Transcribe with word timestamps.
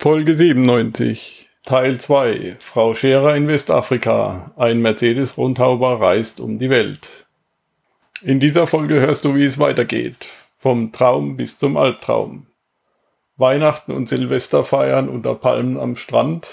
Folge 0.00 0.36
97, 0.36 1.48
Teil 1.64 1.98
2. 1.98 2.54
Frau 2.60 2.94
Scherer 2.94 3.34
in 3.34 3.48
Westafrika. 3.48 4.52
Ein 4.56 4.80
Mercedes-Rundhauber 4.80 6.00
reist 6.00 6.38
um 6.38 6.60
die 6.60 6.70
Welt. 6.70 7.26
In 8.22 8.38
dieser 8.38 8.68
Folge 8.68 9.00
hörst 9.00 9.24
du, 9.24 9.34
wie 9.34 9.44
es 9.44 9.58
weitergeht. 9.58 10.28
Vom 10.56 10.92
Traum 10.92 11.36
bis 11.36 11.58
zum 11.58 11.76
Albtraum. 11.76 12.46
Weihnachten 13.38 13.90
und 13.90 14.08
Silvester 14.08 14.62
feiern 14.62 15.08
unter 15.08 15.34
Palmen 15.34 15.76
am 15.76 15.96
Strand. 15.96 16.46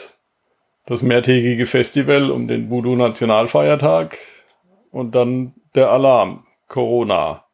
Das 0.87 1.03
mehrtägige 1.03 1.67
Festival 1.67 2.31
um 2.31 2.47
den 2.47 2.71
Voodoo-Nationalfeiertag. 2.71 4.17
Und 4.89 5.13
dann 5.13 5.53
der 5.75 5.91
Alarm. 5.91 6.47
Corona. 6.67 7.45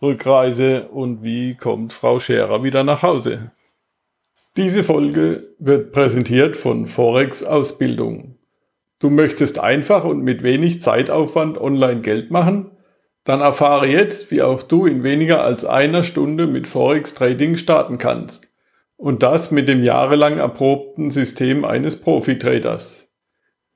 Rückreise 0.00 0.88
und 0.88 1.22
wie 1.22 1.54
kommt 1.54 1.92
Frau 1.92 2.18
Scherer 2.18 2.62
wieder 2.62 2.82
nach 2.82 3.02
Hause? 3.02 3.52
Diese 4.58 4.82
Folge 4.82 5.54
wird 5.60 5.92
präsentiert 5.92 6.56
von 6.56 6.88
Forex 6.88 7.44
Ausbildung. 7.44 8.38
Du 8.98 9.08
möchtest 9.08 9.60
einfach 9.60 10.02
und 10.02 10.22
mit 10.22 10.42
wenig 10.42 10.80
Zeitaufwand 10.80 11.60
online 11.60 12.00
Geld 12.00 12.32
machen? 12.32 12.72
Dann 13.22 13.40
erfahre 13.40 13.86
jetzt, 13.86 14.32
wie 14.32 14.42
auch 14.42 14.64
du 14.64 14.86
in 14.86 15.04
weniger 15.04 15.44
als 15.44 15.64
einer 15.64 16.02
Stunde 16.02 16.48
mit 16.48 16.66
Forex 16.66 17.14
Trading 17.14 17.56
starten 17.56 17.98
kannst. 17.98 18.52
Und 18.96 19.22
das 19.22 19.52
mit 19.52 19.68
dem 19.68 19.84
jahrelang 19.84 20.38
erprobten 20.38 21.12
System 21.12 21.64
eines 21.64 22.00
Profi-Traders. 22.00 23.14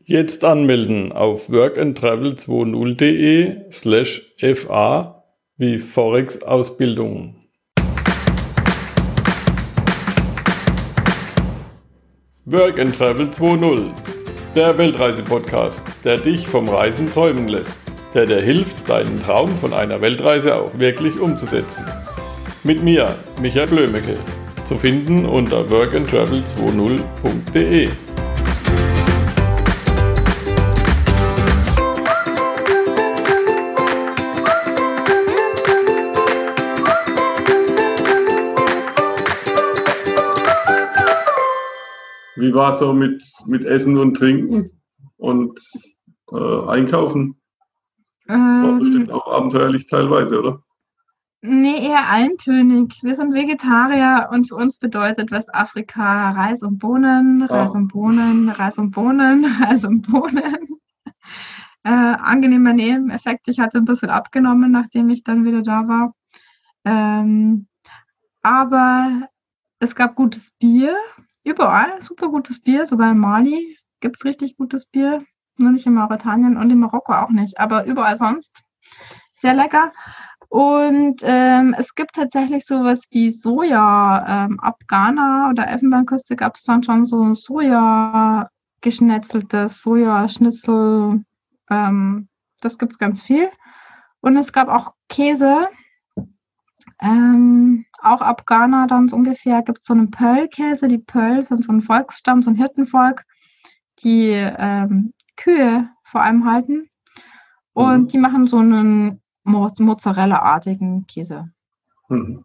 Jetzt 0.01 0.45
anmelden 0.45 1.13
auf 1.13 1.49
workandtravel20.de 1.49 3.71
slash 3.71 4.35
fa 4.55 5.23
wie 5.57 5.79
Forex 5.79 6.43
Ausbildung. 6.43 7.42
Work 12.53 12.79
and 12.79 12.95
Travel 12.95 13.31
2.0, 13.31 13.91
der 14.55 14.77
Weltreise-Podcast, 14.77 16.05
der 16.05 16.19
dich 16.19 16.47
vom 16.47 16.69
Reisen 16.69 17.11
träumen 17.11 17.49
lässt, 17.49 17.81
der 18.13 18.27
dir 18.27 18.43
hilft, 18.43 18.91
deinen 18.91 19.19
Traum 19.23 19.49
von 19.49 19.73
einer 19.73 20.03
Weltreise 20.03 20.57
auch 20.57 20.79
wirklich 20.79 21.19
umzusetzen. 21.19 21.87
Mit 22.63 22.83
mir, 22.83 23.17
Michael 23.41 23.69
Blömecke, 23.69 24.19
zu 24.67 24.77
finden 24.77 25.25
unter 25.25 25.63
workandtravel20.de. 25.63 27.89
Wie 42.53 42.57
war 42.57 42.69
es 42.69 42.81
so 42.81 42.93
mit, 42.93 43.25
mit 43.47 43.65
Essen 43.65 43.97
und 43.97 44.13
Trinken 44.13 44.71
und 45.17 45.59
äh, 46.31 46.67
Einkaufen? 46.69 47.41
Ähm, 48.29 48.63
war 48.63 48.79
bestimmt 48.79 49.11
auch 49.11 49.27
abenteuerlich 49.27 49.87
teilweise, 49.87 50.39
oder? 50.39 50.63
Nee, 51.41 51.89
eher 51.89 52.11
eintönig. 52.11 53.03
Wir 53.03 53.17
sind 53.17 53.33
Vegetarier 53.33 54.29
und 54.33 54.49
für 54.49 54.57
uns 54.57 54.77
bedeutet 54.77 55.31
Westafrika 55.31 56.33
Reis 56.33 56.63
und 56.63 56.79
Bohnen, 56.79 57.47
ah. 57.49 57.63
Reis 57.63 57.73
und 57.73 57.89
Bohnen, 57.89 58.51
Reis 58.51 58.77
und 58.77 58.91
Bohnen, 58.91 59.47
Reis 59.63 59.83
und 59.85 60.03
Bohnen. 60.03 60.69
Äh, 61.85 61.89
angenehmer 61.89 62.75
Nebeneffekt. 62.75 63.49
Ich 63.49 63.59
hatte 63.59 63.79
ein 63.79 63.87
bisschen 63.87 64.11
abgenommen, 64.11 64.71
nachdem 64.71 65.11
ich 65.11 65.25
dann 65.25 65.45
wieder 65.45 65.63
da 65.63 65.89
war. 65.89 66.15
Ähm, 66.85 67.67
aber 68.43 69.29
es 69.81 69.97
gab 69.97 70.15
gutes 70.15 70.53
Bier. 70.61 70.97
Überall 71.45 72.01
super 72.03 72.29
gutes 72.29 72.61
Bier, 72.61 72.87
sogar 72.87 73.11
in 73.11 73.19
Mali 73.19 73.77
gibt 74.01 74.17
es 74.17 74.25
richtig 74.25 74.57
gutes 74.57 74.87
Bier. 74.87 75.25
Nur 75.59 75.73
nicht 75.73 75.87
in 75.87 75.95
Mauretanien 75.95 76.57
und 76.57 76.71
in 76.71 76.79
Marokko 76.79 77.13
auch 77.13 77.31
nicht, 77.31 77.59
aber 77.59 77.85
überall 77.85 78.17
sonst. 78.17 78.53
Sehr 79.37 79.55
lecker. 79.55 79.93
Und 80.49 81.23
ähm, 81.23 81.75
es 81.79 81.95
gibt 81.95 82.15
tatsächlich 82.15 82.67
sowas 82.67 83.07
wie 83.11 83.31
Soja. 83.31 84.45
Ähm, 84.47 84.61
ab 84.61 84.77
Ghana 84.87 85.49
oder 85.51 85.67
Elfenbeinküste 85.67 86.37
gab 86.37 86.57
es 86.57 86.65
dann 86.65 86.83
schon 86.83 87.05
so 87.05 87.33
Soja 87.33 88.49
geschnetzeltes 88.83 89.81
Sojaschnitzel. 89.83 91.25
Ähm, 91.71 92.29
das 92.61 92.79
gibt 92.79 92.93
es 92.93 92.99
ganz 92.99 93.21
viel. 93.21 93.49
Und 94.21 94.37
es 94.37 94.53
gab 94.53 94.69
auch 94.69 94.93
Käse. 95.09 95.69
Ähm, 97.03 97.85
auch 98.01 98.21
ab 98.21 98.47
Ghana 98.47 98.87
dann 98.87 99.09
so 99.09 99.17
ungefähr 99.17 99.63
gibt 99.63 99.81
es 99.81 99.87
so 99.87 99.93
einen 99.93 100.11
Pöll-Käse. 100.11 100.89
Die 100.89 100.99
Pöll 100.99 101.43
sind 101.43 101.65
so 101.65 101.73
ein 101.73 101.83
Volksstamm, 101.83 102.43
so 102.43 102.51
ein 102.51 102.57
Hirtenvolk, 102.57 103.25
die 104.03 104.31
ähm, 104.31 105.13
Kühe 105.37 105.89
vor 106.05 106.23
allem 106.23 106.51
halten. 106.51 106.89
Und 107.73 108.03
mhm. 108.03 108.09
die 108.09 108.19
machen 108.19 108.47
so 108.47 108.59
einen 108.59 109.21
Mozzarella-artigen 109.45 111.07
Käse. 111.07 111.51
Mhm. 112.09 112.45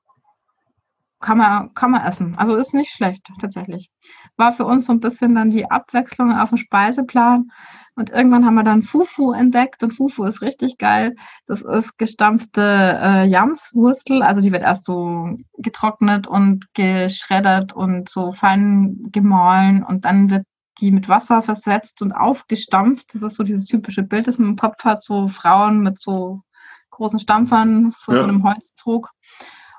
Kann 1.19 1.37
man, 1.37 1.73
kann 1.73 1.91
man 1.91 2.05
essen. 2.05 2.35
Also 2.35 2.55
ist 2.55 2.73
nicht 2.73 2.91
schlecht, 2.91 3.27
tatsächlich. 3.39 3.91
War 4.37 4.53
für 4.53 4.65
uns 4.65 4.85
so 4.85 4.93
ein 4.93 4.99
bisschen 4.99 5.35
dann 5.35 5.49
die 5.49 5.69
Abwechslung 5.69 6.31
auf 6.31 6.49
dem 6.49 6.57
Speiseplan. 6.57 7.51
Und 7.97 8.11
irgendwann 8.11 8.45
haben 8.45 8.53
wir 8.53 8.63
dann 8.63 8.83
Fufu 8.83 9.33
entdeckt 9.33 9.81
und 9.81 9.89
Fufu 9.89 10.23
ist 10.25 10.43
richtig 10.43 10.77
geil. 10.77 11.15
Das 11.47 11.63
ist 11.63 11.97
gestampfte 11.97 12.61
äh, 12.61 13.25
Jamswurstel, 13.25 14.21
also 14.21 14.39
die 14.39 14.51
wird 14.51 14.61
erst 14.61 14.85
so 14.85 15.35
getrocknet 15.57 16.27
und 16.27 16.71
geschreddert 16.75 17.73
und 17.73 18.07
so 18.07 18.33
fein 18.33 19.07
gemahlen 19.11 19.83
und 19.83 20.05
dann 20.05 20.29
wird 20.29 20.45
die 20.79 20.91
mit 20.91 21.09
Wasser 21.09 21.41
versetzt 21.41 22.03
und 22.03 22.11
aufgestampft. 22.11 23.15
Das 23.15 23.23
ist 23.23 23.35
so 23.35 23.43
dieses 23.43 23.65
typische 23.65 24.03
Bild, 24.03 24.27
das 24.27 24.37
man 24.37 24.49
im 24.49 24.57
Kopf 24.57 24.83
hat, 24.83 25.03
so 25.03 25.27
Frauen 25.27 25.79
mit 25.81 25.99
so 25.99 26.43
großen 26.91 27.19
Stampfern 27.19 27.93
vor 27.99 28.13
ja. 28.13 28.19
so 28.21 28.27
einem 28.27 28.43
Holztrog. 28.43 29.09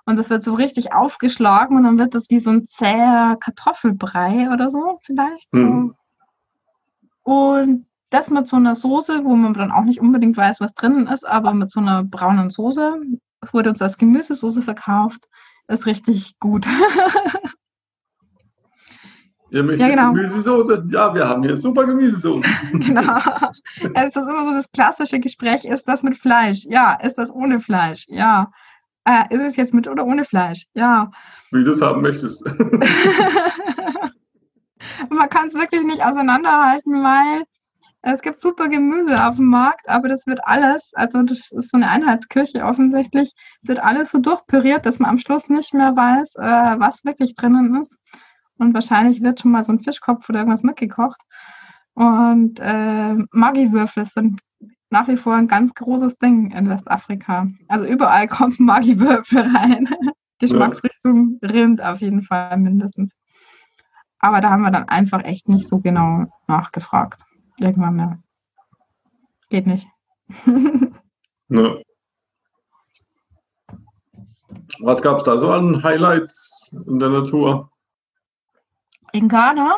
Und 0.06 0.16
das 0.16 0.28
wird 0.28 0.42
so 0.42 0.54
richtig 0.54 0.92
aufgeschlagen 0.92 1.76
und 1.76 1.84
dann 1.84 1.98
wird 2.00 2.16
das 2.16 2.30
wie 2.30 2.40
so 2.40 2.50
ein 2.50 2.66
zäher 2.66 3.36
Kartoffelbrei 3.38 4.50
oder 4.52 4.70
so 4.70 4.98
vielleicht. 5.04 5.54
Mhm. 5.54 5.94
So. 7.24 7.32
Und 7.32 7.87
das 8.10 8.30
mit 8.30 8.46
so 8.46 8.56
einer 8.56 8.74
Soße, 8.74 9.24
wo 9.24 9.36
man 9.36 9.54
dann 9.54 9.70
auch 9.70 9.84
nicht 9.84 10.00
unbedingt 10.00 10.36
weiß, 10.36 10.60
was 10.60 10.74
drinnen 10.74 11.06
ist, 11.06 11.26
aber 11.26 11.52
mit 11.52 11.70
so 11.70 11.80
einer 11.80 12.04
braunen 12.04 12.50
Soße. 12.50 13.00
Es 13.40 13.54
wurde 13.54 13.70
uns 13.70 13.82
als 13.82 13.98
Gemüsesoße 13.98 14.62
verkauft. 14.62 15.28
Ist 15.68 15.86
richtig 15.86 16.38
gut. 16.40 16.66
Ihr 19.50 19.62
möchtet 19.62 19.80
ja, 19.80 19.88
genau. 19.88 20.12
Gemüsesoße? 20.12 20.88
Ja, 20.90 21.14
wir 21.14 21.26
haben 21.26 21.42
hier 21.42 21.56
super 21.56 21.86
Gemüsesoße. 21.86 22.46
genau. 22.72 23.18
Es 23.94 24.14
ist 24.14 24.16
immer 24.16 24.44
so 24.44 24.52
das 24.52 24.70
klassische 24.72 25.20
Gespräch, 25.20 25.64
ist 25.64 25.88
das 25.88 26.02
mit 26.02 26.18
Fleisch? 26.18 26.64
Ja. 26.64 26.94
Ist 27.02 27.16
das 27.16 27.30
ohne 27.30 27.60
Fleisch? 27.60 28.06
Ja. 28.08 28.50
Äh, 29.04 29.34
ist 29.34 29.40
es 29.40 29.56
jetzt 29.56 29.72
mit 29.72 29.88
oder 29.88 30.04
ohne 30.04 30.24
Fleisch? 30.26 30.66
Ja. 30.74 31.10
Wie 31.50 31.64
du 31.64 31.70
es 31.70 31.80
haben 31.80 32.02
möchtest. 32.02 32.44
man 35.08 35.30
kann 35.30 35.48
es 35.48 35.54
wirklich 35.54 35.82
nicht 35.82 36.04
auseinanderhalten, 36.04 37.02
weil 37.02 37.44
es 38.02 38.22
gibt 38.22 38.40
super 38.40 38.68
Gemüse 38.68 39.26
auf 39.26 39.36
dem 39.36 39.46
Markt, 39.46 39.88
aber 39.88 40.08
das 40.08 40.26
wird 40.26 40.40
alles, 40.44 40.90
also 40.94 41.22
das 41.22 41.50
ist 41.50 41.70
so 41.70 41.76
eine 41.76 41.88
Einheitskirche 41.88 42.64
offensichtlich, 42.64 43.32
es 43.62 43.68
wird 43.68 43.80
alles 43.80 44.10
so 44.10 44.18
durchpüriert, 44.18 44.86
dass 44.86 44.98
man 44.98 45.10
am 45.10 45.18
Schluss 45.18 45.48
nicht 45.48 45.74
mehr 45.74 45.96
weiß, 45.96 46.36
äh, 46.36 46.78
was 46.78 47.04
wirklich 47.04 47.34
drinnen 47.34 47.80
ist. 47.80 47.98
Und 48.56 48.74
wahrscheinlich 48.74 49.22
wird 49.22 49.40
schon 49.40 49.52
mal 49.52 49.64
so 49.64 49.72
ein 49.72 49.80
Fischkopf 49.80 50.28
oder 50.28 50.40
irgendwas 50.40 50.62
mitgekocht. 50.62 51.20
Und 51.94 52.58
äh, 52.60 53.14
Magiwürfel 53.30 54.04
sind 54.04 54.40
nach 54.90 55.06
wie 55.08 55.16
vor 55.16 55.34
ein 55.34 55.48
ganz 55.48 55.74
großes 55.74 56.16
Ding 56.18 56.50
in 56.52 56.68
Westafrika. 56.68 57.48
Also 57.68 57.86
überall 57.86 58.28
kommt 58.28 58.58
Magiwürfel 58.60 59.40
rein. 59.40 59.88
Geschmacksrichtung 60.40 61.38
Rind 61.42 61.82
auf 61.82 62.00
jeden 62.00 62.22
Fall 62.22 62.56
mindestens. 62.58 63.12
Aber 64.20 64.40
da 64.40 64.50
haben 64.50 64.62
wir 64.62 64.70
dann 64.70 64.88
einfach 64.88 65.24
echt 65.24 65.48
nicht 65.48 65.68
so 65.68 65.80
genau 65.80 66.26
nachgefragt 66.46 67.24
irgendwann 67.60 67.96
mehr. 67.96 68.18
Geht 69.50 69.66
nicht. 69.66 69.86
ja. 71.48 71.76
Was 74.80 75.02
gab 75.02 75.18
es 75.18 75.24
da 75.24 75.36
so 75.36 75.50
an 75.50 75.82
Highlights 75.82 76.76
in 76.86 76.98
der 76.98 77.08
Natur? 77.08 77.70
In 79.12 79.28
Ghana 79.28 79.76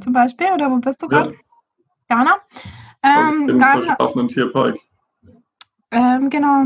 zum 0.00 0.12
Beispiel, 0.12 0.48
oder 0.52 0.70
wo 0.70 0.76
bist 0.78 1.02
du 1.02 1.08
gerade? 1.08 1.30
Ja. 1.30 1.36
Ghana? 2.08 2.36
Ähm, 3.02 3.48
Im 3.48 3.58
Ghana, 3.58 4.26
Tierpark. 4.28 4.76
Ähm, 5.90 6.30
genau. 6.30 6.64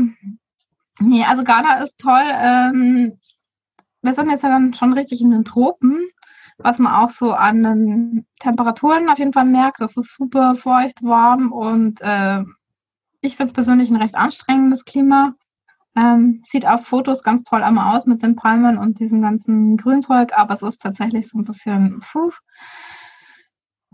Nee, 0.99 1.23
also 1.23 1.43
Ghana 1.43 1.83
ist 1.83 1.97
toll. 1.97 2.31
Ähm, 2.33 3.17
wir 4.01 4.13
sind 4.13 4.29
jetzt 4.29 4.43
ja 4.43 4.49
dann 4.49 4.73
schon 4.73 4.93
richtig 4.93 5.21
in 5.21 5.31
den 5.31 5.45
Tropen 5.45 6.09
was 6.63 6.79
man 6.79 6.93
auch 6.93 7.09
so 7.09 7.33
an 7.33 7.63
den 7.63 8.25
Temperaturen 8.39 9.09
auf 9.09 9.19
jeden 9.19 9.33
Fall 9.33 9.45
merkt. 9.45 9.81
Das 9.81 9.97
ist 9.97 10.15
super 10.15 10.55
feucht, 10.55 11.03
warm 11.03 11.51
und 11.51 12.01
äh, 12.01 12.43
ich 13.21 13.35
finde 13.35 13.49
es 13.49 13.53
persönlich 13.53 13.89
ein 13.89 13.95
recht 13.95 14.15
anstrengendes 14.15 14.85
Klima. 14.85 15.35
Ähm, 15.95 16.41
sieht 16.45 16.65
auf 16.65 16.85
Fotos 16.85 17.21
ganz 17.21 17.43
toll 17.43 17.63
einmal 17.63 17.95
aus 17.95 18.05
mit 18.05 18.23
den 18.23 18.35
Palmen 18.35 18.77
und 18.77 18.99
diesem 18.99 19.21
ganzen 19.21 19.75
Grünzeug, 19.77 20.31
aber 20.37 20.55
es 20.55 20.61
ist 20.61 20.81
tatsächlich 20.81 21.29
so 21.29 21.37
ein 21.37 21.43
bisschen 21.43 21.99
puh. 21.99 22.31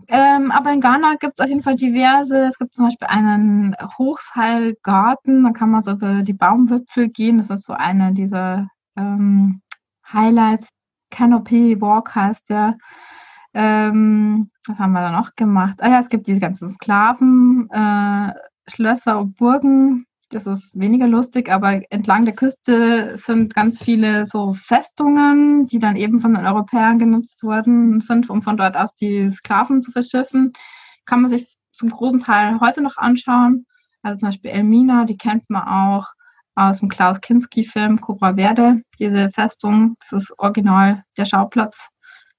Ähm, 0.06 0.52
aber 0.52 0.72
in 0.72 0.80
Ghana 0.80 1.16
gibt 1.16 1.34
es 1.38 1.44
auf 1.44 1.48
jeden 1.48 1.62
Fall 1.62 1.74
diverse. 1.74 2.46
Es 2.46 2.58
gibt 2.58 2.72
zum 2.72 2.86
Beispiel 2.86 3.08
einen 3.08 3.74
Hochseilgarten, 3.98 5.42
da 5.42 5.50
kann 5.50 5.70
man 5.70 5.82
so 5.82 5.92
über 5.92 6.22
die 6.22 6.34
Baumwipfel 6.34 7.08
gehen. 7.08 7.38
Das 7.38 7.50
ist 7.50 7.66
so 7.66 7.72
eine 7.72 8.14
dieser 8.14 8.68
ähm, 8.96 9.60
Highlights. 10.10 10.68
Canopy 11.10 11.80
Walk 11.80 12.14
heißt 12.14 12.48
der. 12.50 12.78
Ähm, 13.54 14.50
was 14.66 14.78
haben 14.78 14.92
wir 14.92 15.00
da 15.00 15.10
noch 15.10 15.34
gemacht? 15.34 15.78
Ah 15.80 15.90
ja, 15.90 16.00
es 16.00 16.08
gibt 16.08 16.26
diese 16.26 16.40
ganzen 16.40 16.68
Sklaven, 16.68 17.68
äh, 17.70 18.32
Schlösser 18.68 19.18
und 19.18 19.36
Burgen. 19.36 20.06
Das 20.30 20.46
ist 20.46 20.78
weniger 20.78 21.06
lustig, 21.06 21.50
aber 21.50 21.80
entlang 21.90 22.26
der 22.26 22.34
Küste 22.34 23.18
sind 23.18 23.54
ganz 23.54 23.82
viele 23.82 24.26
so 24.26 24.52
Festungen, 24.52 25.66
die 25.66 25.78
dann 25.78 25.96
eben 25.96 26.20
von 26.20 26.34
den 26.34 26.44
Europäern 26.44 26.98
genutzt 26.98 27.42
worden 27.42 28.00
sind, 28.02 28.28
um 28.28 28.42
von 28.42 28.58
dort 28.58 28.76
aus 28.76 28.94
die 28.96 29.30
Sklaven 29.30 29.80
zu 29.80 29.90
verschiffen. 29.90 30.52
Kann 31.06 31.22
man 31.22 31.30
sich 31.30 31.48
zum 31.72 31.88
großen 31.88 32.20
Teil 32.20 32.60
heute 32.60 32.82
noch 32.82 32.98
anschauen. 32.98 33.64
Also 34.02 34.18
zum 34.18 34.28
Beispiel 34.28 34.50
Elmina, 34.50 35.04
die 35.06 35.16
kennt 35.16 35.48
man 35.48 35.66
auch 35.66 36.08
aus 36.58 36.80
dem 36.80 36.88
Klaus 36.88 37.20
Kinski-Film 37.20 38.00
Cobra 38.00 38.34
Verde. 38.34 38.82
Diese 38.98 39.30
Festung, 39.30 39.96
das 40.00 40.24
ist 40.24 40.38
original 40.38 41.04
der 41.16 41.24
Schauplatz, 41.24 41.90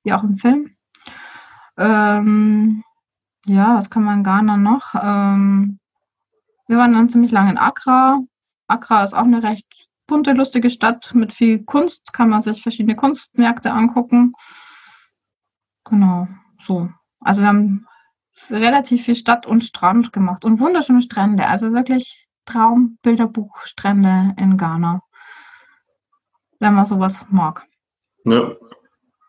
wie 0.03 0.13
auch 0.13 0.23
im 0.23 0.37
Film. 0.37 0.75
Ähm, 1.77 2.83
ja, 3.45 3.75
was 3.75 3.89
kann 3.89 4.03
man 4.03 4.19
in 4.19 4.23
Ghana 4.25 4.57
noch? 4.57 4.93
Ähm, 4.95 5.79
wir 6.67 6.77
waren 6.77 6.93
dann 6.93 7.09
ziemlich 7.09 7.31
lange 7.31 7.51
in 7.51 7.57
Accra. 7.57 8.19
Accra 8.67 9.03
ist 9.05 9.13
auch 9.13 9.23
eine 9.23 9.41
recht 9.41 9.87
bunte, 10.05 10.33
lustige 10.33 10.69
Stadt 10.69 11.15
mit 11.15 11.31
viel 11.31 11.63
Kunst. 11.63 12.11
Kann 12.11 12.29
man 12.29 12.41
sich 12.41 12.61
verschiedene 12.61 12.97
Kunstmärkte 12.97 13.71
angucken. 13.71 14.33
Genau, 15.85 16.27
so. 16.67 16.89
Also 17.21 17.41
wir 17.41 17.47
haben 17.47 17.87
relativ 18.49 19.03
viel 19.03 19.15
Stadt 19.15 19.45
und 19.45 19.63
Strand 19.63 20.11
gemacht 20.11 20.43
und 20.43 20.59
wunderschöne 20.59 21.01
Strände. 21.01 21.47
Also 21.47 21.73
wirklich 21.73 22.28
Traumbilderbuchstrände 22.49 24.33
in 24.37 24.57
Ghana. 24.57 25.01
Wenn 26.59 26.73
man 26.73 26.85
sowas 26.85 27.25
mag. 27.29 27.65
Ja, 28.25 28.55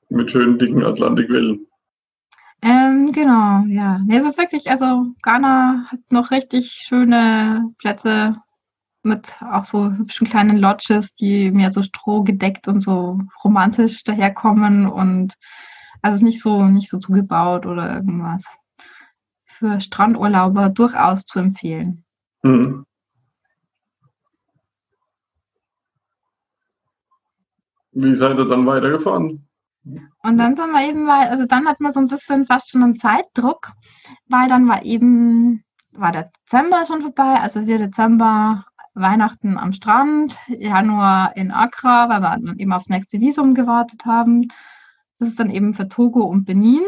mit 0.08 0.31
schönen 0.31 0.58
dicken 0.58 0.82
Atlantikwellen. 0.82 1.67
Ähm, 2.62 3.12
genau, 3.12 3.64
ja. 3.67 3.99
Nee, 3.99 4.19
es 4.19 4.26
ist 4.26 4.38
wirklich, 4.38 4.70
also 4.70 5.06
Ghana 5.22 5.87
hat 5.90 6.00
noch 6.11 6.31
richtig 6.31 6.72
schöne 6.72 7.72
Plätze 7.78 8.37
mit 9.02 9.38
auch 9.40 9.64
so 9.64 9.90
hübschen 9.93 10.26
kleinen 10.26 10.58
Lodges, 10.58 11.14
die 11.14 11.50
mehr 11.50 11.73
so 11.73 11.82
strohgedeckt 11.82 12.69
und 12.69 12.81
so 12.81 13.19
romantisch 13.44 14.05
daherkommen 14.05 14.87
und 14.87 15.34
also 16.02 16.23
nicht 16.25 16.40
so 16.40 16.64
nicht 16.64 16.90
so 16.90 16.99
zugebaut 16.99 17.64
oder 17.64 17.94
irgendwas. 17.94 18.44
Für 19.46 19.81
Strandurlauber 19.81 20.69
durchaus 20.69 21.25
zu 21.25 21.38
empfehlen. 21.38 22.05
Mhm. 22.43 22.84
Wie 27.92 28.14
seid 28.14 28.38
ihr 28.38 28.46
dann 28.46 28.66
weitergefahren? 28.66 29.46
Und 29.84 30.38
dann 30.38 30.56
sind 30.56 30.72
wir 30.72 30.88
eben, 30.88 31.06
weil, 31.06 31.28
also 31.28 31.46
dann 31.46 31.66
hat 31.66 31.81
man 31.81 31.92
so 31.92 32.00
ein 32.00 32.08
bisschen 32.08 32.46
fast 32.46 32.70
schon 32.70 32.82
einen 32.82 32.96
Zeitdruck, 32.96 33.72
weil 34.28 34.48
dann 34.48 34.69
war 34.69 34.84
eben, 34.84 35.64
war 35.92 36.12
der 36.12 36.31
Dezember 36.44 36.84
schon 36.84 37.02
vorbei, 37.02 37.40
also 37.40 37.66
wir 37.66 37.78
Dezember 37.78 38.66
Weihnachten 38.94 39.56
am 39.56 39.72
Strand, 39.72 40.37
Januar 40.48 41.37
in 41.37 41.50
Accra, 41.50 42.08
weil 42.08 42.20
wir 42.20 42.31
dann 42.31 42.58
eben 42.58 42.72
aufs 42.72 42.88
nächste 42.88 43.20
Visum 43.20 43.54
gewartet 43.54 44.04
haben. 44.04 44.48
Das 45.19 45.28
ist 45.28 45.40
dann 45.40 45.50
eben 45.50 45.75
für 45.75 45.88
Togo 45.88 46.22
und 46.25 46.44
Benin. 46.44 46.82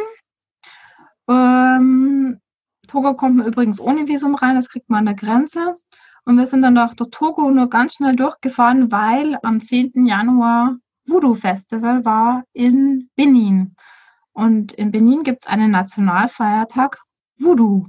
Ähm, 1.29 2.41
Togo 2.89 3.15
kommt 3.15 3.37
man 3.37 3.47
übrigens 3.47 3.81
ohne 3.81 4.09
Visum 4.09 4.35
rein, 4.35 4.57
das 4.57 4.69
kriegt 4.69 4.91
man 4.91 5.01
an 5.01 5.07
der 5.07 5.15
Grenze. 5.15 5.75
Und 6.25 6.39
wir 6.39 6.47
sind 6.47 6.63
dann 6.63 6.75
durch 6.75 6.95
Togo 6.95 7.51
nur 7.51 7.69
ganz 7.69 7.95
schnell 7.95 8.17
durchgefahren, 8.17 8.93
weil 8.93 9.39
am 9.43 9.61
10. 9.61 10.07
Januar 10.07 10.77
Voodoo 11.07 11.35
Festival 11.35 12.05
war 12.05 12.45
in 12.53 13.11
Benin. 13.17 13.75
Und 14.33 14.73
in 14.73 14.91
Benin 14.91 15.25
gibt 15.25 15.43
es 15.43 15.47
einen 15.47 15.71
Nationalfeiertag 15.71 16.99
Voodoo, 17.39 17.87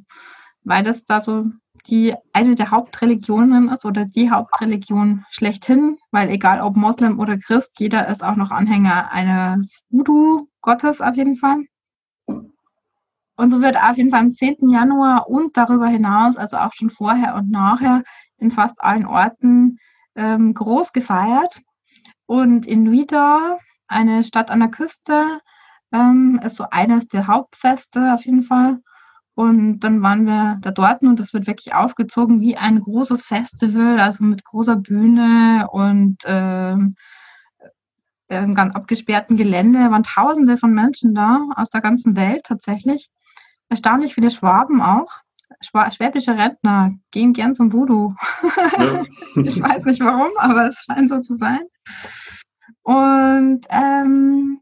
weil 0.63 0.83
das 0.83 1.05
da 1.05 1.21
so 1.21 1.45
die 1.87 2.15
eine 2.31 2.55
der 2.55 2.71
Hauptreligionen 2.71 3.69
ist 3.69 3.85
oder 3.85 4.05
die 4.05 4.31
Hauptreligion 4.31 5.25
schlechthin, 5.29 5.97
weil 6.11 6.29
egal 6.29 6.61
ob 6.61 6.75
Moslem 6.75 7.19
oder 7.19 7.37
Christ, 7.37 7.71
jeder 7.77 8.07
ist 8.07 8.23
auch 8.23 8.35
noch 8.35 8.51
Anhänger 8.51 9.11
eines 9.11 9.81
Voodoo-Gottes 9.89 11.01
auf 11.01 11.15
jeden 11.15 11.35
Fall. 11.35 11.65
Und 13.35 13.49
so 13.49 13.61
wird 13.61 13.77
auf 13.77 13.97
jeden 13.97 14.11
Fall 14.11 14.21
am 14.21 14.31
10. 14.31 14.69
Januar 14.69 15.27
und 15.27 15.57
darüber 15.57 15.87
hinaus, 15.87 16.37
also 16.37 16.57
auch 16.57 16.73
schon 16.73 16.89
vorher 16.89 17.35
und 17.35 17.49
nachher, 17.49 18.03
in 18.37 18.51
fast 18.51 18.81
allen 18.81 19.05
Orten 19.05 19.77
ähm, 20.15 20.53
groß 20.53 20.93
gefeiert. 20.93 21.61
Und 22.25 22.65
in 22.65 22.83
Nuida, 22.83 23.57
eine 23.87 24.23
Stadt 24.23 24.49
an 24.51 24.59
der 24.59 24.69
Küste, 24.69 25.39
ähm, 25.91 26.39
ist 26.43 26.55
so 26.55 26.65
eines 26.71 27.07
der 27.07 27.27
Hauptfeste 27.27 28.13
auf 28.13 28.25
jeden 28.25 28.43
Fall. 28.43 28.79
Und 29.35 29.79
dann 29.79 30.01
waren 30.01 30.25
wir 30.25 30.57
da 30.61 30.71
dort 30.71 31.01
und 31.01 31.19
das 31.19 31.33
wird 31.33 31.47
wirklich 31.47 31.73
aufgezogen 31.73 32.41
wie 32.41 32.55
ein 32.55 32.79
großes 32.81 33.25
Festival, 33.25 33.99
also 33.99 34.23
mit 34.23 34.43
großer 34.43 34.75
Bühne 34.75 35.67
und 35.71 36.17
ähm, 36.25 36.95
einem 38.29 38.55
ganz 38.55 38.75
abgesperrten 38.75 39.37
Gelände. 39.37 39.79
Da 39.79 39.91
waren 39.91 40.03
tausende 40.03 40.57
von 40.57 40.73
Menschen 40.73 41.15
da 41.15 41.47
aus 41.55 41.69
der 41.69 41.81
ganzen 41.81 42.15
Welt 42.15 42.43
tatsächlich. 42.45 43.09
Erstaunlich 43.69 44.13
viele 44.13 44.29
Schwaben 44.31 44.81
auch. 44.81 45.22
Schwäbische 45.63 46.37
Rentner 46.37 46.93
gehen 47.11 47.33
gern 47.33 47.55
zum 47.55 47.71
Voodoo. 47.71 48.15
Ja. 48.77 49.03
ich 49.43 49.61
weiß 49.61 49.85
nicht 49.85 50.01
warum, 50.01 50.31
aber 50.37 50.69
es 50.69 50.75
scheint 50.77 51.09
so 51.09 51.19
zu 51.19 51.37
sein. 51.37 51.61
Und 52.83 53.65
ähm, 53.69 54.59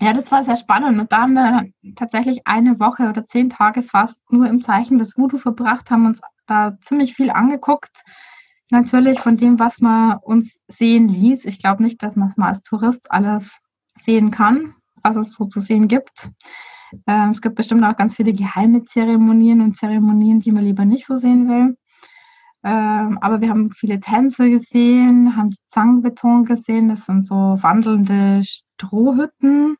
ja, 0.00 0.12
das 0.12 0.30
war 0.30 0.44
sehr 0.44 0.56
spannend. 0.56 1.00
Und 1.00 1.12
da 1.12 1.22
haben 1.22 1.34
wir 1.34 1.66
tatsächlich 1.94 2.46
eine 2.46 2.78
Woche 2.78 3.08
oder 3.08 3.26
zehn 3.26 3.50
Tage 3.50 3.82
fast 3.82 4.20
nur 4.30 4.46
im 4.48 4.62
Zeichen 4.62 4.98
des 4.98 5.16
Voodoo 5.16 5.38
verbracht, 5.38 5.90
haben 5.90 6.06
uns 6.06 6.20
da 6.46 6.76
ziemlich 6.82 7.14
viel 7.14 7.30
angeguckt. 7.30 8.02
Natürlich 8.70 9.20
von 9.20 9.36
dem, 9.36 9.58
was 9.58 9.80
man 9.80 10.18
uns 10.18 10.58
sehen 10.68 11.08
ließ. 11.08 11.44
Ich 11.44 11.58
glaube 11.60 11.82
nicht, 11.82 12.02
dass 12.02 12.16
man 12.16 12.28
es 12.28 12.36
mal 12.36 12.48
als 12.48 12.62
Tourist 12.62 13.10
alles 13.10 13.58
sehen 13.98 14.30
kann, 14.30 14.74
was 15.02 15.16
es 15.16 15.32
so 15.32 15.44
zu 15.46 15.60
sehen 15.60 15.88
gibt. 15.88 16.30
Ähm, 17.06 17.30
es 17.30 17.40
gibt 17.40 17.56
bestimmt 17.56 17.84
auch 17.84 17.96
ganz 17.96 18.16
viele 18.16 18.32
geheime 18.32 18.84
Zeremonien 18.84 19.60
und 19.60 19.76
Zeremonien, 19.76 20.40
die 20.40 20.52
man 20.52 20.64
lieber 20.64 20.84
nicht 20.84 21.06
so 21.06 21.16
sehen 21.16 21.48
will. 21.48 21.76
Ähm, 22.64 23.18
aber 23.20 23.40
wir 23.40 23.48
haben 23.48 23.70
viele 23.70 24.00
Tänze 24.00 24.50
gesehen, 24.50 25.36
haben 25.36 25.54
Zangbeton 25.68 26.44
gesehen. 26.44 26.88
Das 26.88 27.06
sind 27.06 27.26
so 27.26 27.58
wandelnde 27.60 28.42
Strohhütten, 28.44 29.76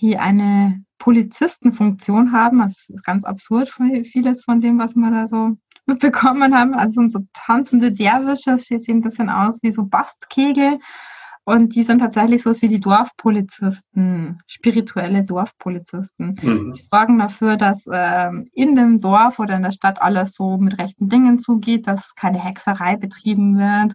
die 0.00 0.16
eine 0.16 0.82
Polizistenfunktion 0.98 2.32
haben. 2.32 2.58
Das 2.58 2.88
ist 2.88 3.04
ganz 3.04 3.24
absurd, 3.24 3.70
vieles 4.04 4.42
von 4.42 4.60
dem, 4.60 4.78
was 4.78 4.94
wir 4.94 5.10
da 5.10 5.28
so 5.28 5.56
mitbekommen 5.86 6.56
haben. 6.56 6.74
Also 6.74 7.00
sind 7.00 7.12
so 7.12 7.20
tanzende 7.34 7.92
Derwische, 7.92 8.52
das 8.52 8.64
sieht 8.64 8.88
ein 8.88 9.02
bisschen 9.02 9.28
aus 9.28 9.58
wie 9.62 9.72
so 9.72 9.84
Bastkegel. 9.84 10.78
Und 11.46 11.74
die 11.74 11.82
sind 11.82 11.98
tatsächlich 11.98 12.42
so 12.42 12.50
wie 12.62 12.68
die 12.68 12.80
Dorfpolizisten, 12.80 14.40
spirituelle 14.46 15.24
Dorfpolizisten. 15.24 16.36
Mhm. 16.40 16.72
Die 16.72 16.82
sorgen 16.90 17.18
dafür, 17.18 17.56
dass 17.56 17.84
ähm, 17.92 18.48
in 18.52 18.74
dem 18.74 19.00
Dorf 19.00 19.38
oder 19.38 19.56
in 19.56 19.62
der 19.62 19.72
Stadt 19.72 20.00
alles 20.00 20.34
so 20.34 20.56
mit 20.56 20.78
rechten 20.78 21.10
Dingen 21.10 21.38
zugeht, 21.38 21.86
dass 21.86 22.14
keine 22.14 22.42
Hexerei 22.42 22.96
betrieben 22.96 23.58
wird, 23.58 23.92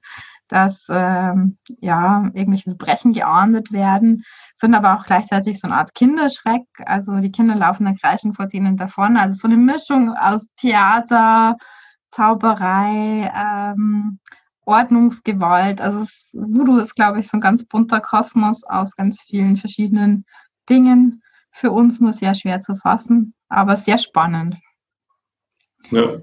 dass 0.47 0.85
ähm, 0.89 1.57
ja 1.79 2.29
irgendwelche 2.33 2.69
Verbrechen 2.69 3.13
geahndet 3.13 3.71
werden, 3.71 4.23
sind 4.59 4.75
aber 4.75 4.95
auch 4.97 5.05
gleichzeitig 5.05 5.59
so 5.59 5.67
eine 5.67 5.77
Art 5.77 5.95
Kinderschreck. 5.95 6.63
Also 6.85 7.17
die 7.19 7.31
Kinder 7.31 7.55
laufen 7.55 7.85
dann 7.85 7.97
kreischend 7.97 8.35
vor 8.35 8.45
denen 8.45 8.77
davon. 8.77 9.17
Also 9.17 9.35
so 9.35 9.47
eine 9.47 9.57
Mischung 9.57 10.13
aus 10.15 10.45
Theater, 10.57 11.55
Zauberei, 12.11 13.31
ähm, 13.35 14.19
Ordnungsgewalt. 14.69 15.81
Also 15.81 16.01
es, 16.01 16.31
Voodoo 16.33 16.77
ist, 16.77 16.95
glaube 16.95 17.19
ich, 17.19 17.27
so 17.27 17.37
ein 17.37 17.41
ganz 17.41 17.65
bunter 17.65 17.99
Kosmos 17.99 18.63
aus 18.63 18.95
ganz 18.95 19.21
vielen 19.21 19.57
verschiedenen 19.57 20.25
Dingen. 20.69 21.23
Für 21.51 21.71
uns 21.71 21.99
nur 21.99 22.13
sehr 22.13 22.35
schwer 22.35 22.61
zu 22.61 22.75
fassen, 22.75 23.33
aber 23.49 23.75
sehr 23.75 23.97
spannend. 23.97 24.55
Ja. 25.89 26.19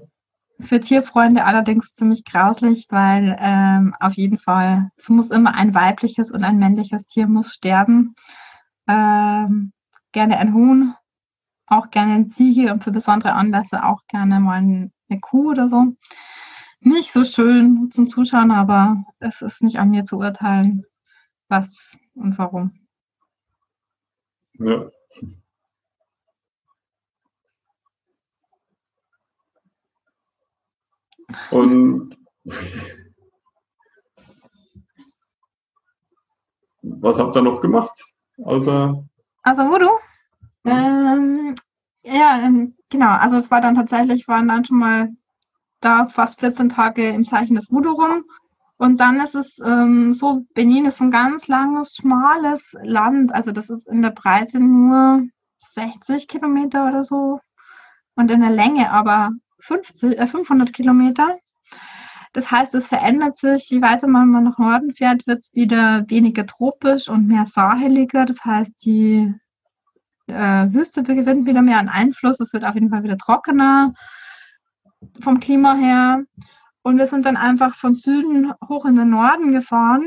Für 0.59 0.79
Tierfreunde 0.79 1.43
allerdings 1.43 1.93
ziemlich 1.93 2.23
grauslich, 2.23 2.87
weil 2.89 3.37
ähm, 3.39 3.93
auf 3.99 4.13
jeden 4.13 4.39
Fall, 4.39 4.89
es 4.95 5.09
muss 5.09 5.29
immer 5.29 5.53
ein 5.53 5.75
weibliches 5.75 6.31
und 6.31 6.43
ein 6.43 6.57
männliches 6.57 7.05
Tier 7.05 7.27
muss 7.27 7.53
sterben. 7.53 8.15
Ähm, 8.87 9.73
gerne 10.13 10.39
ein 10.39 10.53
Huhn, 10.53 10.95
auch 11.67 11.91
gerne 11.91 12.13
ein 12.13 12.31
Ziege 12.31 12.71
und 12.71 12.83
für 12.83 12.91
besondere 12.91 13.33
Anlässe 13.33 13.83
auch 13.83 14.01
gerne 14.07 14.39
mal 14.39 14.57
eine 14.57 15.19
Kuh 15.19 15.51
oder 15.51 15.67
so. 15.67 15.95
Nicht 16.79 17.11
so 17.11 17.23
schön 17.23 17.89
zum 17.91 18.09
Zuschauen, 18.09 18.51
aber 18.51 19.03
es 19.19 19.41
ist 19.41 19.61
nicht 19.61 19.77
an 19.79 19.89
mir 19.89 20.05
zu 20.05 20.17
urteilen, 20.17 20.85
was 21.49 21.97
und 22.15 22.37
warum. 22.37 22.71
Ja. 24.59 24.89
Und 31.51 32.15
was 36.81 37.19
habt 37.19 37.35
ihr 37.35 37.41
noch 37.41 37.61
gemacht? 37.61 38.01
Außer 38.43 39.03
also 39.47 39.61
Voodoo? 39.61 39.97
Ja. 40.65 41.13
Ähm, 41.13 41.55
ja, 42.03 42.41
ähm, 42.43 42.75
genau. 42.89 43.11
Also 43.11 43.37
es 43.37 43.49
war 43.49 43.61
dann 43.61 43.75
tatsächlich, 43.75 44.27
waren 44.27 44.49
dann 44.49 44.65
schon 44.65 44.77
mal 44.77 45.09
da 45.87 46.07
fast 46.07 46.39
14 46.41 46.69
Tage 46.69 47.09
im 47.09 47.23
Zeichen 47.23 47.55
des 47.55 47.71
Voodoo 47.71 47.93
rum. 47.93 48.23
Und 48.77 48.99
dann 48.99 49.19
ist 49.21 49.35
es 49.35 49.57
ähm, 49.65 50.13
so, 50.13 50.45
Benin 50.53 50.85
ist 50.85 50.97
so 50.97 51.05
ein 51.05 51.11
ganz 51.11 51.47
langes, 51.47 51.95
schmales 51.95 52.75
Land. 52.83 53.33
Also 53.33 53.51
das 53.51 53.69
ist 53.69 53.87
in 53.87 54.01
der 54.01 54.11
Breite 54.11 54.59
nur 54.59 55.23
60 55.71 56.27
Kilometer 56.27 56.87
oder 56.87 57.03
so 57.03 57.39
und 58.15 58.29
in 58.29 58.41
der 58.41 58.51
Länge 58.51 58.91
aber 58.91 59.31
50, 59.59 60.19
äh, 60.19 60.27
500 60.27 60.73
Kilometer. 60.73 61.37
Das 62.33 62.51
heißt, 62.51 62.75
es 62.75 62.87
verändert 62.87 63.37
sich, 63.37 63.69
je 63.69 63.81
weiter 63.81 64.07
man 64.07 64.31
nach 64.43 64.59
Norden 64.59 64.93
fährt, 64.93 65.25
wird 65.25 65.39
es 65.39 65.53
wieder 65.53 66.03
weniger 66.07 66.45
tropisch 66.45 67.09
und 67.09 67.27
mehr 67.27 67.45
saheliger. 67.47 68.25
Das 68.25 68.43
heißt, 68.45 68.73
die 68.83 69.33
äh, 70.27 70.67
Wüste 70.71 71.01
gewinnt 71.01 71.47
wieder 71.47 71.63
mehr 71.63 71.79
an 71.79 71.89
Einfluss. 71.89 72.39
Es 72.39 72.53
wird 72.53 72.65
auf 72.65 72.75
jeden 72.75 72.89
Fall 72.89 73.03
wieder 73.03 73.17
trockener 73.17 73.93
vom 75.21 75.39
Klima 75.39 75.75
her. 75.75 76.23
Und 76.81 76.97
wir 76.97 77.07
sind 77.07 77.25
dann 77.25 77.37
einfach 77.37 77.75
von 77.75 77.93
Süden 77.93 78.53
hoch 78.67 78.85
in 78.85 78.95
den 78.95 79.09
Norden 79.09 79.51
gefahren. 79.51 80.05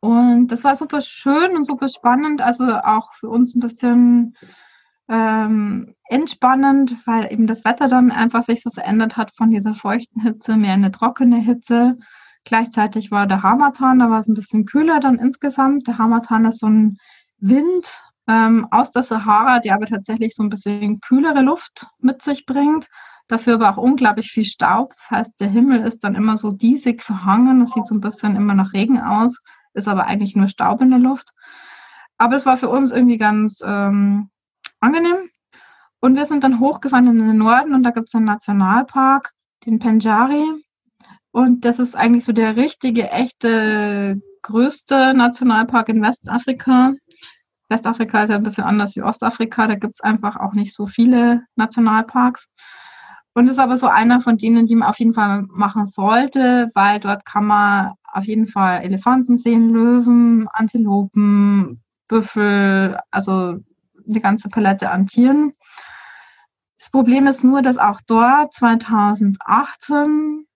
Und 0.00 0.48
das 0.48 0.64
war 0.64 0.76
super 0.76 1.00
schön 1.00 1.56
und 1.56 1.64
super 1.64 1.88
spannend. 1.88 2.42
Also 2.42 2.64
auch 2.64 3.14
für 3.14 3.28
uns 3.28 3.54
ein 3.54 3.60
bisschen 3.60 4.36
ähm, 5.08 5.94
entspannend, 6.08 6.96
weil 7.06 7.32
eben 7.32 7.46
das 7.46 7.64
Wetter 7.64 7.88
dann 7.88 8.10
einfach 8.10 8.44
sich 8.44 8.62
so 8.62 8.70
verändert 8.70 9.16
hat 9.16 9.34
von 9.36 9.50
dieser 9.50 9.74
feuchten 9.74 10.22
Hitze 10.22 10.56
mehr 10.56 10.74
in 10.74 10.84
eine 10.84 10.90
trockene 10.90 11.38
Hitze. 11.38 11.98
Gleichzeitig 12.44 13.10
war 13.10 13.26
der 13.26 13.42
Hamatan, 13.42 14.00
da 14.00 14.10
war 14.10 14.20
es 14.20 14.28
ein 14.28 14.34
bisschen 14.34 14.64
kühler 14.64 15.00
dann 15.00 15.18
insgesamt. 15.18 15.86
Der 15.86 15.98
Hamatan 15.98 16.44
ist 16.46 16.60
so 16.60 16.66
ein 16.66 16.98
Wind 17.38 18.04
ähm, 18.26 18.66
aus 18.70 18.90
der 18.90 19.02
Sahara, 19.02 19.60
der 19.60 19.74
aber 19.74 19.86
tatsächlich 19.86 20.34
so 20.34 20.42
ein 20.42 20.50
bisschen 20.50 21.00
kühlere 21.00 21.42
Luft 21.42 21.86
mit 21.98 22.22
sich 22.22 22.46
bringt. 22.46 22.88
Dafür 23.32 23.54
aber 23.54 23.70
auch 23.70 23.78
unglaublich 23.78 24.30
viel 24.30 24.44
Staub. 24.44 24.90
Das 24.90 25.10
heißt, 25.10 25.40
der 25.40 25.48
Himmel 25.48 25.80
ist 25.86 26.04
dann 26.04 26.16
immer 26.16 26.36
so 26.36 26.52
diesig 26.52 27.02
verhangen. 27.02 27.60
Das 27.60 27.70
sieht 27.70 27.86
so 27.86 27.94
ein 27.94 28.02
bisschen 28.02 28.36
immer 28.36 28.52
nach 28.52 28.74
Regen 28.74 29.00
aus, 29.00 29.38
ist 29.72 29.88
aber 29.88 30.04
eigentlich 30.04 30.36
nur 30.36 30.48
Staub 30.48 30.82
in 30.82 30.90
der 30.90 30.98
Luft. 30.98 31.30
Aber 32.18 32.36
es 32.36 32.44
war 32.44 32.58
für 32.58 32.68
uns 32.68 32.90
irgendwie 32.90 33.16
ganz 33.16 33.62
ähm, 33.64 34.28
angenehm. 34.80 35.30
Und 35.98 36.14
wir 36.14 36.26
sind 36.26 36.44
dann 36.44 36.60
hochgefahren 36.60 37.06
in 37.06 37.26
den 37.26 37.38
Norden 37.38 37.72
und 37.72 37.84
da 37.84 37.90
gibt 37.90 38.08
es 38.08 38.14
einen 38.14 38.26
Nationalpark, 38.26 39.32
den 39.64 39.78
Penjari. 39.78 40.44
Und 41.30 41.64
das 41.64 41.78
ist 41.78 41.96
eigentlich 41.96 42.24
so 42.24 42.32
der 42.32 42.56
richtige, 42.56 43.08
echte, 43.08 44.20
größte 44.42 45.14
Nationalpark 45.14 45.88
in 45.88 46.02
Westafrika. 46.02 46.92
Westafrika 47.70 48.24
ist 48.24 48.28
ja 48.28 48.36
ein 48.36 48.42
bisschen 48.42 48.64
anders 48.64 48.94
wie 48.94 49.02
Ostafrika. 49.02 49.68
Da 49.68 49.76
gibt 49.76 49.94
es 49.94 50.00
einfach 50.02 50.36
auch 50.36 50.52
nicht 50.52 50.74
so 50.74 50.86
viele 50.86 51.46
Nationalparks. 51.56 52.46
Und 53.34 53.48
ist 53.48 53.58
aber 53.58 53.78
so 53.78 53.86
einer 53.86 54.20
von 54.20 54.36
denen, 54.36 54.66
die 54.66 54.74
man 54.74 54.88
auf 54.88 54.98
jeden 54.98 55.14
Fall 55.14 55.44
machen 55.48 55.86
sollte, 55.86 56.70
weil 56.74 57.00
dort 57.00 57.24
kann 57.24 57.46
man 57.46 57.92
auf 58.04 58.24
jeden 58.24 58.46
Fall 58.46 58.82
Elefanten 58.82 59.38
sehen, 59.38 59.70
Löwen, 59.70 60.48
Antilopen, 60.52 61.82
Büffel, 62.08 62.98
also 63.10 63.56
eine 64.06 64.20
ganze 64.20 64.48
Palette 64.50 64.90
an 64.90 65.06
Tieren. 65.06 65.52
Das 66.78 66.90
Problem 66.90 67.26
ist 67.26 67.42
nur, 67.42 67.62
dass 67.62 67.78
auch 67.78 68.00
dort 68.06 68.52
2018 68.54 70.46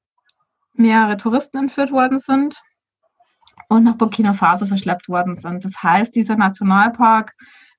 mehrere 0.75 1.17
Touristen 1.17 1.59
entführt 1.59 1.93
worden 1.93 2.21
sind 2.21 2.61
und 3.69 3.85
nach 3.85 3.97
Burkina 3.97 4.35
Faso 4.35 4.67
verschleppt 4.67 5.09
worden 5.09 5.35
sind. 5.35 5.65
Das 5.65 5.83
heißt, 5.83 6.15
dieser 6.15 6.37
Nationalpark 6.37 7.33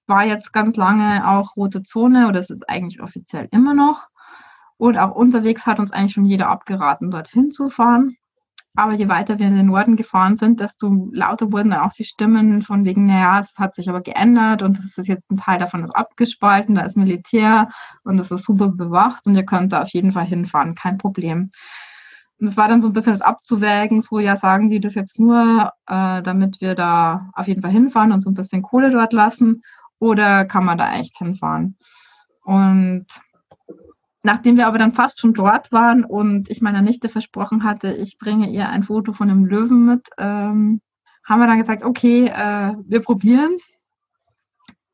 war 0.07 0.25
jetzt 0.25 0.53
ganz 0.53 0.75
lange 0.75 1.27
auch 1.27 1.55
rote 1.55 1.83
Zone 1.83 2.27
oder 2.27 2.39
es 2.39 2.49
ist 2.49 2.67
eigentlich 2.69 3.01
offiziell 3.01 3.47
immer 3.51 3.73
noch. 3.73 4.07
Und 4.77 4.97
auch 4.97 5.15
unterwegs 5.15 5.65
hat 5.65 5.79
uns 5.79 5.91
eigentlich 5.91 6.13
schon 6.13 6.25
jeder 6.25 6.49
abgeraten, 6.49 7.11
dorthin 7.11 7.51
zu 7.51 7.69
fahren. 7.69 8.15
Aber 8.75 8.93
je 8.93 9.09
weiter 9.09 9.39
wir 9.39 9.47
in 9.47 9.55
den 9.55 9.65
Norden 9.65 9.95
gefahren 9.95 10.37
sind, 10.37 10.59
desto 10.59 11.09
lauter 11.11 11.51
wurden 11.51 11.71
dann 11.71 11.79
auch 11.79 11.93
die 11.93 12.03
Stimmen 12.03 12.61
von 12.61 12.85
wegen, 12.85 13.07
naja, 13.07 13.39
es 13.39 13.57
hat 13.57 13.73
sich 13.73 13.89
aber 13.89 14.01
geändert 14.01 14.61
und 14.61 14.77
es 14.77 14.99
ist 14.99 15.07
jetzt 15.07 15.31
ein 15.31 15.37
Teil 15.37 15.57
davon 15.57 15.83
ist 15.83 15.95
abgespalten, 15.95 16.75
da 16.75 16.83
ist 16.83 16.95
Militär 16.95 17.69
und 18.03 18.19
es 18.19 18.29
ist 18.29 18.43
super 18.43 18.69
bewacht 18.69 19.25
und 19.25 19.35
ihr 19.35 19.45
könnt 19.45 19.73
da 19.73 19.81
auf 19.81 19.89
jeden 19.89 20.11
Fall 20.11 20.25
hinfahren, 20.25 20.75
kein 20.75 20.99
Problem. 20.99 21.49
Und 22.39 22.47
es 22.47 22.55
war 22.55 22.67
dann 22.67 22.81
so 22.81 22.87
ein 22.87 22.93
bisschen 22.93 23.13
das 23.13 23.21
abzuwägen, 23.21 24.03
so 24.03 24.19
ja, 24.19 24.37
sagen 24.37 24.69
die 24.69 24.79
das 24.79 24.93
jetzt 24.93 25.19
nur, 25.19 25.71
äh, 25.87 26.21
damit 26.21 26.61
wir 26.61 26.75
da 26.75 27.31
auf 27.33 27.47
jeden 27.47 27.63
Fall 27.63 27.71
hinfahren 27.71 28.11
und 28.11 28.21
so 28.21 28.29
ein 28.29 28.35
bisschen 28.35 28.61
Kohle 28.61 28.91
dort 28.91 29.11
lassen 29.11 29.63
oder 29.97 30.45
kann 30.45 30.65
man 30.65 30.77
da 30.77 30.93
echt 30.99 31.17
hinfahren? 31.17 31.77
Und 32.43 33.07
Nachdem 34.27 34.57
wir 34.57 34.67
aber 34.67 34.77
dann 34.77 34.91
fast 34.91 35.21
schon 35.21 35.33
dort 35.33 35.71
waren 35.71 36.03
und 36.03 36.49
ich 36.49 36.61
meiner 36.61 36.81
Nichte 36.81 37.07
versprochen 37.07 37.63
hatte, 37.63 37.93
ich 37.93 38.17
bringe 38.17 38.49
ihr 38.49 38.67
ein 38.67 38.83
Foto 38.83 39.13
von 39.13 39.29
einem 39.29 39.45
Löwen 39.45 39.85
mit, 39.85 40.09
ähm, 40.17 40.81
haben 41.23 41.39
wir 41.39 41.47
dann 41.47 41.59
gesagt, 41.59 41.81
okay, 41.81 42.27
äh, 42.27 42.73
wir 42.85 42.99
probieren 42.99 43.53
es. 43.55 43.63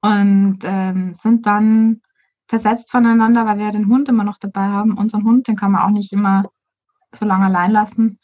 Und 0.02 0.60
ähm, 0.66 1.16
sind 1.16 1.48
dann 1.48 2.02
versetzt 2.48 2.92
voneinander, 2.92 3.48
weil 3.48 3.58
wir 3.58 3.72
den 3.72 3.88
Hund 3.88 4.08
immer 4.08 4.24
noch 4.24 4.38
dabei 4.38 4.68
haben. 4.68 5.00
Unseren 5.00 5.24
Hund, 5.24 5.48
den 5.48 5.56
kann 5.56 5.72
man 5.72 5.82
auch 5.82 5.90
nicht 5.90 6.14
immer 6.14 6.44
so 7.12 7.26
lange 7.26 7.46
allein 7.46 7.72
lassen. 7.72 8.20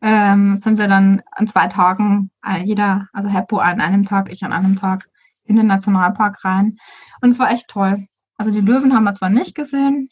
Ähm, 0.00 0.56
sind 0.56 0.78
wir 0.78 0.88
dann 0.88 1.20
an 1.32 1.48
zwei 1.48 1.66
Tagen, 1.66 2.30
äh, 2.42 2.64
jeder, 2.64 3.10
also 3.12 3.28
Heppo 3.28 3.58
an 3.58 3.82
einem 3.82 4.06
Tag, 4.06 4.32
ich 4.32 4.42
an 4.42 4.54
einem 4.54 4.76
Tag, 4.76 5.06
in 5.44 5.56
den 5.56 5.66
Nationalpark 5.66 6.42
rein. 6.46 6.78
Und 7.20 7.32
es 7.32 7.38
war 7.38 7.50
echt 7.50 7.68
toll. 7.68 8.06
Also 8.38 8.50
die 8.50 8.62
Löwen 8.62 8.94
haben 8.94 9.04
wir 9.04 9.12
zwar 9.12 9.28
nicht 9.28 9.54
gesehen, 9.54 10.08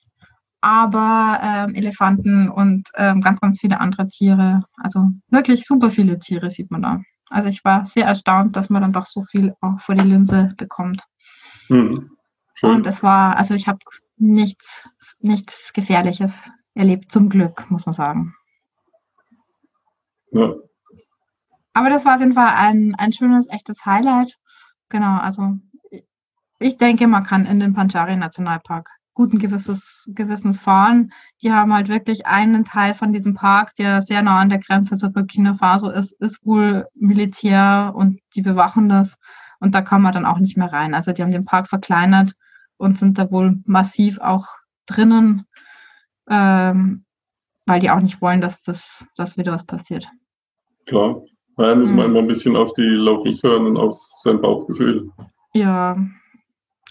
aber 0.64 1.40
ähm, 1.42 1.75
Elefanten 1.75 2.49
und 2.49 2.88
ähm, 2.97 3.21
ganz, 3.21 3.38
ganz 3.38 3.61
viele 3.61 3.80
andere 3.80 4.09
Tiere. 4.09 4.62
Also 4.78 5.11
wirklich 5.28 5.66
super 5.66 5.90
viele 5.90 6.18
Tiere 6.18 6.49
sieht 6.49 6.71
man 6.71 6.80
da. 6.80 7.02
Also 7.28 7.50
ich 7.50 7.62
war 7.66 7.85
sehr 7.85 8.06
erstaunt, 8.06 8.56
dass 8.56 8.71
man 8.71 8.80
dann 8.80 8.94
doch 8.94 9.04
so 9.04 9.25
viel 9.25 9.54
auch 9.61 9.78
vor 9.80 9.94
die 9.94 10.09
Linse 10.09 10.49
bekommt. 10.56 11.02
Mhm. 11.68 12.11
Und 12.62 12.87
es 12.87 13.02
war, 13.02 13.37
also 13.37 13.52
ich 13.52 13.68
habe 13.68 13.80
nichts, 14.16 14.88
nichts 15.21 15.75
Gefährliches 15.75 16.33
erlebt, 16.75 17.12
zum 17.12 17.28
Glück, 17.28 17.71
muss 17.71 17.85
man 17.85 17.92
sagen. 17.92 18.35
Ja. 20.33 20.54
Aber 21.75 21.90
das 21.90 22.06
war 22.06 22.14
auf 22.14 22.21
jeden 22.21 22.33
Fall 22.33 22.54
ein, 22.56 22.94
ein 22.94 23.12
schönes, 23.12 23.47
echtes 23.50 23.85
Highlight. 23.85 24.35
Genau, 24.88 25.18
also 25.18 25.59
ich 26.59 26.78
denke, 26.78 27.06
man 27.06 27.25
kann 27.25 27.44
in 27.44 27.61
den 27.61 27.75
Panchari 27.75 28.16
Nationalpark 28.16 28.88
guten 29.14 29.38
Gewisses, 29.38 30.11
Gewissens 30.12 30.61
fahren. 30.61 31.12
Die 31.42 31.52
haben 31.52 31.73
halt 31.73 31.88
wirklich 31.88 32.26
einen 32.26 32.64
Teil 32.64 32.94
von 32.94 33.12
diesem 33.12 33.35
Park, 33.35 33.75
der 33.76 34.02
sehr 34.02 34.23
nah 34.23 34.40
an 34.40 34.49
der 34.49 34.59
Grenze 34.59 34.97
zu 34.97 35.11
Burkina 35.11 35.54
Faso 35.54 35.88
ist, 35.88 36.12
ist 36.21 36.44
wohl 36.44 36.87
Militär 36.94 37.92
und 37.94 38.21
die 38.35 38.42
bewachen 38.42 38.88
das. 38.88 39.16
Und 39.61 39.75
da 39.75 39.83
kann 39.83 40.02
man 40.02 40.12
dann 40.12 40.26
auch 40.26 40.38
nicht 40.38 40.56
mehr 40.56 40.73
rein. 40.73 40.94
Also 40.94 41.12
die 41.12 41.23
haben 41.23 41.33
den 41.33 41.44
Park 41.44 41.68
verkleinert 41.68 42.35
und 42.76 42.99
sind 42.99 43.18
da 43.18 43.30
wohl 43.30 43.56
massiv 43.64 44.18
auch 44.18 44.47
drinnen, 44.87 45.47
ähm, 46.28 47.04
weil 47.66 47.80
die 47.80 47.90
auch 47.90 48.00
nicht 48.00 48.21
wollen, 48.21 48.40
dass 48.40 48.62
das 48.62 49.04
dass 49.16 49.38
wieder 49.38 49.52
was 49.52 49.64
passiert. 49.64 50.09
Klar. 50.87 51.23
Da 51.56 51.73
muss 51.75 51.90
man 51.90 52.06
immer 52.06 52.18
ein 52.18 52.26
bisschen 52.26 52.56
auf 52.56 52.73
die 52.75 52.83
Locals 52.83 53.42
hören 53.44 53.66
und 53.66 53.76
auf 53.76 53.97
sein 54.23 54.40
Bauchgefühl. 54.40 55.09
Ja, 55.52 55.97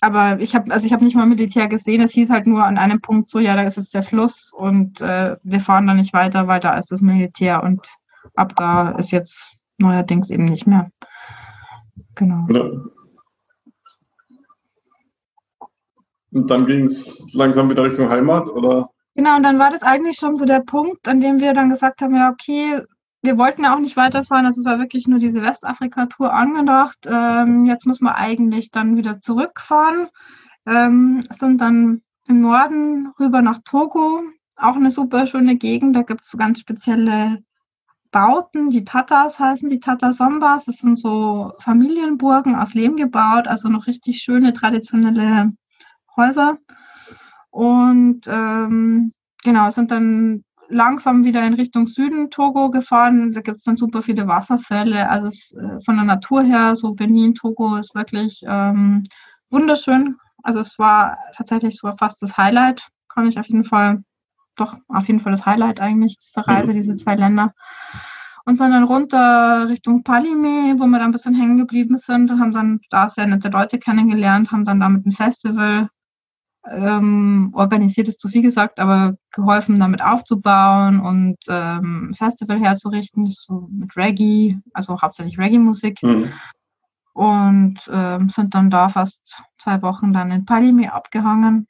aber 0.04 0.40
ich 0.42 0.54
habe 0.54 0.72
also 0.72 0.86
ich 0.86 0.92
habe 0.92 1.06
nicht 1.06 1.16
mal 1.16 1.26
Militär 1.26 1.70
gesehen. 1.70 2.02
Es 2.02 2.12
hieß 2.12 2.30
halt 2.30 2.46
nur 2.46 2.64
an 2.64 2.78
einem 2.78 3.00
Punkt 3.00 3.30
so, 3.30 3.40
ja, 3.40 3.56
da 3.56 3.62
ist 3.64 3.78
jetzt 3.78 3.94
der 3.94 4.04
Fluss 4.04 4.52
und 4.54 5.00
äh, 5.00 5.38
wir 5.44 5.62
fahren 5.62 5.88
da 5.88 5.94
nicht 5.94 6.14
weiter, 6.14 6.48
weil 6.48 6.60
da 6.60 6.78
ist 6.78 6.92
das 6.92 7.02
Militär 7.02 7.64
und 7.64 7.88
ab 8.36 8.54
da 8.58 8.92
ist 8.92 9.12
jetzt 9.12 9.58
neuerdings 9.78 10.30
eben 10.30 10.46
nicht 10.46 10.68
mehr. 10.68 10.92
Genau. 12.16 12.46
Ja. 12.50 12.70
Und 16.32 16.52
dann 16.52 16.66
ging 16.66 16.88
es 16.88 17.26
langsam 17.34 17.70
wieder 17.70 17.84
Richtung 17.84 18.10
Heimat, 18.10 18.48
oder? 18.50 18.90
Genau, 19.16 19.38
und 19.38 19.44
dann 19.44 19.60
war 19.60 19.70
das 19.70 19.84
eigentlich 19.84 20.18
schon 20.18 20.36
so 20.36 20.46
der 20.46 20.62
Punkt, 20.62 21.08
an 21.08 21.22
dem 21.22 21.40
wir 21.40 21.54
dann 21.54 21.70
gesagt 21.70 22.02
haben, 22.02 22.16
ja, 22.16 22.32
okay, 22.32 22.82
wir 23.24 23.38
wollten 23.38 23.64
ja 23.64 23.74
auch 23.74 23.80
nicht 23.80 23.96
weiterfahren, 23.96 24.46
also 24.46 24.60
es 24.60 24.66
war 24.66 24.80
wirklich 24.80 25.08
nur 25.08 25.18
diese 25.18 25.42
Westafrika-Tour 25.42 26.34
angedacht. 26.34 27.00
Ähm, 27.06 27.66
jetzt 27.66 27.88
muss 27.88 28.02
man 28.02 28.14
eigentlich 28.14 28.70
dann 28.70 28.98
wieder 28.98 29.22
zurückfahren. 29.22 30.10
Ähm, 30.66 31.22
sind 31.32 31.62
dann 31.62 32.02
im 32.28 32.42
Norden 32.42 33.14
rüber 33.20 33.42
nach 33.42 33.60
Togo. 33.64 34.24
auch 34.58 34.76
eine 34.76 34.92
super 34.92 35.26
schöne 35.26 35.56
Gegend. 35.56 35.96
Da 35.96 36.04
gibt 36.04 36.22
es 36.24 36.32
so 36.32 36.38
ganz 36.38 36.60
spezielle 36.60 37.44
Bauten, 38.12 38.70
die 38.70 38.84
Tatas 38.84 39.40
heißen, 39.40 39.70
die 39.70 39.80
Tata 39.80 40.12
Sombas. 40.12 40.66
Das 40.66 40.78
sind 40.78 41.00
so 41.00 41.54
Familienburgen 41.60 42.56
aus 42.56 42.74
Lehm 42.74 42.98
gebaut, 42.98 43.48
also 43.48 43.70
noch 43.70 43.88
richtig 43.88 44.22
schöne 44.22 44.54
traditionelle 44.54 45.54
Häuser. 46.18 46.58
Und 47.52 48.28
ähm, 48.28 49.14
genau, 49.44 49.70
sind 49.70 49.92
dann 49.92 50.44
langsam 50.74 51.24
wieder 51.24 51.46
in 51.46 51.54
Richtung 51.54 51.88
Süden 51.88 52.30
Togo 52.30 52.70
gefahren. 52.70 53.32
Da 53.32 53.42
gibt 53.42 53.60
es 53.60 53.64
dann 53.64 53.78
super 53.78 54.02
viele 54.02 54.28
Wasserfälle. 54.28 55.10
Also 55.10 55.28
es, 55.28 55.54
äh, 55.54 55.80
von 55.86 55.96
der 55.96 56.06
Natur 56.06 56.42
her, 56.42 56.76
so 56.76 56.94
Benin, 56.94 57.36
Togo 57.36 57.78
ist 57.78 57.96
wirklich 57.96 58.44
ähm, 58.48 59.04
wunderschön. 59.50 60.18
Also 60.44 60.60
es 60.60 60.78
war 60.78 61.18
tatsächlich 61.36 61.78
so 61.78 61.92
fast 61.98 62.22
das 62.22 62.38
Highlight. 62.38 62.88
Kann 63.08 63.28
ich 63.28 63.40
auf 63.40 63.48
jeden 63.48 63.64
Fall, 63.64 64.04
doch 64.56 64.76
auf 64.90 65.08
jeden 65.08 65.20
Fall 65.20 65.32
das 65.32 65.46
Highlight 65.46 65.80
eigentlich 65.80 66.18
dieser 66.18 66.48
Reise, 66.48 66.72
mhm. 66.72 66.76
diese 66.76 66.96
zwei 66.98 67.16
Länder. 67.16 67.54
Und 68.46 68.58
sind 68.58 68.72
dann 68.72 68.84
runter 68.84 69.70
Richtung 69.70 70.04
Palime, 70.04 70.76
wo 70.78 70.86
wir 70.86 71.00
dann 71.00 71.10
ein 71.10 71.12
bisschen 71.14 71.34
hängen 71.34 71.58
geblieben 71.58 71.98
sind 71.98 72.30
und 72.30 72.42
haben 72.42 72.52
dann 72.52 72.82
da 72.90 73.08
sehr 73.08 73.26
nette 73.26 73.48
Leute 73.48 73.80
kennengelernt, 73.80 74.52
haben 74.52 74.66
dann 74.66 74.82
da 74.82 74.90
mit 74.90 75.06
einem 75.06 75.14
Festival 75.14 75.88
ähm, 76.70 77.52
organisiert 77.54 78.08
ist 78.08 78.20
zu 78.20 78.30
viel 78.30 78.42
gesagt, 78.42 78.80
aber 78.80 79.16
geholfen, 79.32 79.80
damit 79.80 80.02
aufzubauen 80.02 81.00
und 81.00 81.38
ähm, 81.48 82.14
Festival 82.16 82.60
herzurichten, 82.60 83.28
so 83.28 83.68
mit 83.70 83.96
Reggae, 83.98 84.60
also 84.74 85.02
hauptsächlich 85.02 85.38
Reggae-Musik. 85.38 86.02
Mhm. 86.04 86.32
Und 87.14 87.80
ähm, 87.92 88.30
sind 88.30 88.56
dann 88.56 88.72
da 88.72 88.90
fast 88.90 89.44
zwei 89.58 89.82
Wochen 89.84 90.14
dann 90.14 90.32
in 90.32 90.46
Palimi 90.46 90.88
abgehangen. 90.88 91.68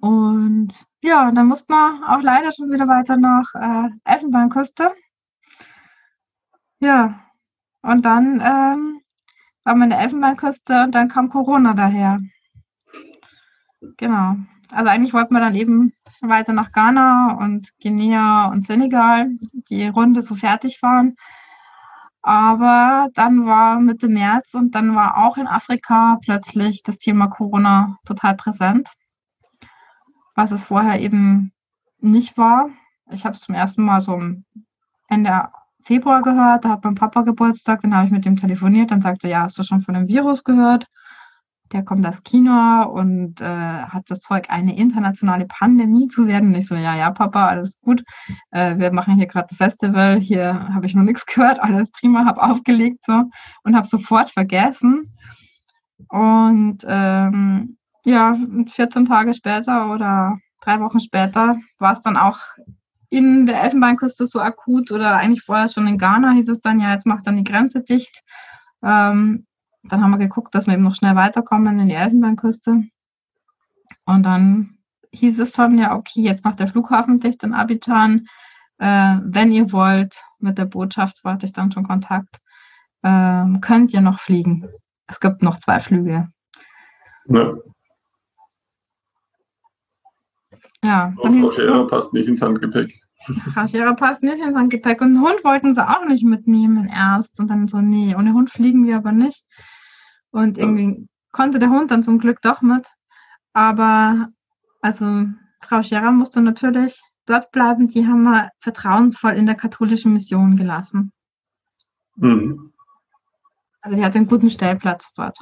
Und 0.00 0.74
ja, 1.02 1.30
dann 1.32 1.46
muss 1.46 1.64
man 1.68 2.04
auch 2.04 2.20
leider 2.20 2.50
schon 2.50 2.70
wieder 2.70 2.86
weiter 2.86 3.16
nach 3.16 3.54
äh, 3.54 3.88
Elfenbeinküste. 4.04 4.92
Ja, 6.80 7.20
und 7.80 8.04
dann 8.04 8.42
ähm, 8.44 9.00
war 9.64 9.74
man 9.74 9.84
in 9.84 9.90
der 9.90 10.00
Elfenbeinküste 10.00 10.82
und 10.84 10.94
dann 10.94 11.08
kam 11.08 11.30
Corona 11.30 11.72
daher. 11.72 12.20
Genau. 13.96 14.36
Also 14.70 14.90
eigentlich 14.90 15.14
wollten 15.14 15.34
wir 15.34 15.40
dann 15.40 15.54
eben 15.54 15.92
weiter 16.20 16.52
nach 16.52 16.72
Ghana 16.72 17.38
und 17.38 17.70
Guinea 17.80 18.46
und 18.46 18.66
Senegal 18.66 19.28
die 19.70 19.86
Runde 19.86 20.22
so 20.22 20.34
fertig 20.34 20.78
fahren. 20.78 21.16
Aber 22.22 23.08
dann 23.14 23.46
war 23.46 23.78
Mitte 23.78 24.08
März 24.08 24.54
und 24.54 24.74
dann 24.74 24.96
war 24.96 25.18
auch 25.18 25.36
in 25.36 25.46
Afrika 25.46 26.18
plötzlich 26.22 26.82
das 26.82 26.98
Thema 26.98 27.28
Corona 27.28 27.98
total 28.04 28.34
präsent, 28.34 28.90
was 30.34 30.50
es 30.50 30.64
vorher 30.64 31.00
eben 31.00 31.52
nicht 32.00 32.36
war. 32.36 32.70
Ich 33.12 33.24
habe 33.24 33.34
es 33.34 33.42
zum 33.42 33.54
ersten 33.54 33.82
Mal 33.84 34.00
so 34.00 34.20
Ende 35.08 35.48
Februar 35.84 36.20
gehört, 36.20 36.64
da 36.64 36.70
hat 36.70 36.84
mein 36.84 36.96
Papa 36.96 37.22
Geburtstag, 37.22 37.82
dann 37.82 37.94
habe 37.94 38.06
ich 38.06 38.12
mit 38.12 38.26
ihm 38.26 38.36
telefoniert, 38.36 38.90
dann 38.90 39.00
sagte 39.00 39.28
er, 39.28 39.30
ja, 39.30 39.42
hast 39.42 39.56
du 39.56 39.62
schon 39.62 39.82
von 39.82 39.94
dem 39.94 40.08
Virus 40.08 40.42
gehört? 40.42 40.88
Der 41.72 41.84
kommt 41.84 42.06
aus 42.06 42.22
China 42.22 42.84
und 42.84 43.40
äh, 43.40 43.44
hat 43.44 44.04
das 44.08 44.20
Zeug, 44.20 44.46
eine 44.48 44.76
internationale 44.76 45.46
Pandemie 45.46 46.08
zu 46.08 46.26
werden. 46.26 46.50
Und 46.50 46.60
ich 46.60 46.68
so, 46.68 46.74
ja, 46.74 46.96
ja, 46.96 47.10
Papa, 47.10 47.48
alles 47.48 47.72
gut. 47.80 48.04
Äh, 48.50 48.78
wir 48.78 48.92
machen 48.92 49.16
hier 49.16 49.26
gerade 49.26 49.48
ein 49.50 49.56
Festival, 49.56 50.20
hier 50.20 50.68
habe 50.72 50.86
ich 50.86 50.94
noch 50.94 51.02
nichts 51.02 51.26
gehört, 51.34 51.60
alles 51.60 51.90
prima, 51.90 52.24
habe 52.24 52.42
aufgelegt 52.42 53.04
so 53.04 53.24
und 53.64 53.76
habe 53.76 53.86
sofort 53.86 54.30
vergessen. 54.30 55.12
Und 56.08 56.84
ähm, 56.86 57.76
ja, 58.04 58.36
14 58.68 59.06
Tage 59.06 59.34
später 59.34 59.92
oder 59.92 60.38
drei 60.60 60.80
Wochen 60.80 61.00
später 61.00 61.58
war 61.78 61.92
es 61.92 62.00
dann 62.00 62.16
auch 62.16 62.38
in 63.08 63.46
der 63.46 63.62
Elfenbeinküste 63.62 64.26
so 64.26 64.40
akut 64.40 64.90
oder 64.90 65.16
eigentlich 65.16 65.42
vorher 65.42 65.68
schon 65.68 65.86
in 65.86 65.98
Ghana 65.98 66.32
hieß 66.32 66.48
es 66.48 66.60
dann, 66.60 66.80
ja, 66.80 66.92
jetzt 66.92 67.06
macht 67.06 67.26
dann 67.26 67.36
die 67.36 67.44
Grenze 67.44 67.82
dicht. 67.82 68.22
Ähm, 68.82 69.46
dann 69.88 70.02
haben 70.02 70.10
wir 70.10 70.18
geguckt, 70.18 70.54
dass 70.54 70.66
wir 70.66 70.74
eben 70.74 70.82
noch 70.82 70.94
schnell 70.94 71.16
weiterkommen 71.16 71.78
in 71.80 71.88
die 71.88 71.94
Elfenbeinküste. 71.94 72.84
Und 74.04 74.22
dann 74.22 74.78
hieß 75.12 75.38
es 75.38 75.54
schon, 75.54 75.78
ja, 75.78 75.94
okay, 75.94 76.20
jetzt 76.20 76.44
macht 76.44 76.60
der 76.60 76.68
Flughafen 76.68 77.20
dicht 77.20 77.42
in 77.42 77.54
Abidjan. 77.54 78.26
Äh, 78.78 79.18
wenn 79.22 79.52
ihr 79.52 79.72
wollt, 79.72 80.22
mit 80.38 80.58
der 80.58 80.66
Botschaft 80.66 81.24
warte 81.24 81.46
ich 81.46 81.52
dann 81.52 81.72
schon 81.72 81.86
Kontakt, 81.86 82.36
äh, 83.02 83.44
könnt 83.60 83.92
ihr 83.92 84.00
noch 84.00 84.20
fliegen. 84.20 84.68
Es 85.06 85.20
gibt 85.20 85.42
noch 85.42 85.58
zwei 85.58 85.80
Flüge. 85.80 86.28
Ja. 87.28 87.54
Ja. 90.82 91.12
Dann 91.22 91.44
Auch 91.44 91.88
passt 91.88 92.12
nicht 92.12 92.28
ins 92.28 92.42
Handgepäck. 92.42 93.00
Raschera 93.54 93.94
passt 93.94 94.22
nicht 94.22 94.38
ins 94.38 94.56
Handgepäck. 94.56 95.00
Und 95.00 95.16
einen 95.16 95.20
Hund 95.20 95.42
wollten 95.42 95.74
sie 95.74 95.88
auch 95.88 96.04
nicht 96.06 96.24
mitnehmen 96.24 96.88
erst. 96.88 97.40
Und 97.40 97.48
dann 97.48 97.66
so, 97.66 97.80
nee, 97.80 98.14
ohne 98.14 98.34
Hund 98.34 98.50
fliegen 98.50 98.86
wir 98.86 98.96
aber 98.96 99.12
nicht. 99.12 99.44
Und 100.36 100.58
irgendwie 100.58 101.08
konnte 101.32 101.58
der 101.58 101.70
Hund 101.70 101.90
dann 101.90 102.02
zum 102.02 102.18
Glück 102.18 102.42
doch 102.42 102.60
mit. 102.60 102.86
Aber 103.54 104.28
also 104.82 105.28
Frau 105.62 105.82
Scherer 105.82 106.12
musste 106.12 106.42
natürlich 106.42 107.00
dort 107.24 107.50
bleiben. 107.52 107.88
Die 107.88 108.06
haben 108.06 108.24
wir 108.24 108.50
vertrauensvoll 108.60 109.32
in 109.32 109.46
der 109.46 109.54
katholischen 109.54 110.12
Mission 110.12 110.58
gelassen. 110.58 111.10
Mhm. 112.16 112.74
Also 113.80 113.96
die 113.96 114.04
hatte 114.04 114.18
einen 114.18 114.26
guten 114.26 114.50
Stellplatz 114.50 115.14
dort. 115.14 115.38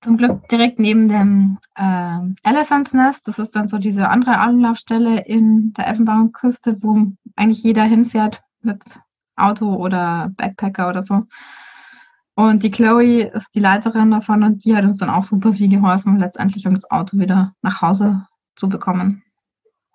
Zum 0.00 0.16
Glück 0.16 0.48
direkt 0.48 0.78
neben 0.78 1.08
dem 1.08 1.58
äh, 1.74 2.20
Elephants 2.48 2.92
Nest. 2.92 3.26
Das 3.26 3.40
ist 3.40 3.56
dann 3.56 3.66
so 3.66 3.78
diese 3.78 4.10
andere 4.10 4.38
Anlaufstelle 4.38 5.24
in 5.26 5.72
der 5.72 5.88
Elfenbeinküste, 5.88 6.80
wo 6.84 7.08
eigentlich 7.34 7.64
jeder 7.64 7.82
hinfährt 7.82 8.44
mit 8.60 8.80
Auto 9.36 9.74
oder 9.74 10.30
Backpacker 10.36 10.88
oder 10.88 11.02
so. 11.02 11.22
Und 12.36 12.62
die 12.62 12.70
Chloe 12.70 13.30
ist 13.32 13.54
die 13.54 13.60
Leiterin 13.60 14.10
davon 14.10 14.42
und 14.42 14.64
die 14.64 14.74
hat 14.74 14.84
uns 14.84 14.98
dann 14.98 15.10
auch 15.10 15.24
super 15.24 15.52
viel 15.52 15.68
geholfen, 15.68 16.18
letztendlich 16.18 16.66
um 16.66 16.74
das 16.74 16.90
Auto 16.90 17.18
wieder 17.18 17.54
nach 17.62 17.80
Hause 17.80 18.26
zu 18.56 18.68
bekommen. 18.68 19.22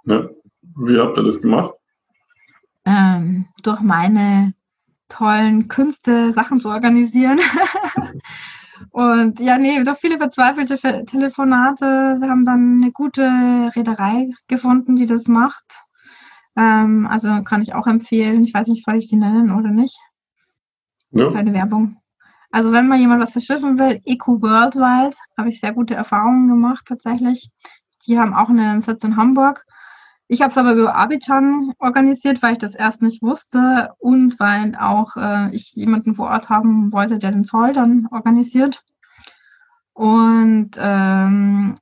Ja. 0.05 0.29
Wie 0.75 0.97
habt 0.97 1.17
ihr 1.17 1.23
das 1.23 1.41
gemacht? 1.41 1.73
Ähm, 2.85 3.47
durch 3.63 3.81
meine 3.81 4.53
tollen 5.09 5.67
Künste, 5.67 6.31
Sachen 6.33 6.61
zu 6.61 6.69
organisieren. 6.69 7.39
und 8.91 9.39
ja, 9.41 9.57
nee, 9.57 9.83
doch 9.83 9.97
viele 9.97 10.17
verzweifelte 10.17 11.05
Telefonate. 11.05 12.17
Wir 12.19 12.29
haben 12.29 12.45
dann 12.45 12.81
eine 12.81 12.91
gute 12.93 13.23
Reederei 13.75 14.29
gefunden, 14.47 14.95
die 14.95 15.07
das 15.07 15.27
macht. 15.27 15.83
Ähm, 16.55 17.07
also 17.07 17.43
kann 17.43 17.61
ich 17.61 17.73
auch 17.73 17.87
empfehlen. 17.87 18.43
Ich 18.43 18.53
weiß 18.53 18.67
nicht, 18.67 18.83
soll 18.83 18.95
ich 18.97 19.07
die 19.07 19.15
nennen 19.15 19.51
oder 19.51 19.69
nicht? 19.69 19.97
Ja. 21.11 21.31
Keine 21.31 21.53
Werbung. 21.53 21.97
Also 22.51 22.71
wenn 22.71 22.87
mal 22.87 22.97
jemand 22.97 23.21
was 23.21 23.31
verschiffen 23.31 23.77
will, 23.77 24.01
Eco 24.05 24.41
Worldwide, 24.41 25.15
habe 25.37 25.49
ich 25.49 25.59
sehr 25.59 25.73
gute 25.73 25.95
Erfahrungen 25.95 26.47
gemacht 26.47 26.85
tatsächlich. 26.87 27.49
Die 28.07 28.17
haben 28.19 28.33
auch 28.33 28.49
einen 28.49 28.81
Sitz 28.81 29.03
in 29.03 29.17
Hamburg. 29.17 29.65
Ich 30.27 30.41
habe 30.41 30.51
es 30.51 30.57
aber 30.57 30.73
über 30.73 30.95
Abidjan 30.95 31.73
organisiert, 31.79 32.41
weil 32.41 32.53
ich 32.53 32.59
das 32.59 32.75
erst 32.75 33.01
nicht 33.01 33.21
wusste 33.21 33.93
und 33.97 34.39
weil 34.39 34.75
auch 34.75 35.15
äh, 35.17 35.55
ich 35.55 35.71
jemanden 35.73 36.15
vor 36.15 36.29
Ort 36.29 36.49
haben 36.49 36.91
wollte, 36.91 37.17
der 37.17 37.31
den 37.31 37.43
Zoll 37.43 37.73
dann 37.73 38.07
organisiert. 38.11 38.83
Und 39.93 40.71
ähm, 40.77 41.77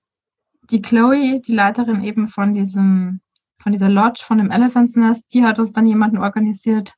die 0.69 0.81
Chloe, 0.81 1.41
die 1.41 1.53
Leiterin 1.53 2.03
eben 2.03 2.27
von 2.27 2.53
diesem 2.53 3.19
von 3.59 3.71
dieser 3.71 3.89
Lodge, 3.89 4.23
von 4.25 4.37
dem 4.37 4.51
Elephant's 4.51 4.95
Nest, 4.95 5.25
die 5.33 5.43
hat 5.43 5.59
uns 5.59 5.71
dann 5.71 5.85
jemanden 5.85 6.17
organisiert, 6.17 6.93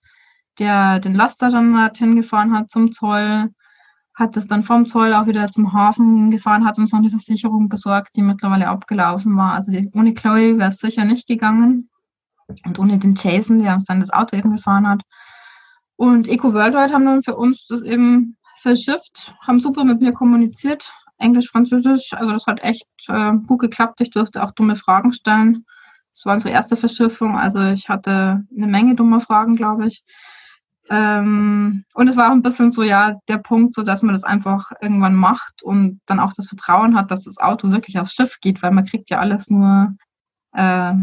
der 0.60 1.00
den 1.00 1.16
Laster 1.16 1.50
dann 1.50 1.74
dorthin 1.74 2.16
gefahren 2.16 2.56
hat 2.56 2.70
zum 2.70 2.92
Zoll, 2.92 3.50
hat 4.14 4.36
das 4.36 4.48
dann 4.48 4.64
vom 4.64 4.86
Zoll 4.86 5.14
auch 5.14 5.28
wieder 5.28 5.48
zum 5.48 5.72
Hafen 5.72 6.30
gefahren, 6.30 6.66
hat 6.66 6.78
uns 6.78 6.92
noch 6.92 7.00
eine 7.00 7.10
Versicherung 7.10 7.70
besorgt, 7.70 8.16
die 8.16 8.22
mittlerweile 8.22 8.68
abgelaufen 8.68 9.36
war. 9.38 9.54
Also 9.54 9.72
ohne 9.94 10.14
Chloe 10.14 10.58
wäre 10.58 10.72
es 10.72 10.80
sicher 10.80 11.06
nicht 11.06 11.28
gegangen. 11.28 11.90
Und 12.66 12.80
ohne 12.80 13.00
den 13.00 13.16
Jason, 13.16 13.60
der 13.60 13.76
uns 13.76 13.86
dann 13.86 14.02
das 14.02 14.12
Auto 14.12 14.36
eben 14.36 14.52
gefahren 14.56 14.88
hat. 14.88 15.04
Und 15.96 16.28
Eco 16.28 16.54
Worldwide 16.54 16.94
haben 16.94 17.06
dann 17.06 17.22
für 17.22 17.36
uns 17.36 17.66
das 17.68 17.82
eben 17.84 18.38
verschifft, 18.62 19.34
haben 19.46 19.60
super 19.60 19.86
mit 19.86 20.02
mir 20.02 20.12
kommuniziert, 20.12 20.92
Englisch, 21.18 21.50
Französisch. 21.50 22.14
Also 22.14 22.34
das 22.34 22.48
hat 22.48 22.64
echt 22.64 22.88
äh, 23.08 23.34
gut 23.48 23.60
geklappt. 23.60 24.02
Ich 24.02 24.10
durfte 24.10 24.44
auch 24.44 24.52
dumme 24.52 24.76
Fragen 24.76 25.14
stellen. 25.14 25.66
Das 26.20 26.26
war 26.26 26.34
unsere 26.34 26.54
erste 26.54 26.76
Verschiffung. 26.76 27.38
Also 27.38 27.62
ich 27.62 27.88
hatte 27.88 28.44
eine 28.54 28.68
Menge 28.68 28.96
dumme 28.96 29.22
Fragen, 29.22 29.56
glaube 29.56 29.88
ich. 29.88 30.04
Ähm, 30.90 31.86
und 31.94 32.08
es 32.10 32.18
war 32.18 32.28
auch 32.28 32.34
ein 32.34 32.42
bisschen 32.42 32.72
so, 32.72 32.84
ja, 32.84 33.18
der 33.30 33.38
Punkt, 33.38 33.74
so 33.74 33.84
dass 33.84 34.02
man 34.02 34.14
das 34.14 34.26
einfach 34.26 34.70
irgendwann 34.82 35.16
macht 35.16 35.64
und 35.64 36.02
dann 36.08 36.20
auch 36.20 36.34
das 36.34 36.48
Vertrauen 36.48 36.98
hat, 36.98 37.10
dass 37.10 37.24
das 37.24 37.38
Auto 37.38 37.72
wirklich 37.72 38.00
aufs 38.00 38.12
Schiff 38.12 38.38
geht, 38.42 38.62
weil 38.62 38.72
man 38.72 38.84
kriegt 38.84 39.10
ja 39.10 39.20
alles 39.20 39.50
nur 39.50 39.96
äh, 40.52 40.94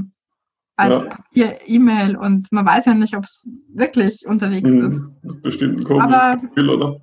als 0.77 0.99
ja. 0.99 1.01
Papier, 1.01 1.61
E-Mail 1.65 2.17
und 2.17 2.53
man 2.53 2.67
weiß 2.67 2.85
ja 2.85 2.93
nicht, 2.93 3.17
ob 3.17 3.25
es 3.25 3.43
wirklich 3.73 4.27
unterwegs 4.27 4.69
mhm. 4.69 4.91
ist. 4.91 5.01
Das 5.23 5.35
ist 5.35 5.43
bestimmt 5.43 5.81
ein 5.81 5.85
komisches 5.85 6.13
Aber, 6.13 6.41
Gefühl, 6.43 6.69
oder? 6.69 7.01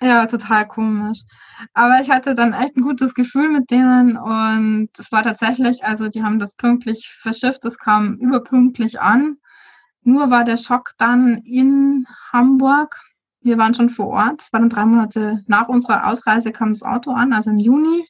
Ja, 0.00 0.26
total 0.26 0.66
komisch. 0.66 1.22
Aber 1.72 2.00
ich 2.00 2.10
hatte 2.10 2.34
dann 2.34 2.52
echt 2.52 2.76
ein 2.76 2.82
gutes 2.82 3.14
Gefühl 3.14 3.48
mit 3.48 3.70
denen 3.70 4.16
und 4.16 4.88
es 4.98 5.10
war 5.12 5.22
tatsächlich, 5.22 5.84
also 5.84 6.08
die 6.08 6.22
haben 6.22 6.38
das 6.38 6.54
pünktlich 6.54 7.16
verschifft, 7.20 7.64
es 7.64 7.78
kam 7.78 8.16
überpünktlich 8.16 9.00
an. 9.00 9.36
Nur 10.02 10.30
war 10.30 10.44
der 10.44 10.56
Schock 10.56 10.92
dann 10.98 11.38
in 11.38 12.06
Hamburg. 12.32 13.00
Wir 13.40 13.56
waren 13.56 13.74
schon 13.74 13.88
vor 13.88 14.08
Ort. 14.08 14.42
Es 14.42 14.52
war 14.52 14.60
dann 14.60 14.68
drei 14.68 14.84
Monate 14.84 15.42
nach 15.46 15.68
unserer 15.68 16.06
Ausreise 16.06 16.52
kam 16.52 16.72
das 16.72 16.82
Auto 16.82 17.12
an, 17.12 17.32
also 17.32 17.50
im 17.50 17.58
Juni. 17.58 18.06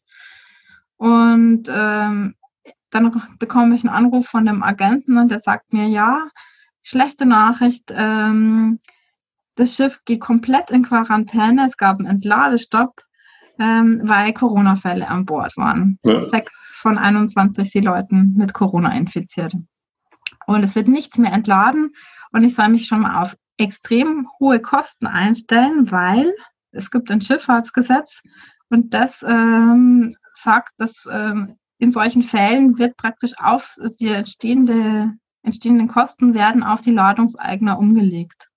Und 0.97 1.69
ähm, 1.69 2.35
dann 2.91 3.23
bekomme 3.39 3.77
ich 3.77 3.85
einen 3.85 3.95
Anruf 3.95 4.27
von 4.27 4.47
dem 4.47 4.63
Agenten 4.63 5.19
und 5.19 5.31
der 5.31 5.41
sagt 5.41 5.73
mir, 5.73 5.89
ja, 5.89 6.29
schlechte 6.83 7.27
Nachricht, 7.27 7.93
ähm, 7.95 8.81
das 9.57 9.77
Schiff 9.77 10.01
geht 10.05 10.21
komplett 10.21 10.71
in 10.71 10.85
Quarantäne. 10.85 11.67
Es 11.69 11.77
gab 11.77 11.99
einen 11.99 12.09
Entladestopp, 12.09 13.03
ähm, 13.59 14.01
weil 14.05 14.33
Corona-Fälle 14.33 15.09
an 15.09 15.25
Bord 15.25 15.57
waren. 15.57 15.99
Ja. 16.05 16.23
Sechs 16.27 16.77
von 16.81 16.99
21 16.99 17.71
Seeleuten 17.71 18.35
mit 18.37 18.53
Corona 18.53 18.97
infiziert. 18.97 19.55
Und 20.47 20.65
es 20.65 20.75
wird 20.75 20.89
nichts 20.89 21.19
mehr 21.19 21.33
entladen. 21.33 21.93
Und 22.33 22.45
ich 22.45 22.55
soll 22.55 22.69
mich 22.69 22.87
schon 22.87 23.01
mal 23.01 23.23
auf 23.23 23.37
extrem 23.57 24.29
hohe 24.41 24.61
Kosten 24.61 25.07
einstellen, 25.07 25.91
weil 25.91 26.35
es 26.73 26.91
gibt 26.91 27.11
ein 27.11 27.21
Schifffahrtsgesetz 27.21 28.21
und 28.69 28.93
das 28.93 29.23
ähm, 29.27 30.17
sagt, 30.35 30.73
dass 30.79 31.09
ähm, 31.11 31.57
in 31.79 31.91
solchen 31.91 32.23
Fällen 32.23 32.79
wird 32.79 32.97
praktisch 32.97 33.33
auf 33.39 33.77
die 34.01 34.09
entstehende, 34.09 35.13
entstehenden 35.43 35.89
Kosten 35.89 36.35
werden 36.35 36.63
auf 36.63 36.81
die 36.81 36.91
Ladungseigner 36.91 37.79
umgelegt. 37.79 38.49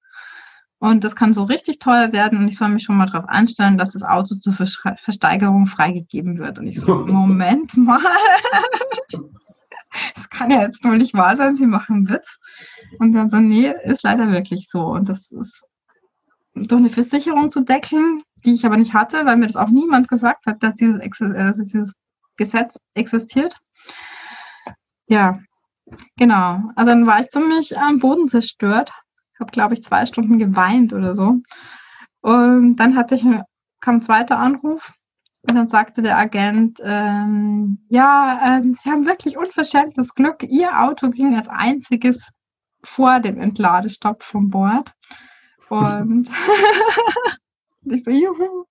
Und 0.80 1.04
das 1.04 1.16
kann 1.16 1.34
so 1.34 1.44
richtig 1.44 1.80
teuer 1.80 2.14
werden 2.14 2.38
und 2.38 2.48
ich 2.48 2.58
soll 2.58 2.70
mich 2.70 2.84
schon 2.84 2.98
mal 2.98 3.08
darauf 3.08 3.28
einstellen, 3.28 3.80
dass 3.80 3.94
das 3.94 4.04
Auto 4.04 4.36
zur 4.36 4.54
Versteigerung 4.54 5.66
freigegeben 5.66 6.38
wird. 6.38 6.60
Und 6.60 6.68
ich 6.68 6.80
so, 6.80 6.96
Moment 7.08 7.76
mal. 7.76 8.00
das 10.16 10.30
kann 10.30 10.52
ja 10.52 10.62
jetzt 10.62 10.84
nur 10.84 10.96
nicht 10.96 11.16
wahr 11.16 11.36
sein, 11.36 11.58
sie 11.58 11.66
machen 11.66 12.10
Witz. 12.10 12.38
Und 13.00 13.14
dann 13.14 13.32
so, 13.32 13.38
nee, 13.38 13.74
ist 13.86 14.04
leider 14.04 14.32
wirklich 14.32 14.70
so. 14.70 14.86
Und 14.86 15.10
das 15.10 15.32
ist 15.32 15.66
durch 16.54 16.80
eine 16.80 16.90
Versicherung 16.90 17.50
zu 17.50 17.62
deckeln, 17.62 18.22
die 18.46 18.54
ich 18.54 18.66
aber 18.66 18.78
nicht 18.78 18.94
hatte, 18.94 19.26
weil 19.26 19.38
mir 19.38 19.48
das 19.48 19.56
auch 19.56 19.70
niemand 19.70 20.08
gesagt 20.08 20.46
hat, 20.46 20.62
dass 20.62 20.76
dieses, 20.76 21.02
äh, 21.02 21.54
dieses 21.58 21.94
Gesetz 22.38 22.78
existiert. 22.94 23.58
Ja, 25.08 25.40
genau. 26.18 26.62
Also 26.76 26.92
dann 26.92 27.08
war 27.08 27.22
ich 27.22 27.30
ziemlich 27.30 27.78
am 27.78 28.00
Boden 28.00 28.28
zerstört, 28.28 28.92
habe, 29.40 29.52
glaube 29.52 29.74
ich, 29.74 29.84
zwei 29.84 30.06
Stunden 30.06 30.40
geweint 30.40 30.94
oder 30.94 31.16
so. 31.16 31.42
Und 32.22 32.76
dann 32.78 32.96
hatte 32.96 33.16
ich, 33.16 33.24
kam 33.80 33.96
ein 33.96 34.02
zweiter 34.02 34.38
Anruf 34.38 34.94
und 35.50 35.56
dann 35.56 35.68
sagte 35.68 36.02
der 36.02 36.18
Agent, 36.18 36.80
ähm, 36.84 37.80
ja, 37.90 38.40
ähm, 38.44 38.78
Sie 38.84 38.92
haben 38.92 39.06
wirklich 39.06 39.38
unverschämtes 39.38 40.14
Glück. 40.14 40.44
Ihr 40.44 40.82
Auto 40.82 41.10
ging 41.10 41.36
als 41.36 41.48
einziges 41.48 42.32
vor 42.84 43.20
dem 43.20 43.40
Entladestopp 43.40 44.24
vom 44.24 44.50
Bord. 44.50 44.94
Und 45.70 46.30
ich 47.86 48.04
so, 48.04 48.12
juhu. 48.12 48.66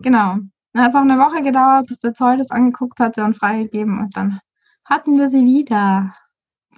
Genau. 0.00 0.38
Dann 0.72 0.82
hat 0.82 0.90
es 0.90 0.96
auch 0.96 1.02
eine 1.02 1.18
Woche 1.18 1.42
gedauert, 1.42 1.86
bis 1.86 2.00
der 2.00 2.14
Zoll 2.14 2.36
das 2.38 2.50
angeguckt 2.50 2.98
hatte 3.00 3.24
und 3.24 3.36
freigegeben. 3.36 4.00
Und 4.00 4.16
dann 4.16 4.40
hatten 4.84 5.18
wir 5.18 5.30
sie 5.30 5.44
wieder. 5.44 6.12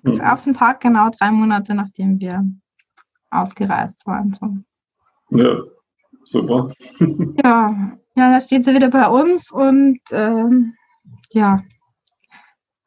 Mhm. 0.02 0.20
Auf 0.20 0.44
den 0.44 0.54
Tag 0.54 0.80
genau 0.80 1.10
drei 1.10 1.30
Monate, 1.32 1.74
nachdem 1.74 2.20
wir 2.20 2.44
ausgereist 3.30 4.06
waren. 4.06 4.36
So. 4.40 5.36
Ja, 5.36 5.58
super. 6.24 6.72
ja, 7.44 7.92
ja, 8.14 8.30
da 8.30 8.40
steht 8.40 8.64
sie 8.64 8.74
wieder 8.74 8.88
bei 8.88 9.08
uns 9.08 9.50
und 9.50 10.00
ähm, 10.10 10.74
ja, 11.30 11.62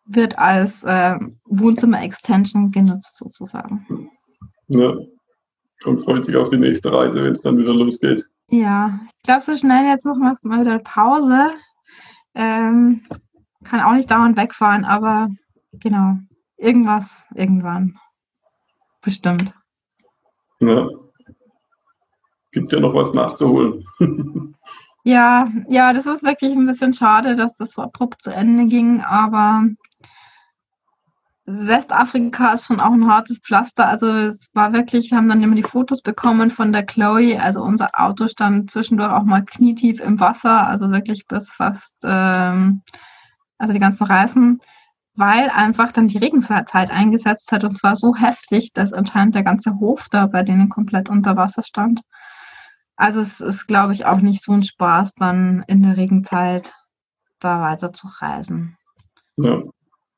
wird 0.06 0.38
als 0.38 0.84
äh, 0.84 1.18
Wohnzimmer-Extension 1.46 2.72
genutzt 2.72 3.18
sozusagen. 3.18 4.10
Ja, 4.68 4.96
und 5.86 6.04
freut 6.04 6.26
sich 6.26 6.36
auf 6.36 6.50
die 6.50 6.58
nächste 6.58 6.92
Reise, 6.92 7.24
wenn 7.24 7.34
es 7.34 7.42
dann 7.42 7.58
wieder 7.58 7.74
losgeht. 7.74 8.28
Ja, 8.50 9.00
ich 9.18 9.24
glaube, 9.24 9.42
so 9.42 9.56
schnell 9.56 9.86
jetzt 9.86 10.06
noch 10.06 10.18
mal 10.18 10.36
wieder 10.42 10.80
Pause. 10.80 11.52
Ähm, 12.34 13.06
kann 13.64 13.82
auch 13.82 13.94
nicht 13.94 14.10
dauernd 14.10 14.38
wegfahren, 14.38 14.86
aber 14.86 15.30
genau, 15.74 16.18
irgendwas, 16.58 17.06
irgendwann. 17.36 17.98
Bestimmt. 19.02 19.54
Ja. 20.60 20.90
Gibt 22.52 22.74
ja 22.74 22.80
noch 22.80 22.94
was 22.94 23.14
nachzuholen. 23.14 23.86
ja, 25.04 25.48
ja, 25.68 25.94
das 25.94 26.06
ist 26.06 26.24
wirklich 26.24 26.54
ein 26.54 26.66
bisschen 26.66 26.94
schade, 26.94 27.36
dass 27.36 27.54
das 27.56 27.74
so 27.74 27.82
abrupt 27.84 28.22
zu 28.22 28.32
Ende 28.32 28.66
ging, 28.66 29.02
aber 29.02 29.66
Westafrika 31.46 32.54
ist 32.54 32.68
schon 32.68 32.80
auch 32.80 32.92
ein 32.92 33.08
hartes 33.08 33.40
Pflaster. 33.40 33.88
Also 33.88 34.08
es 34.08 34.52
war 34.54 34.72
wirklich, 34.74 35.10
wir 35.10 35.18
haben 35.18 35.30
dann 35.30 35.42
immer 35.42 35.56
die 35.56 35.64
Fotos 35.64 36.02
bekommen 36.02 36.52
von 36.52 36.72
der 36.72 36.86
Chloe. 36.86 37.40
Also 37.42 37.62
unser 37.62 37.90
Auto 37.94 38.28
stand 38.28 38.70
zwischendurch 38.70 39.12
auch 39.12 39.24
mal 39.24 39.44
knietief 39.44 40.00
im 40.00 40.20
Wasser, 40.20 40.68
also 40.68 40.92
wirklich 40.92 41.26
bis 41.28 41.52
fast, 41.52 41.96
ähm, 42.04 42.82
also 43.58 43.74
die 43.74 43.80
ganzen 43.80 44.06
Reifen 44.06 44.62
weil 45.20 45.50
einfach 45.50 45.92
dann 45.92 46.08
die 46.08 46.18
Regenzeit 46.18 46.74
eingesetzt 46.74 47.52
hat 47.52 47.64
und 47.66 47.78
zwar 47.78 47.96
so 47.96 48.16
heftig, 48.16 48.72
dass 48.74 48.94
anscheinend 48.94 49.36
der 49.36 49.44
ganze 49.44 49.76
Hof 49.80 50.08
da 50.10 50.26
bei 50.28 50.44
denen 50.44 50.70
komplett 50.70 51.10
unter 51.10 51.36
Wasser 51.36 51.62
stand. 51.62 52.02
Also 52.96 53.20
es 53.20 53.40
ist, 53.40 53.68
glaube 53.68 53.94
ich, 53.94 54.06
auch 54.06 54.22
nicht 54.22 54.44
so 54.44 54.54
ein 54.54 54.64
Spaß, 54.64 55.16
dann 55.16 55.64
in 55.68 55.84
der 55.84 55.98
Regenzeit 55.98 56.74
da 57.40 57.62
weiter 57.62 57.94
zu 57.94 58.08
reisen. 58.08 58.78
Ja. 59.38 59.62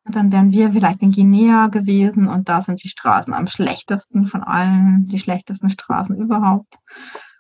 Und 0.04 0.16
dann 0.16 0.32
wären 0.32 0.52
wir 0.52 0.72
vielleicht 0.72 1.02
in 1.02 1.12
Guinea 1.12 1.68
gewesen 1.68 2.28
und 2.28 2.50
da 2.50 2.62
sind 2.62 2.84
die 2.84 2.90
Straßen 2.90 3.34
am 3.34 3.48
schlechtesten 3.48 4.26
von 4.26 4.44
allen, 4.44 5.08
die 5.08 5.20
schlechtesten 5.20 5.70
Straßen 5.70 6.16
überhaupt. 6.16 6.76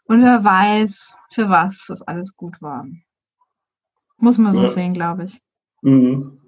Und 0.05 0.21
wer 0.21 0.43
weiß, 0.43 1.15
für 1.31 1.49
was 1.49 1.85
das 1.87 2.01
alles 2.01 2.35
gut 2.35 2.61
war. 2.61 2.85
Muss 4.17 4.37
man 4.37 4.53
so 4.53 4.63
ja. 4.63 4.67
sehen, 4.67 4.93
glaube 4.93 5.25
ich. 5.25 5.41
Mhm. 5.81 6.40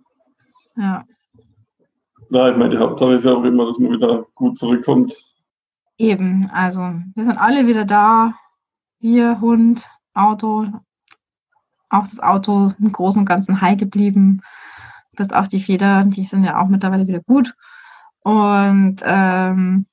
Ja. 0.75 1.05
Ja, 2.29 2.49
ich 2.49 2.57
meine, 2.57 2.71
die 2.71 2.77
Hauptsache 2.77 3.13
ist 3.13 3.25
ja 3.25 3.33
auch 3.33 3.43
immer, 3.43 3.67
dass 3.67 3.77
man 3.77 3.91
wieder 3.91 4.25
gut 4.33 4.57
zurückkommt. 4.57 5.13
Eben, 5.97 6.49
also 6.51 6.79
wir 7.13 7.23
sind 7.23 7.38
alle 7.38 7.67
wieder 7.67 7.86
da. 7.86 8.33
Wir, 8.99 9.39
Hund, 9.39 9.88
Auto, 10.15 10.67
auch 11.89 12.03
das 12.03 12.19
Auto 12.19 12.73
im 12.79 12.91
Großen 12.91 13.19
und 13.19 13.25
Ganzen 13.25 13.62
heil 13.62 13.77
geblieben. 13.77 14.41
Bis 15.15 15.31
auf 15.31 15.47
die 15.47 15.59
Federn, 15.59 16.09
die 16.09 16.23
sind 16.23 16.43
ja 16.43 16.59
auch 16.59 16.67
mittlerweile 16.67 17.07
wieder 17.07 17.19
gut. 17.19 17.53
Und 18.21 18.97
ähm, 19.03 19.86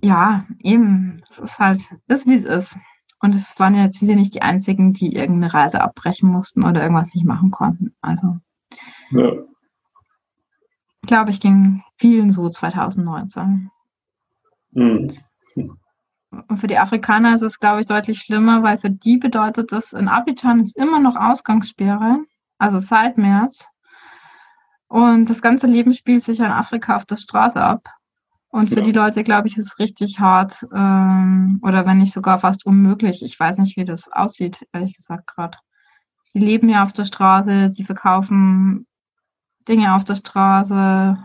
ja, 0.00 0.44
eben, 0.60 1.22
es 1.28 1.38
ist 1.38 1.58
halt, 1.58 1.82
ist 2.06 2.26
wie 2.26 2.36
es 2.36 2.44
ist. 2.44 2.76
Und 3.20 3.34
es 3.34 3.58
waren 3.58 3.74
ja 3.74 3.84
jetzt 3.84 4.00
wir 4.02 4.14
nicht 4.14 4.34
die 4.34 4.42
einzigen, 4.42 4.92
die 4.92 5.16
irgendeine 5.16 5.52
Reise 5.52 5.80
abbrechen 5.80 6.28
mussten 6.28 6.64
oder 6.64 6.82
irgendwas 6.82 7.12
nicht 7.14 7.26
machen 7.26 7.50
konnten. 7.50 7.94
Also. 8.00 8.38
Ja 9.10 9.32
glaube 11.06 11.30
ich, 11.30 11.40
ging 11.40 11.82
vielen 11.96 12.30
so 12.30 12.48
2019. 12.48 13.70
Mhm. 14.72 15.18
Und 16.48 16.58
für 16.58 16.66
die 16.66 16.78
Afrikaner 16.78 17.34
ist 17.34 17.42
es, 17.42 17.60
glaube 17.60 17.80
ich, 17.80 17.86
deutlich 17.86 18.20
schlimmer, 18.20 18.62
weil 18.62 18.78
für 18.78 18.90
die 18.90 19.18
bedeutet 19.18 19.70
das, 19.70 19.92
in 19.92 20.08
Abidjan 20.08 20.60
ist 20.60 20.76
immer 20.76 20.98
noch 20.98 21.16
Ausgangssperre, 21.16 22.24
also 22.58 22.78
seit 22.78 23.18
März. 23.18 23.68
Und 24.88 25.28
das 25.28 25.42
ganze 25.42 25.66
Leben 25.66 25.94
spielt 25.94 26.24
sich 26.24 26.38
in 26.38 26.46
Afrika 26.46 26.96
auf 26.96 27.04
der 27.04 27.16
Straße 27.16 27.60
ab. 27.60 27.88
Und 28.48 28.68
für 28.68 28.76
ja. 28.76 28.82
die 28.82 28.92
Leute, 28.92 29.24
glaube 29.24 29.48
ich, 29.48 29.56
ist 29.56 29.66
es 29.66 29.78
richtig 29.78 30.20
hart 30.20 30.66
ähm, 30.74 31.58
oder 31.62 31.86
wenn 31.86 31.98
nicht 31.98 32.12
sogar 32.12 32.38
fast 32.38 32.66
unmöglich. 32.66 33.22
Ich 33.22 33.38
weiß 33.38 33.58
nicht, 33.58 33.78
wie 33.78 33.86
das 33.86 34.12
aussieht, 34.12 34.66
ehrlich 34.72 34.94
gesagt, 34.94 35.26
gerade. 35.26 35.58
Die 36.34 36.38
leben 36.38 36.68
ja 36.68 36.82
auf 36.82 36.92
der 36.92 37.06
Straße, 37.06 37.70
die 37.70 37.84
verkaufen 37.84 38.86
Dinge 39.68 39.94
auf 39.94 40.04
der 40.04 40.16
Straße, 40.16 41.18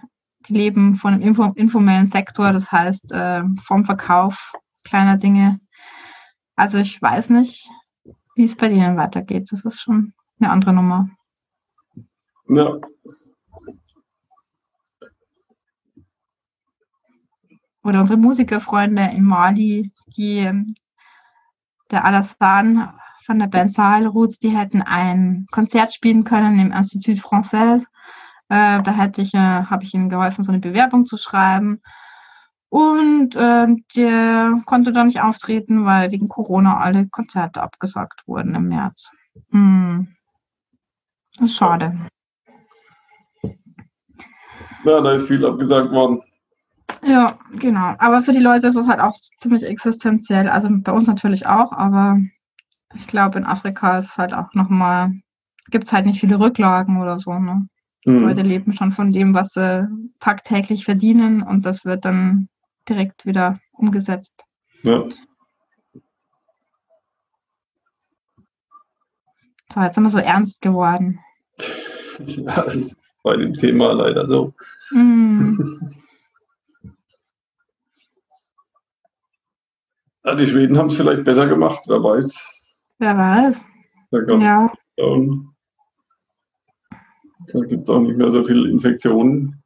die 0.48 0.54
leben 0.54 0.96
von 0.96 1.14
einem 1.14 1.24
Info 1.24 1.44
informellen 1.56 2.08
Sektor, 2.08 2.54
das 2.54 2.72
heißt 2.72 3.12
äh, 3.12 3.44
vom 3.64 3.86
Verkauf 3.86 4.54
kleiner 4.84 5.18
Dinge. 5.18 5.60
Also 6.56 6.78
ich 6.80 7.02
weiß 7.02 7.30
nicht, 7.32 7.70
wie 8.36 8.46
es 8.46 8.56
bei 8.56 8.70
denen 8.70 8.98
weitergeht. 8.98 9.52
Das 9.52 9.66
ist 9.66 9.82
schon 9.82 10.14
eine 10.40 10.50
andere 10.52 10.74
Nummer. 10.74 11.10
Ja. 12.50 12.80
Oder 17.84 18.02
unsere 18.02 18.20
Musikerfreunde 18.20 19.12
in 19.14 19.24
Mali, 19.24 19.92
die 20.16 20.40
ähm, 20.40 20.76
der 21.92 22.06
Alassane 22.06 22.94
von 23.26 23.40
der 23.40 23.48
Band 23.48 23.74
Sahel 23.74 24.08
Roots, 24.08 24.40
die 24.40 24.50
hätten 24.50 24.82
ein 24.82 25.48
Konzert 25.52 25.94
spielen 25.94 26.24
können 26.24 26.60
im 26.60 26.72
Institut 26.72 27.20
Français 27.20 27.86
äh, 28.50 28.82
da 28.82 28.92
hätte 28.92 29.22
ich, 29.22 29.34
äh, 29.34 29.38
habe 29.38 29.84
ich 29.84 29.94
ihnen 29.94 30.10
geholfen, 30.10 30.44
so 30.44 30.52
eine 30.52 30.62
Bewerbung 30.62 31.06
zu 31.06 31.18
schreiben. 31.18 31.82
Und 32.70 33.36
äh, 33.36 33.68
der 33.96 34.62
konnte 34.66 34.92
da 34.92 35.04
nicht 35.04 35.22
auftreten, 35.22 35.86
weil 35.86 36.12
wegen 36.12 36.28
Corona 36.28 36.78
alle 36.78 37.08
Konzerte 37.08 37.62
abgesagt 37.62 38.24
wurden 38.28 38.56
im 38.56 38.68
März. 38.68 39.10
Hm. 39.52 40.16
Das 41.38 41.50
ist 41.50 41.58
schade. 41.58 41.98
Ja, 44.84 45.02
da 45.02 45.14
ist 45.14 45.28
viel 45.28 45.46
abgesagt 45.46 45.92
worden. 45.92 46.22
Ja, 47.04 47.38
genau. 47.54 47.96
Aber 48.00 48.22
für 48.22 48.32
die 48.32 48.40
Leute 48.40 48.68
ist 48.68 48.76
es 48.76 48.88
halt 48.88 49.00
auch 49.00 49.16
ziemlich 49.38 49.64
existenziell. 49.64 50.50
Also 50.50 50.70
bei 50.72 50.92
uns 50.92 51.08
natürlich 51.08 51.46
auch, 51.46 51.72
aber 51.72 52.20
ich 52.96 53.08
glaube, 53.08 53.38
in 53.38 53.46
Afrika 53.46 54.00
ist 54.00 54.18
halt 54.18 54.34
auch 54.34 54.54
nochmal, 54.54 55.12
gibt 55.70 55.86
es 55.86 55.94
halt 55.94 56.06
nicht 56.06 56.20
viele 56.20 56.40
Rücklagen 56.40 57.02
oder 57.02 57.20
so. 57.20 57.38
Ne? 57.38 57.68
Mhm. 58.08 58.24
Leute 58.24 58.42
leben 58.42 58.72
schon 58.72 58.94
von 58.94 59.12
dem, 59.12 59.34
was 59.34 59.50
sie 59.50 59.86
tagtäglich 60.20 60.86
verdienen 60.86 61.44
und 61.44 61.66
das 61.66 61.84
wird 61.84 62.06
dann 62.06 62.48
direkt 62.88 63.26
wieder 63.26 63.60
umgesetzt. 63.74 64.34
Ja. 64.84 65.04
So, 69.74 69.82
jetzt 69.82 69.96
sind 69.96 70.04
wir 70.04 70.10
so 70.10 70.20
ernst 70.20 70.62
geworden. 70.62 71.20
Ja, 72.20 72.64
das 72.64 72.76
ist 72.76 72.98
bei 73.22 73.38
dem 73.38 73.54
Thema 73.54 73.92
leider 73.92 74.28
so. 74.28 74.52
Mm. 74.90 75.56
ja, 80.26 80.34
die 80.34 80.48
Schweden 80.48 80.80
haben 80.80 80.88
es 80.88 80.96
vielleicht 80.96 81.24
besser 81.26 81.46
gemacht, 81.46 81.84
wer 81.86 82.02
weiß. 82.02 82.36
Wer 82.98 83.16
weiß. 83.16 83.62
Da 84.10 84.18
ja. 84.40 84.74
Da 87.52 87.60
gibt 87.62 87.84
es 87.84 87.90
auch 87.90 88.02
nicht 88.02 88.18
mehr 88.18 88.32
so 88.32 88.44
viele 88.44 88.70
Infektionen. 88.70 89.62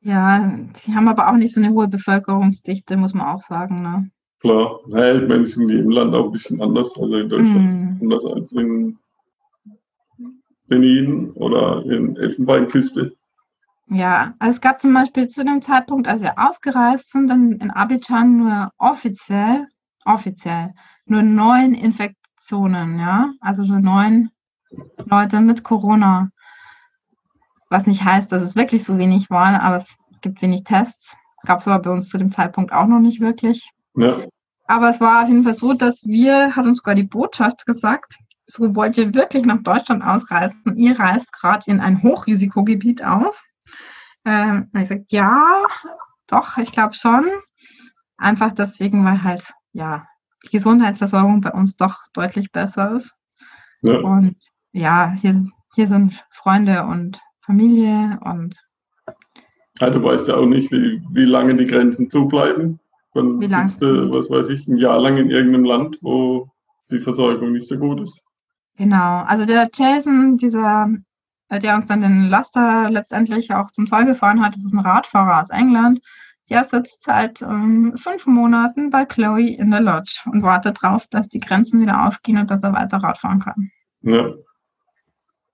Ja, 0.00 0.58
die 0.84 0.94
haben 0.94 1.08
aber 1.08 1.28
auch 1.28 1.36
nicht 1.36 1.54
so 1.54 1.60
eine 1.60 1.70
hohe 1.70 1.88
Bevölkerungsdichte, 1.88 2.96
muss 2.96 3.14
man 3.14 3.28
auch 3.28 3.40
sagen. 3.40 3.82
Ne? 3.82 4.10
Klar, 4.40 4.80
naja, 4.88 5.20
ich 5.20 5.28
meine, 5.28 5.44
in 5.44 5.68
jedem 5.68 5.90
Land 5.90 6.14
auch 6.14 6.26
ein 6.26 6.32
bisschen 6.32 6.60
anders. 6.60 6.96
Also 6.98 7.16
in 7.16 7.28
Deutschland 7.28 8.00
mm. 8.00 8.02
anders 8.02 8.24
als 8.24 8.52
in 8.52 8.98
Benin 10.66 11.30
oder 11.32 11.84
in 11.84 12.16
Elfenbeinküste. 12.16 13.14
Ja, 13.88 14.34
also 14.38 14.56
es 14.56 14.60
gab 14.60 14.80
zum 14.80 14.94
Beispiel 14.94 15.28
zu 15.28 15.44
dem 15.44 15.60
Zeitpunkt, 15.60 16.08
als 16.08 16.22
wir 16.22 16.38
ausgereist 16.38 17.12
sind, 17.12 17.28
dann 17.28 17.52
in 17.52 17.70
Abidjan 17.70 18.38
nur 18.38 18.72
offiziell, 18.78 19.66
offiziell, 20.04 20.72
nur 21.04 21.22
neun 21.22 21.74
Infektionen, 21.74 22.98
ja, 22.98 23.32
also 23.40 23.62
nur 23.64 23.80
neun 23.80 24.30
Leute 25.04 25.40
mit 25.40 25.64
Corona. 25.64 26.30
Was 27.68 27.86
nicht 27.86 28.04
heißt, 28.04 28.30
dass 28.30 28.42
es 28.42 28.56
wirklich 28.56 28.84
so 28.84 28.98
wenig 28.98 29.30
waren, 29.30 29.54
aber 29.54 29.78
es 29.78 29.94
gibt 30.20 30.42
wenig 30.42 30.64
Tests. 30.64 31.16
Gab 31.44 31.60
es 31.60 31.68
aber 31.68 31.82
bei 31.82 31.90
uns 31.90 32.08
zu 32.08 32.18
dem 32.18 32.30
Zeitpunkt 32.30 32.72
auch 32.72 32.86
noch 32.86 33.00
nicht 33.00 33.20
wirklich. 33.20 33.70
Ja. 33.94 34.24
Aber 34.66 34.90
es 34.90 35.00
war 35.00 35.22
auf 35.22 35.28
jeden 35.28 35.42
Fall 35.42 35.54
so, 35.54 35.72
dass 35.72 36.04
wir, 36.04 36.54
hat 36.54 36.66
uns 36.66 36.78
sogar 36.78 36.94
die 36.94 37.02
Botschaft 37.02 37.66
gesagt, 37.66 38.16
so 38.46 38.74
wollt 38.74 38.98
ihr 38.98 39.14
wirklich 39.14 39.44
nach 39.44 39.62
Deutschland 39.62 40.04
ausreisen? 40.04 40.76
Ihr 40.76 40.98
reist 40.98 41.32
gerade 41.32 41.70
in 41.70 41.80
ein 41.80 42.02
Hochrisikogebiet 42.02 43.02
aus. 43.04 43.40
Ähm, 44.24 44.70
ich 44.74 44.88
gesagt, 44.88 45.12
ja, 45.12 45.62
doch, 46.26 46.56
ich 46.58 46.72
glaube 46.72 46.94
schon. 46.94 47.28
Einfach 48.16 48.52
deswegen, 48.52 49.04
weil 49.04 49.22
halt, 49.22 49.52
ja, 49.72 50.06
die 50.44 50.50
Gesundheitsversorgung 50.50 51.40
bei 51.40 51.52
uns 51.52 51.76
doch 51.76 51.98
deutlich 52.12 52.52
besser 52.52 52.96
ist. 52.96 53.12
Ja. 53.82 53.98
Und 53.98 54.36
ja, 54.72 55.12
hier, 55.12 55.46
hier 55.74 55.86
sind 55.86 56.24
Freunde 56.30 56.84
und 56.84 57.20
Familie 57.40 58.18
und. 58.24 58.56
Ja, 59.78 59.90
du 59.90 60.02
weißt 60.02 60.28
ja 60.28 60.36
auch 60.36 60.46
nicht, 60.46 60.70
wie, 60.70 61.02
wie 61.12 61.24
lange 61.24 61.54
die 61.54 61.66
Grenzen 61.66 62.10
zubleiben. 62.10 62.78
Dann 63.14 63.40
wie 63.40 63.46
lange? 63.46 63.72
Du, 63.78 64.10
was 64.12 64.30
weiß 64.30 64.48
ich, 64.50 64.66
ein 64.66 64.76
Jahr 64.76 65.00
lang 65.00 65.16
in 65.16 65.30
irgendeinem 65.30 65.64
Land, 65.64 65.98
wo 66.02 66.50
die 66.90 66.98
Versorgung 66.98 67.52
nicht 67.52 67.68
so 67.68 67.78
gut 67.78 68.00
ist. 68.00 68.22
Genau, 68.76 69.22
also 69.26 69.44
der 69.44 69.70
Jason, 69.72 70.36
dieser, 70.36 70.88
der 71.50 71.76
uns 71.76 71.86
dann 71.86 72.00
den 72.00 72.28
Laster 72.28 72.90
letztendlich 72.90 73.52
auch 73.52 73.70
zum 73.70 73.86
Zoll 73.86 74.06
gefahren 74.06 74.44
hat, 74.44 74.54
das 74.54 74.64
ist 74.64 74.72
ein 74.72 74.78
Radfahrer 74.78 75.40
aus 75.40 75.50
England. 75.50 76.00
Der 76.48 76.64
sitzt 76.64 77.02
seit 77.02 77.40
ähm, 77.42 77.94
fünf 77.96 78.26
Monaten 78.26 78.90
bei 78.90 79.04
Chloe 79.04 79.54
in 79.54 79.70
der 79.70 79.80
Lodge 79.80 80.20
und 80.26 80.42
wartet 80.42 80.82
darauf, 80.82 81.06
dass 81.06 81.28
die 81.28 81.40
Grenzen 81.40 81.80
wieder 81.80 82.06
aufgehen 82.06 82.38
und 82.38 82.50
dass 82.50 82.62
er 82.62 82.72
weiter 82.72 82.98
Radfahren 82.98 83.40
kann. 83.40 83.70
Ja. 84.02 84.32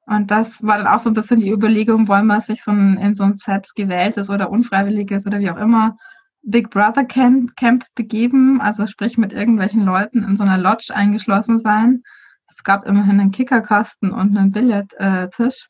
Und 0.09 0.31
das 0.31 0.63
war 0.63 0.79
dann 0.79 0.87
auch 0.87 1.01
so 1.01 1.11
ein 1.11 1.15
bisschen 1.15 1.41
die 1.41 1.51
Überlegung, 1.51 2.09
wollen 2.09 2.27
wir 2.27 2.41
sich 2.41 2.63
so 2.63 2.71
ein, 2.71 2.97
in 2.97 3.15
so 3.15 3.25
ein 3.25 3.35
selbstgewähltes 3.35 4.31
oder 4.31 4.51
unfreiwilliges 4.51 5.27
oder 5.27 5.39
wie 5.39 5.51
auch 5.51 5.59
immer 5.59 5.99
Big 6.43 6.71
Brother 6.71 7.05
Camp, 7.05 7.55
Camp 7.57 7.85
begeben, 7.95 8.59
also 8.59 8.87
sprich 8.87 9.19
mit 9.19 9.35
irgendwelchen 9.35 9.85
Leuten 9.85 10.25
in 10.25 10.39
so 10.39 10.45
einer 10.45 10.57
Lodge 10.57 10.95
eingeschlossen 10.95 11.61
sein. 11.61 12.03
Es 12.49 12.63
gab 12.63 12.87
immerhin 12.87 13.21
einen 13.21 13.33
Kickerkasten 13.33 14.11
und 14.11 14.35
einen 14.35 14.51
Billardtisch. 14.51 15.69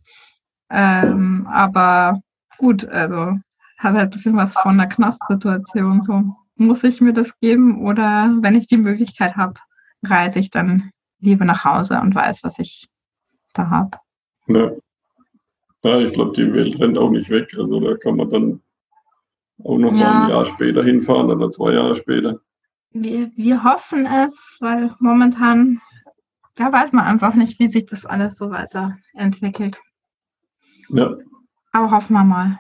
Ähm, 0.71 1.49
aber 1.51 2.21
gut, 2.59 2.89
also 2.89 3.39
hat 3.79 3.95
halt 3.95 3.97
ein 3.97 4.11
bisschen 4.11 4.37
was 4.37 4.53
von 4.53 4.79
einer 4.79 4.87
Knastsituation. 4.87 6.03
So, 6.03 6.37
muss 6.55 6.85
ich 6.85 7.01
mir 7.01 7.13
das 7.13 7.37
geben 7.41 7.83
oder 7.83 8.33
wenn 8.41 8.55
ich 8.55 8.69
die 8.69 8.77
Möglichkeit 8.77 9.37
habe, 9.37 9.55
reise 10.05 10.39
ich 10.39 10.51
dann 10.51 10.91
lieber 11.19 11.45
nach 11.45 11.65
Hause 11.65 12.01
und 12.01 12.15
weiß, 12.15 12.45
was 12.45 12.61
ich 12.61 12.89
da 13.53 13.69
habe. 13.71 13.99
Ja. 14.49 14.73
ja, 15.85 16.01
ich 16.01 16.13
glaube, 16.13 16.33
die 16.33 16.53
Welt 16.53 16.79
rennt 16.81 16.99
auch 16.99 17.11
nicht 17.11 17.31
weg. 17.31 17.55
Also 17.57 17.81
da 17.81 17.97
kann 17.97 18.17
man 18.17 18.31
dann 18.31 18.61
auch 19.65 19.79
noch 19.79 19.93
ja. 19.93 19.99
mal 19.99 20.25
ein 20.25 20.31
Jahr 20.31 20.47
später 20.47 20.83
hinfahren 20.83 21.31
oder 21.31 21.51
zwei 21.51 21.73
Jahre 21.73 21.97
später. 21.97 22.41
Wir, 22.91 23.31
wir 23.37 23.65
hoffen 23.65 24.07
es, 24.07 24.57
weil 24.61 24.91
momentan, 24.99 25.81
da 26.57 26.73
weiß 26.73 26.93
man 26.93 27.05
einfach 27.05 27.35
nicht, 27.35 27.61
wie 27.61 27.69
sich 27.69 27.87
das 27.87 28.07
alles 28.07 28.37
so 28.37 28.51
weiterentwickelt. 28.51 29.79
Ja. 30.89 31.15
Aber 31.73 31.91
hoffen 31.91 32.15
wir 32.15 32.25
mal. 32.25 32.59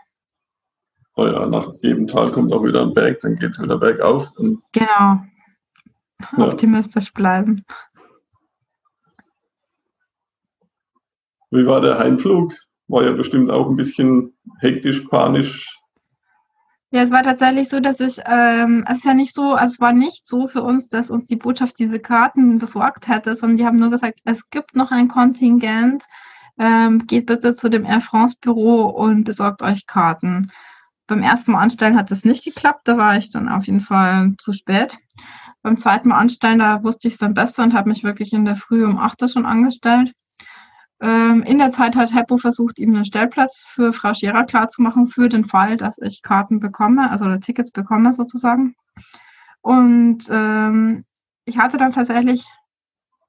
Oh 1.16 1.26
ja, 1.26 1.46
nach 1.46 1.72
jedem 1.82 2.06
Tal 2.06 2.30
kommt 2.30 2.52
auch 2.52 2.62
wieder 2.62 2.82
ein 2.82 2.94
Berg, 2.94 3.20
dann 3.20 3.36
geht 3.36 3.50
es 3.50 3.62
wieder 3.62 3.78
bergauf. 3.78 4.30
genau. 4.72 5.24
Ja. 6.36 6.46
Optimistisch 6.46 7.12
bleiben. 7.12 7.64
Wie 11.50 11.66
war 11.66 11.80
der 11.80 11.98
Heimflug? 11.98 12.52
War 12.88 13.04
ja 13.04 13.12
bestimmt 13.12 13.50
auch 13.50 13.68
ein 13.68 13.76
bisschen 13.76 14.34
hektisch, 14.60 15.00
panisch. 15.00 15.78
Ja, 16.90 17.02
es 17.02 17.10
war 17.10 17.22
tatsächlich 17.22 17.68
so, 17.68 17.80
dass 17.80 18.00
ich, 18.00 18.18
ähm, 18.24 18.84
es 18.88 18.98
ist 18.98 19.04
ja 19.04 19.12
nicht 19.12 19.34
so, 19.34 19.52
also 19.52 19.74
es 19.74 19.80
war 19.80 19.92
nicht 19.92 20.26
so 20.26 20.46
für 20.46 20.62
uns, 20.62 20.88
dass 20.88 21.10
uns 21.10 21.26
die 21.26 21.36
Botschaft 21.36 21.78
diese 21.78 22.00
Karten 22.00 22.58
besorgt 22.58 23.08
hätte, 23.08 23.36
sondern 23.36 23.58
die 23.58 23.66
haben 23.66 23.78
nur 23.78 23.90
gesagt, 23.90 24.20
es 24.24 24.48
gibt 24.48 24.74
noch 24.74 24.90
ein 24.90 25.08
Kontingent, 25.08 26.04
ähm, 26.58 27.06
geht 27.06 27.26
bitte 27.26 27.52
zu 27.52 27.68
dem 27.68 27.84
Air 27.84 28.00
France 28.00 28.36
Büro 28.40 28.86
und 28.86 29.24
besorgt 29.24 29.60
euch 29.60 29.86
Karten. 29.86 30.50
Beim 31.06 31.22
ersten 31.22 31.52
Mal 31.52 31.60
anstellen 31.60 31.98
hat 31.98 32.10
das 32.10 32.24
nicht 32.24 32.44
geklappt, 32.44 32.88
da 32.88 32.96
war 32.96 33.18
ich 33.18 33.30
dann 33.30 33.50
auf 33.50 33.66
jeden 33.66 33.80
Fall 33.80 34.34
zu 34.38 34.52
spät. 34.54 34.96
Beim 35.62 35.78
zweiten 35.78 36.08
Mal 36.08 36.18
anstellen, 36.18 36.60
da 36.60 36.82
wusste 36.82 37.08
ich 37.08 37.14
es 37.14 37.20
dann 37.20 37.34
besser 37.34 37.64
und 37.64 37.74
habe 37.74 37.90
mich 37.90 38.02
wirklich 38.02 38.32
in 38.32 38.46
der 38.46 38.56
Früh 38.56 38.84
um 38.84 38.98
8 38.98 39.20
Uhr 39.22 39.28
schon 39.28 39.44
angestellt. 39.44 40.12
Ähm, 41.00 41.42
in 41.44 41.58
der 41.58 41.70
Zeit 41.70 41.94
hat 41.94 42.12
Heppo 42.12 42.38
versucht, 42.38 42.78
ihm 42.78 42.94
einen 42.94 43.04
Stellplatz 43.04 43.66
für 43.68 43.92
Frau 43.92 44.14
Scherer 44.14 44.44
klarzumachen, 44.44 45.06
für 45.06 45.28
den 45.28 45.44
Fall, 45.44 45.76
dass 45.76 45.98
ich 45.98 46.22
Karten 46.22 46.58
bekomme, 46.58 47.10
also 47.10 47.24
oder 47.24 47.40
Tickets 47.40 47.70
bekomme 47.70 48.12
sozusagen. 48.12 48.74
Und 49.60 50.26
ähm, 50.30 51.04
ich 51.44 51.58
hatte 51.58 51.76
dann 51.76 51.92
tatsächlich 51.92 52.46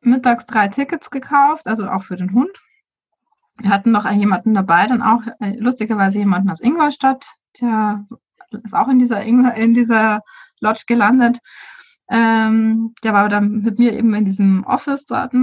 mittags 0.02 0.46
drei 0.46 0.68
Tickets 0.68 1.10
gekauft, 1.10 1.68
also 1.68 1.88
auch 1.88 2.04
für 2.04 2.18
den 2.18 2.34
Hund. 2.34 2.60
Wir 3.58 3.70
hatten 3.70 3.92
noch 3.92 4.10
jemanden 4.10 4.54
dabei, 4.54 4.88
dann 4.88 5.02
auch 5.02 5.22
äh, 5.40 5.56
lustigerweise 5.58 6.20
jemanden 6.20 6.50
aus 6.50 6.62
Ingolstadt, 6.62 7.28
der 7.60 8.06
ist 8.64 8.74
auch 8.74 8.88
in 8.88 9.00
dieser, 9.00 9.24
in 9.24 9.74
dieser 9.74 10.22
Lodge 10.60 10.84
gelandet. 10.88 11.40
Ähm, 12.10 12.96
der 13.04 13.14
war 13.14 13.30
dann 13.30 13.62
mit 13.62 13.78
mir 13.78 13.94
eben 13.94 14.14
in 14.16 14.26
diesem 14.26 14.64
Office 14.64 15.06
dort. 15.06 15.34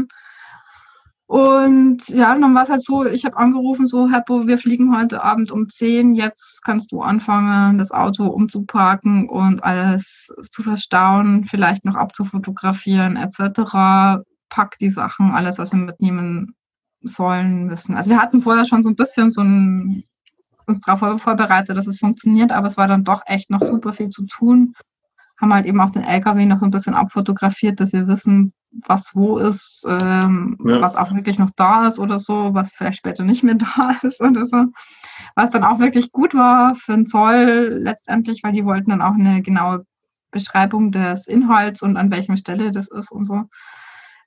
Und 1.26 2.08
ja, 2.08 2.38
dann 2.38 2.54
war 2.54 2.62
es 2.62 2.70
halt 2.70 2.82
so, 2.82 3.04
ich 3.04 3.24
habe 3.24 3.36
angerufen, 3.36 3.86
so, 3.88 4.08
Heppo, 4.08 4.46
wir 4.46 4.58
fliegen 4.58 4.96
heute 4.96 5.24
Abend 5.24 5.50
um 5.50 5.68
10, 5.68 6.14
jetzt 6.14 6.60
kannst 6.64 6.92
du 6.92 7.02
anfangen, 7.02 7.78
das 7.78 7.90
Auto 7.90 8.26
umzuparken 8.26 9.28
und 9.28 9.64
alles 9.64 10.32
zu 10.52 10.62
verstauen, 10.62 11.44
vielleicht 11.44 11.84
noch 11.84 11.96
abzufotografieren, 11.96 13.16
etc. 13.16 14.22
Pack 14.48 14.78
die 14.78 14.90
Sachen, 14.90 15.32
alles, 15.32 15.58
was 15.58 15.72
wir 15.72 15.80
mitnehmen 15.80 16.54
sollen, 17.02 17.66
müssen. 17.66 17.96
Also 17.96 18.10
wir 18.10 18.22
hatten 18.22 18.42
vorher 18.42 18.64
schon 18.64 18.84
so 18.84 18.88
ein 18.88 18.96
bisschen 18.96 19.30
so 19.30 19.40
ein, 19.40 20.04
uns 20.66 20.80
darauf 20.80 21.20
vorbereitet, 21.20 21.76
dass 21.76 21.88
es 21.88 21.98
funktioniert, 21.98 22.52
aber 22.52 22.68
es 22.68 22.76
war 22.76 22.86
dann 22.86 23.04
doch 23.04 23.22
echt 23.26 23.50
noch 23.50 23.62
super 23.62 23.92
viel 23.92 24.10
zu 24.10 24.26
tun. 24.26 24.74
Haben 25.40 25.52
halt 25.52 25.66
eben 25.66 25.80
auch 25.80 25.90
den 25.90 26.04
LKW 26.04 26.46
noch 26.46 26.60
so 26.60 26.64
ein 26.66 26.70
bisschen 26.70 26.94
abfotografiert, 26.94 27.80
dass 27.80 27.92
wir 27.92 28.06
wissen, 28.06 28.52
was 28.86 29.14
wo 29.14 29.38
ist, 29.38 29.86
ähm, 29.88 30.58
ja. 30.64 30.80
was 30.80 30.96
auch 30.96 31.14
wirklich 31.14 31.38
noch 31.38 31.50
da 31.56 31.88
ist 31.88 31.98
oder 31.98 32.18
so, 32.18 32.54
was 32.54 32.74
vielleicht 32.74 32.98
später 32.98 33.24
nicht 33.24 33.42
mehr 33.42 33.54
da 33.56 33.96
ist 34.02 34.20
oder 34.20 34.46
so. 34.46 34.66
Was 35.34 35.50
dann 35.50 35.64
auch 35.64 35.78
wirklich 35.78 36.12
gut 36.12 36.34
war 36.34 36.74
für 36.74 36.92
den 36.92 37.06
Zoll 37.06 37.78
letztendlich, 37.82 38.42
weil 38.42 38.52
die 38.52 38.64
wollten 38.64 38.90
dann 38.90 39.02
auch 39.02 39.14
eine 39.14 39.42
genaue 39.42 39.84
Beschreibung 40.30 40.92
des 40.92 41.26
Inhalts 41.26 41.82
und 41.82 41.96
an 41.96 42.10
welcher 42.10 42.36
Stelle 42.36 42.72
das 42.72 42.88
ist 42.88 43.10
und 43.10 43.24
so. 43.24 43.44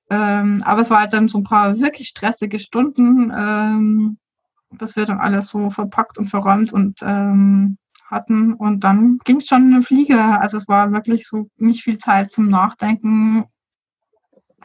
Ähm, 0.10 0.64
aber 0.66 0.82
es 0.82 0.90
war 0.90 1.02
halt 1.02 1.14
dann 1.14 1.28
so 1.28 1.38
ein 1.38 1.44
paar 1.44 1.80
wirklich 1.80 2.08
stressige 2.08 2.58
Stunden, 2.58 3.32
ähm, 3.36 4.18
dass 4.72 4.96
wir 4.96 5.06
dann 5.06 5.20
alles 5.20 5.50
so 5.50 5.70
verpackt 5.70 6.18
und 6.18 6.30
verräumt 6.30 6.74
und 6.74 7.00
ähm, 7.04 7.78
hatten. 8.10 8.54
Und 8.54 8.84
dann 8.84 9.20
ging 9.24 9.38
es 9.38 9.48
schon 9.48 9.64
in 9.64 9.72
den 9.72 9.82
Flieger. 9.82 10.42
Also 10.42 10.58
es 10.58 10.68
war 10.68 10.92
wirklich 10.92 11.28
so 11.28 11.50
nicht 11.58 11.84
viel 11.84 12.00
Zeit 12.00 12.32
zum 12.32 12.50
Nachdenken. 12.50 13.46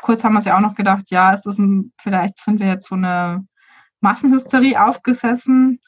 Kurz 0.00 0.24
haben 0.24 0.34
wir 0.34 0.40
es 0.40 0.44
ja 0.44 0.56
auch 0.56 0.60
noch 0.60 0.74
gedacht, 0.74 1.10
ja, 1.10 1.32
ist 1.32 1.46
das 1.46 1.58
ein, 1.58 1.92
vielleicht 2.00 2.38
sind 2.38 2.60
wir 2.60 2.66
jetzt 2.66 2.88
so 2.88 2.94
eine 2.94 3.46
Massenhysterie 4.00 4.76
aufgesessen. 4.76 5.80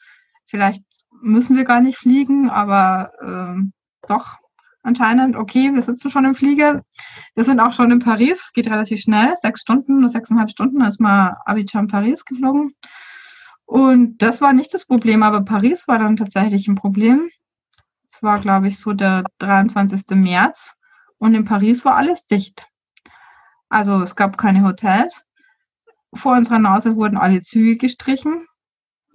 Vielleicht 0.47 0.83
müssen 1.21 1.55
wir 1.55 1.63
gar 1.63 1.81
nicht 1.81 1.97
fliegen, 1.97 2.49
aber 2.49 3.11
äh, 3.21 4.07
doch 4.07 4.37
anscheinend, 4.83 5.35
okay, 5.35 5.73
wir 5.73 5.83
sitzen 5.83 6.09
schon 6.09 6.25
im 6.25 6.35
Flieger. 6.35 6.83
Wir 7.35 7.43
sind 7.43 7.59
auch 7.59 7.73
schon 7.73 7.91
in 7.91 7.99
Paris, 7.99 8.51
geht 8.53 8.67
relativ 8.67 9.01
schnell, 9.01 9.33
sechs 9.41 9.61
Stunden 9.61 9.99
oder 9.99 10.09
sechseinhalb 10.09 10.49
Stunden, 10.49 10.81
ist 10.81 10.99
mal 10.99 11.37
Abidjan 11.45 11.87
Paris 11.87 12.23
geflogen. 12.25 12.73
Und 13.65 14.21
das 14.21 14.39
war 14.39 14.53
nicht 14.53 14.73
das 14.73 14.85
Problem, 14.85 15.23
aber 15.23 15.41
Paris 15.41 15.87
war 15.87 15.99
dann 15.99 16.15
tatsächlich 16.15 16.67
ein 16.67 16.75
Problem. 16.75 17.29
Es 18.09 18.23
war, 18.23 18.39
glaube 18.39 18.69
ich, 18.69 18.79
so 18.79 18.93
der 18.93 19.25
23. 19.39 20.03
März 20.11 20.73
und 21.17 21.35
in 21.35 21.43
Paris 21.45 21.83
war 21.83 21.95
alles 21.95 22.25
dicht. 22.25 22.67
Also 23.69 24.01
es 24.01 24.15
gab 24.15 24.37
keine 24.37 24.63
Hotels. 24.63 25.25
Vor 26.13 26.35
unserer 26.35 26.59
Nase 26.59 26.95
wurden 26.95 27.17
alle 27.17 27.41
Züge 27.41 27.77
gestrichen 27.77 28.47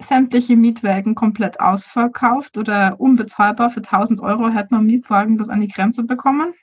sämtliche 0.03 0.55
Mietwagen 0.55 1.15
komplett 1.15 1.59
ausverkauft 1.59 2.57
oder 2.57 2.99
unbezahlbar. 2.99 3.69
Für 3.69 3.81
1000 3.81 4.21
Euro 4.21 4.49
hätte 4.49 4.73
man 4.73 4.85
Mietwagen 4.85 5.37
bis 5.37 5.49
an 5.49 5.61
die 5.61 5.67
Grenze 5.67 6.03
bekommen. 6.03 6.53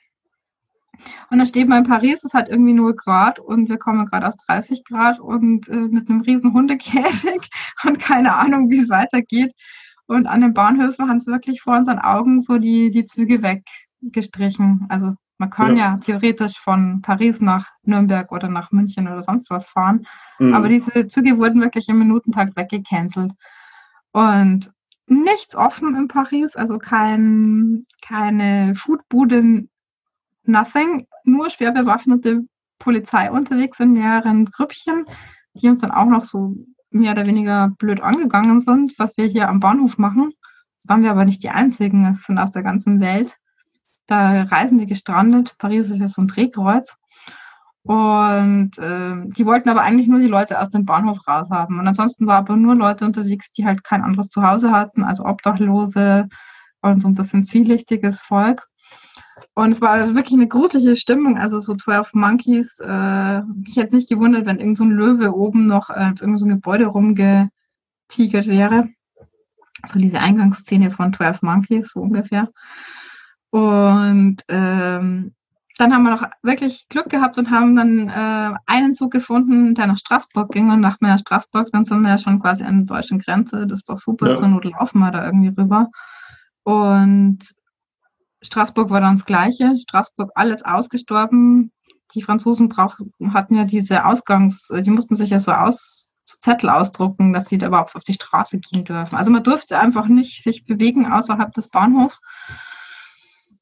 Und 1.31 1.37
dann 1.39 1.47
steht 1.47 1.67
man 1.67 1.83
in 1.83 1.89
Paris, 1.89 2.23
es 2.23 2.33
hat 2.33 2.49
irgendwie 2.49 2.73
0 2.73 2.93
Grad 2.93 3.39
und 3.39 3.69
wir 3.69 3.77
kommen 3.77 4.05
gerade 4.05 4.27
aus 4.27 4.35
30 4.45 4.83
Grad 4.83 5.19
und 5.19 5.67
äh, 5.67 5.75
mit 5.75 6.09
einem 6.09 6.21
riesen 6.21 6.53
Hundekäfig 6.53 7.49
und 7.83 7.99
keine 7.99 8.35
Ahnung, 8.35 8.69
wie 8.69 8.79
es 8.79 8.89
weitergeht. 8.89 9.51
Und 10.05 10.27
an 10.27 10.41
den 10.41 10.53
Bahnhöfen 10.53 11.09
haben 11.09 11.17
es 11.17 11.25
wirklich 11.25 11.61
vor 11.61 11.75
unseren 11.75 11.97
Augen 11.97 12.41
so 12.41 12.59
die, 12.59 12.91
die 12.91 13.05
Züge 13.05 13.41
weggestrichen. 13.41 14.85
Also 14.89 15.15
man 15.41 15.49
kann 15.49 15.75
ja. 15.75 15.93
ja. 15.93 15.97
theoretisch 15.97 16.59
von 16.59 17.01
Paris 17.01 17.41
nach 17.41 17.67
Nürnberg 17.81 18.31
oder 18.31 18.47
nach 18.47 18.71
München 18.71 19.07
oder 19.07 19.23
sonst 19.23 19.49
was 19.49 19.67
fahren. 19.67 20.05
Mhm. 20.37 20.53
Aber 20.53 20.69
diese 20.69 21.07
Züge 21.07 21.39
wurden 21.39 21.61
wirklich 21.61 21.89
im 21.89 21.97
Minutentakt 21.97 22.55
weggecancelt. 22.55 23.33
Und 24.11 24.71
nichts 25.07 25.55
offen 25.55 25.95
in 25.95 26.07
Paris, 26.07 26.55
also 26.55 26.77
kein, 26.77 27.87
keine 28.03 28.75
Foodbude, 28.75 29.67
nothing. 30.43 31.07
Nur 31.23 31.49
schwer 31.49 31.71
bewaffnete 31.71 32.41
Polizei 32.77 33.31
unterwegs 33.31 33.79
in 33.79 33.93
mehreren 33.93 34.45
Grüppchen, 34.45 35.05
die 35.55 35.69
uns 35.69 35.81
dann 35.81 35.91
auch 35.91 36.05
noch 36.05 36.23
so 36.23 36.55
mehr 36.91 37.13
oder 37.13 37.25
weniger 37.25 37.69
blöd 37.79 37.99
angegangen 38.01 38.61
sind, 38.61 38.93
was 38.99 39.17
wir 39.17 39.25
hier 39.25 39.49
am 39.49 39.59
Bahnhof 39.59 39.97
machen. 39.97 40.33
Das 40.81 40.89
waren 40.89 41.01
wir 41.01 41.09
aber 41.09 41.25
nicht 41.25 41.41
die 41.41 41.49
einzigen, 41.49 42.05
es 42.05 42.25
sind 42.25 42.37
aus 42.37 42.51
der 42.51 42.61
ganzen 42.61 42.99
Welt 42.99 43.37
da 44.07 44.43
reisen 44.43 44.77
die 44.77 44.85
gestrandet. 44.85 45.55
Paris 45.57 45.89
ist 45.89 45.99
ja 45.99 46.07
so 46.07 46.21
ein 46.21 46.27
Drehkreuz. 46.27 46.95
Und 47.83 48.77
äh, 48.77 49.15
die 49.35 49.45
wollten 49.45 49.69
aber 49.69 49.81
eigentlich 49.81 50.07
nur 50.07 50.19
die 50.19 50.27
Leute 50.27 50.61
aus 50.61 50.69
dem 50.69 50.85
Bahnhof 50.85 51.27
raus 51.27 51.49
haben. 51.49 51.79
Und 51.79 51.87
ansonsten 51.87 52.27
waren 52.27 52.45
aber 52.45 52.55
nur 52.55 52.75
Leute 52.75 53.05
unterwegs, 53.05 53.51
die 53.51 53.65
halt 53.65 53.83
kein 53.83 54.03
anderes 54.03 54.29
Zuhause 54.29 54.71
hatten, 54.71 55.03
also 55.03 55.25
Obdachlose 55.25 56.27
und 56.81 57.01
so 57.01 57.07
ein 57.07 57.15
bisschen 57.15 57.43
zwielichtiges 57.43 58.19
Volk. 58.19 58.67
Und 59.55 59.71
es 59.71 59.81
war 59.81 60.13
wirklich 60.13 60.33
eine 60.33 60.47
gruselige 60.47 60.95
Stimmung. 60.95 61.37
Also 61.37 61.59
so 61.59 61.75
12 61.75 62.13
Monkeys. 62.13 62.79
Äh, 62.79 63.41
mich 63.41 63.75
jetzt 63.75 63.93
nicht 63.93 64.09
gewundert, 64.09 64.45
wenn 64.45 64.59
irgend 64.59 64.77
so 64.77 64.83
ein 64.83 64.91
Löwe 64.91 65.33
oben 65.35 65.65
noch 65.65 65.89
äh, 65.89 66.13
irgend 66.19 66.39
so 66.39 66.45
ein 66.45 66.49
Gebäude 66.49 66.85
rumgetigert 66.85 68.47
wäre. 68.47 68.89
So 69.87 69.97
diese 69.97 70.19
Eingangsszene 70.19 70.91
von 70.91 71.13
12 71.13 71.41
Monkeys, 71.41 71.91
so 71.91 72.01
ungefähr. 72.01 72.49
Und 73.51 74.37
ähm, 74.47 75.33
dann 75.77 75.93
haben 75.93 76.03
wir 76.03 76.11
noch 76.11 76.23
wirklich 76.43 76.87
Glück 76.89 77.09
gehabt 77.09 77.37
und 77.37 77.49
haben 77.49 77.75
dann 77.75 78.07
äh, 78.07 78.57
einen 78.67 78.93
Zug 78.95 79.11
gefunden, 79.11 79.73
der 79.75 79.87
nach 79.87 79.97
Straßburg 79.97 80.51
ging. 80.51 80.69
Und 80.69 80.81
nach 80.81 81.01
mehr 81.01 81.17
Straßburg, 81.17 81.69
dann 81.71 81.85
sind 81.85 82.01
wir 82.01 82.09
ja 82.09 82.17
schon 82.17 82.39
quasi 82.39 82.63
an 82.63 82.85
der 82.85 82.95
deutschen 82.95 83.19
Grenze. 83.19 83.67
Das 83.67 83.79
ist 83.79 83.89
doch 83.89 83.97
super, 83.97 84.29
ja. 84.29 84.35
zur 84.35 84.47
Not 84.47 84.65
laufen 84.65 84.99
wir 84.99 85.11
da 85.11 85.25
irgendwie 85.25 85.49
rüber. 85.49 85.89
Und 86.63 87.39
Straßburg 88.41 88.89
war 88.89 89.01
dann 89.01 89.15
das 89.15 89.25
Gleiche. 89.25 89.75
Straßburg 89.77 90.31
alles 90.35 90.63
ausgestorben. 90.63 91.71
Die 92.13 92.21
Franzosen 92.21 92.69
brauch, 92.69 92.99
hatten 93.33 93.55
ja 93.55 93.63
diese 93.63 94.05
Ausgangs, 94.05 94.67
die 94.67 94.89
mussten 94.89 95.15
sich 95.15 95.29
ja 95.29 95.39
so 95.39 95.51
aus, 95.51 96.11
so 96.25 96.37
Zettel 96.41 96.69
ausdrucken, 96.69 97.33
dass 97.33 97.45
sie 97.45 97.57
da 97.57 97.67
überhaupt 97.67 97.95
auf 97.95 98.03
die 98.03 98.13
Straße 98.13 98.59
gehen 98.59 98.83
dürfen. 98.83 99.15
Also 99.15 99.31
man 99.31 99.43
durfte 99.43 99.79
einfach 99.79 100.07
nicht 100.07 100.43
sich 100.43 100.65
bewegen 100.65 101.11
außerhalb 101.11 101.53
des 101.53 101.69
Bahnhofs. 101.69 102.19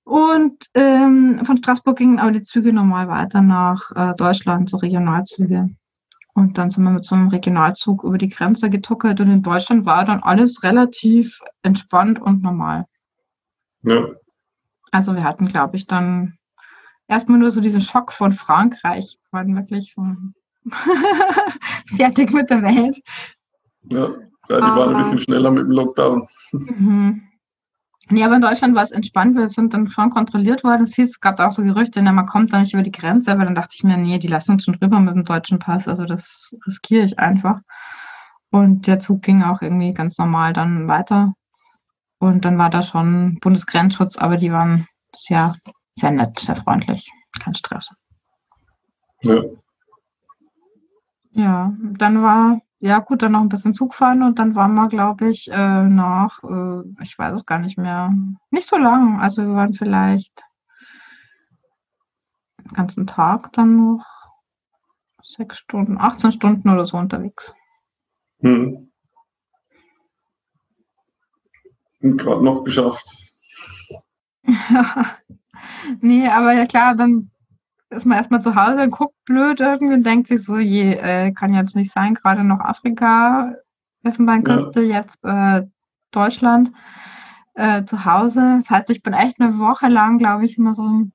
Und 0.10 0.66
ähm, 0.74 1.46
von 1.46 1.58
Straßburg 1.58 1.96
gingen 1.96 2.18
aber 2.18 2.32
die 2.32 2.42
Züge 2.42 2.74
normal 2.74 3.10
weiter 3.10 3.42
nach 3.42 3.92
äh, 3.96 4.16
Deutschland, 4.16 4.68
so 4.68 4.78
Regionalzüge. 4.78 5.70
Und 6.34 6.58
dann 6.58 6.72
sind 6.72 6.84
wir 6.84 6.90
mit 6.90 7.06
so 7.06 7.14
einem 7.14 7.28
Regionalzug 7.28 8.04
über 8.04 8.18
die 8.18 8.30
Grenze 8.30 8.72
getuckert 8.72 9.20
und 9.20 9.30
in 9.30 9.44
Deutschland 9.44 9.86
war 9.86 10.06
dann 10.06 10.24
alles 10.24 10.64
relativ 10.64 11.40
entspannt 11.62 12.20
und 12.20 12.42
normal. 12.42 12.86
Ja. 13.84 14.08
Also 14.92 15.14
wir 15.14 15.24
hatten, 15.24 15.48
glaube 15.48 15.78
ich, 15.78 15.86
dann 15.86 16.40
erstmal 17.08 17.38
nur 17.38 17.52
so 17.52 17.62
diesen 17.62 17.82
Schock 17.82 18.12
von 18.12 18.34
Frankreich, 18.34 19.20
wir 19.30 19.38
waren 19.38 19.56
wirklich 19.56 19.94
so 19.94 20.08
fertig 21.98 22.34
mit 22.34 22.50
der 22.50 22.64
Welt. 22.64 23.00
Ja, 23.84 24.08
ja 24.50 24.58
die 24.58 24.76
waren 24.76 24.96
ein 24.96 25.04
bisschen 25.04 25.20
schneller 25.20 25.52
mit 25.52 25.66
dem 25.66 25.72
Lockdown. 25.72 26.28
Mhm. 26.52 27.29
Nee, 28.12 28.24
aber 28.24 28.36
in 28.36 28.42
Deutschland 28.42 28.74
war 28.74 28.82
es 28.82 28.92
entspannt, 28.92 29.36
wir 29.36 29.48
sind 29.48 29.74
dann 29.74 29.88
schon 29.88 30.10
kontrolliert 30.10 30.64
worden. 30.64 30.84
Es 30.84 30.96
hieß, 30.96 31.12
es 31.12 31.20
gab 31.20 31.40
auch 31.40 31.52
so 31.52 31.62
Gerüchte, 31.62 32.02
ne, 32.02 32.12
man 32.12 32.26
kommt 32.26 32.52
da 32.52 32.60
nicht 32.60 32.74
über 32.74 32.82
die 32.82 32.92
Grenze, 32.92 33.32
aber 33.32 33.46
dann 33.46 33.54
dachte 33.54 33.76
ich 33.76 33.84
mir, 33.84 33.98
nee, 33.98 34.18
die 34.18 34.28
lassen 34.28 34.54
uns 34.54 34.64
schon 34.64 34.80
drüber 34.80 35.00
mit 35.00 35.14
dem 35.14 35.26
deutschen 35.26 35.60
Pass, 35.60 35.88
also 35.88 36.06
das 36.06 36.56
riskiere 36.66 37.06
ich 37.06 37.20
einfach. 37.20 37.60
Und 38.50 38.88
der 38.88 39.00
Zug 39.00 39.22
ging 39.22 39.44
auch 39.44 39.62
irgendwie 39.62 39.94
ganz 39.94 40.18
normal 40.18 40.54
dann 40.54 40.88
weiter. 40.90 41.34
Und 42.18 42.46
dann 42.46 42.58
war 42.58 42.72
da 42.72 42.82
schon 42.82 43.38
Bundesgrenzschutz, 43.42 44.18
aber 44.18 44.38
die 44.38 44.52
waren 44.52 44.88
sehr, 45.16 45.56
sehr 45.96 46.12
nett, 46.12 46.40
sehr 46.40 46.56
freundlich. 46.56 47.08
Kein 47.40 47.54
Stress. 47.54 47.90
Ja. 49.22 49.42
Ja, 51.32 51.74
dann 51.78 52.24
war 52.24 52.60
ja 52.80 53.00
gut, 53.00 53.22
dann 53.22 53.34
noch 53.34 53.42
ein 53.42 53.50
bisschen 53.50 53.74
Zug 53.74 53.94
fahren 53.94 54.24
und 54.24 54.40
dann 54.40 54.56
waren 54.56 54.74
wir, 54.74 54.88
glaube 54.88 55.30
ich, 55.30 55.50
äh, 55.52 55.84
noch, 55.84 56.44
äh, 56.44 57.04
ich 57.04 57.18
weiß 57.18 57.36
es 57.36 57.46
gar 57.46 57.60
nicht 57.60 57.78
mehr, 57.78 58.14
nicht 58.52 58.68
so 58.68 58.78
lang. 58.78 59.20
Also 59.20 59.42
wir 59.42 59.54
waren 59.54 59.74
vielleicht 59.74 60.44
den 62.60 62.74
ganzen 62.74 63.06
Tag 63.06 63.52
dann 63.54 63.76
noch 63.76 64.06
sechs 65.22 65.58
Stunden, 65.58 65.98
18 65.98 66.32
Stunden 66.32 66.70
oder 66.70 66.86
so 66.86 66.98
unterwegs. 66.98 67.54
Hm. 68.42 68.92
Gerade 72.02 72.44
noch 72.44 72.64
geschafft. 72.64 73.06
Nee, 76.02 76.28
aber 76.28 76.54
ja 76.54 76.66
klar, 76.66 76.96
dann 76.96 77.32
ist 77.90 78.06
man 78.06 78.18
erstmal 78.18 78.42
zu 78.42 78.56
Hause 78.56 78.84
und 78.84 78.92
guckt 78.92 79.16
blöd 79.26 79.60
irgendwie 79.60 79.96
und 79.96 80.04
denkt 80.04 80.28
sich 80.28 80.44
so, 80.44 80.58
je, 80.58 80.94
äh, 80.94 81.32
kann 81.32 81.54
jetzt 81.54 81.76
nicht 81.76 81.94
sein, 81.94 82.14
gerade 82.14 82.44
noch 82.44 82.60
Afrika, 82.60 83.56
Elfenbeinküste, 84.04 84.82
ja. 84.82 85.00
jetzt 85.00 85.18
äh, 85.24 85.64
Deutschland 86.12 86.72
äh, 87.56 87.84
zu 87.84 88.06
Hause. 88.06 88.60
Das 88.62 88.70
heißt, 88.70 88.90
ich 88.90 89.02
bin 89.02 89.14
echt 89.14 89.40
eine 89.40 89.58
Woche 89.58 89.88
lang, 89.88 90.18
glaube 90.20 90.46
ich, 90.46 90.58
immer 90.58 90.74
so 90.74 91.08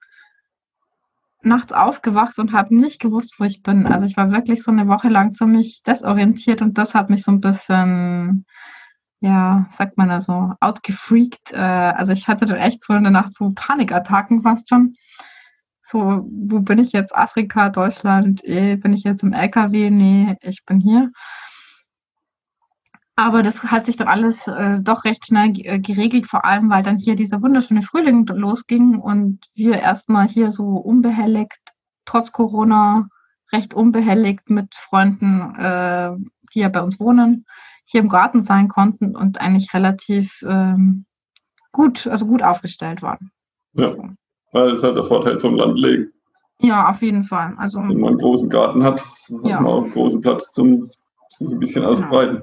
nachts 1.42 1.72
aufgewacht 1.72 2.38
und 2.38 2.52
habe 2.52 2.74
nicht 2.74 3.00
gewusst, 3.00 3.36
wo 3.38 3.44
ich 3.44 3.62
bin. 3.62 3.86
Also 3.86 4.06
ich 4.06 4.16
war 4.16 4.32
wirklich 4.32 4.62
so 4.62 4.70
eine 4.70 4.88
Woche 4.88 5.08
lang 5.08 5.34
ziemlich 5.34 5.82
desorientiert 5.82 6.62
und 6.62 6.78
das 6.78 6.94
hat 6.94 7.10
mich 7.10 7.22
so 7.22 7.32
ein 7.32 7.40
bisschen, 7.40 8.46
ja, 9.20 9.66
sagt 9.70 9.96
man 9.96 10.08
da 10.08 10.20
so, 10.20 10.52
outgefreakt. 10.60 11.52
Äh, 11.52 11.56
also 11.56 12.12
ich 12.12 12.26
hatte 12.28 12.46
dann 12.46 12.56
echt 12.56 12.82
so 12.84 12.94
in 12.94 13.04
der 13.04 13.12
Nacht 13.12 13.34
so 13.36 13.52
Panikattacken 13.54 14.42
fast 14.42 14.68
schon 14.68 14.94
so, 15.84 16.26
wo 16.30 16.60
bin 16.60 16.78
ich 16.78 16.92
jetzt? 16.92 17.14
Afrika, 17.14 17.68
Deutschland, 17.68 18.42
eh, 18.44 18.76
bin 18.76 18.94
ich 18.94 19.04
jetzt 19.04 19.22
im 19.22 19.32
LKW? 19.32 19.90
Nee, 19.90 20.36
ich 20.40 20.64
bin 20.64 20.80
hier. 20.80 21.10
Aber 23.16 23.42
das 23.42 23.62
hat 23.62 23.84
sich 23.84 23.96
dann 23.96 24.08
alles 24.08 24.46
äh, 24.48 24.80
doch 24.80 25.04
recht 25.04 25.26
schnell 25.26 25.52
äh, 25.60 25.78
geregelt, 25.78 26.26
vor 26.26 26.44
allem 26.44 26.70
weil 26.70 26.82
dann 26.82 26.98
hier 26.98 27.14
dieser 27.14 27.42
wunderschöne 27.42 27.82
Frühling 27.82 28.26
losging 28.26 28.98
und 28.98 29.46
wir 29.54 29.78
erstmal 29.78 30.26
hier 30.26 30.50
so 30.50 30.64
unbehelligt, 30.64 31.60
trotz 32.06 32.32
Corona, 32.32 33.08
recht 33.52 33.72
unbehelligt 33.74 34.50
mit 34.50 34.74
Freunden, 34.74 35.54
äh, 35.54 36.10
die 36.52 36.60
ja 36.60 36.68
bei 36.70 36.80
uns 36.80 36.98
wohnen, 36.98 37.46
hier 37.84 38.00
im 38.00 38.08
Garten 38.08 38.42
sein 38.42 38.68
konnten 38.68 39.14
und 39.14 39.40
eigentlich 39.40 39.72
relativ 39.74 40.42
ähm, 40.48 41.04
gut, 41.70 42.06
also 42.06 42.26
gut 42.26 42.42
aufgestellt 42.42 43.02
waren. 43.02 43.30
Ja, 43.74 43.90
so. 43.90 44.08
Weil 44.54 44.70
das 44.70 44.78
ist 44.78 44.84
halt 44.84 44.96
der 44.96 45.04
Vorteil 45.04 45.38
vom 45.38 45.56
Landlegen. 45.56 46.12
Ja, 46.60 46.88
auf 46.88 47.02
jeden 47.02 47.24
Fall. 47.24 47.54
Also, 47.58 47.80
Wenn 47.80 48.00
man 48.00 48.10
einen 48.10 48.18
großen 48.18 48.48
Garten 48.48 48.82
hat, 48.82 49.00
hat 49.00 49.44
ja. 49.44 49.60
man 49.60 49.66
auch 49.66 49.82
einen 49.82 49.92
großen 49.92 50.20
Platz 50.20 50.52
zum 50.52 50.90
sich 51.38 51.50
ein 51.50 51.58
bisschen 51.58 51.84
ausbreiten. 51.84 52.42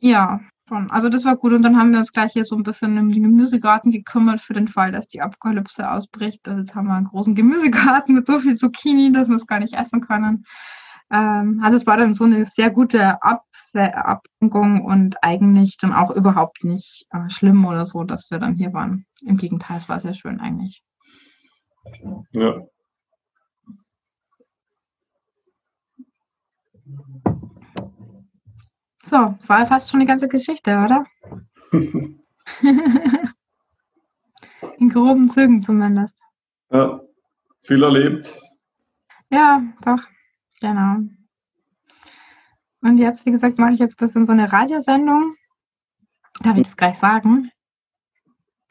Ja, 0.00 0.40
schon. 0.68 0.90
Also 0.90 1.08
das 1.08 1.24
war 1.24 1.36
gut. 1.36 1.52
Und 1.52 1.62
dann 1.62 1.78
haben 1.78 1.92
wir 1.92 2.00
uns 2.00 2.12
gleich 2.12 2.32
hier 2.32 2.44
so 2.44 2.56
ein 2.56 2.64
bisschen 2.64 2.98
um 2.98 3.10
den 3.10 3.22
Gemüsegarten 3.22 3.92
gekümmert 3.92 4.40
für 4.40 4.54
den 4.54 4.68
Fall, 4.68 4.92
dass 4.92 5.06
die 5.06 5.22
Apokalypse 5.22 5.88
ausbricht. 5.88 6.46
Also 6.48 6.60
jetzt 6.60 6.74
haben 6.74 6.88
wir 6.88 6.94
einen 6.94 7.06
großen 7.06 7.34
Gemüsegarten 7.34 8.14
mit 8.14 8.26
so 8.26 8.38
viel 8.38 8.56
Zucchini, 8.56 9.12
dass 9.12 9.28
wir 9.28 9.36
es 9.36 9.46
gar 9.46 9.60
nicht 9.60 9.74
essen 9.74 10.00
können. 10.00 10.44
Ähm, 11.12 11.60
also 11.62 11.76
es 11.76 11.86
war 11.86 11.96
dann 11.96 12.14
so 12.14 12.24
eine 12.24 12.44
sehr 12.46 12.70
gute 12.70 13.22
Ab 13.22 13.44
Ablenkung 13.76 14.84
und 14.84 15.16
eigentlich 15.22 15.78
dann 15.78 15.92
auch 15.92 16.12
überhaupt 16.12 16.62
nicht 16.62 17.06
äh, 17.10 17.28
schlimm 17.28 17.64
oder 17.64 17.86
so, 17.86 18.04
dass 18.04 18.30
wir 18.30 18.38
dann 18.38 18.54
hier 18.54 18.72
waren. 18.72 19.04
Im 19.22 19.36
Gegenteil, 19.36 19.78
es 19.78 19.88
war 19.88 19.98
sehr 19.98 20.14
schön 20.14 20.38
eigentlich. 20.38 20.84
Ja. 22.32 22.66
So, 29.04 29.38
war 29.46 29.66
fast 29.66 29.90
schon 29.90 30.00
die 30.00 30.06
ganze 30.06 30.28
Geschichte, 30.28 30.72
oder? 30.72 31.04
In 34.78 34.90
groben 34.90 35.30
Zügen 35.30 35.62
zumindest. 35.62 36.14
Ja, 36.70 37.00
viel 37.62 37.82
erlebt. 37.82 38.38
Ja, 39.30 39.62
doch, 39.84 40.02
genau. 40.60 40.98
Und 42.82 42.98
jetzt, 42.98 43.24
wie 43.24 43.30
gesagt, 43.30 43.58
mache 43.58 43.72
ich 43.72 43.78
jetzt 43.78 44.00
ein 44.00 44.06
bisschen 44.06 44.26
so 44.26 44.32
eine 44.32 44.52
Radiosendung. 44.52 45.36
Darf 46.42 46.56
ich 46.56 46.64
das 46.64 46.76
gleich 46.76 46.98
sagen? 46.98 47.50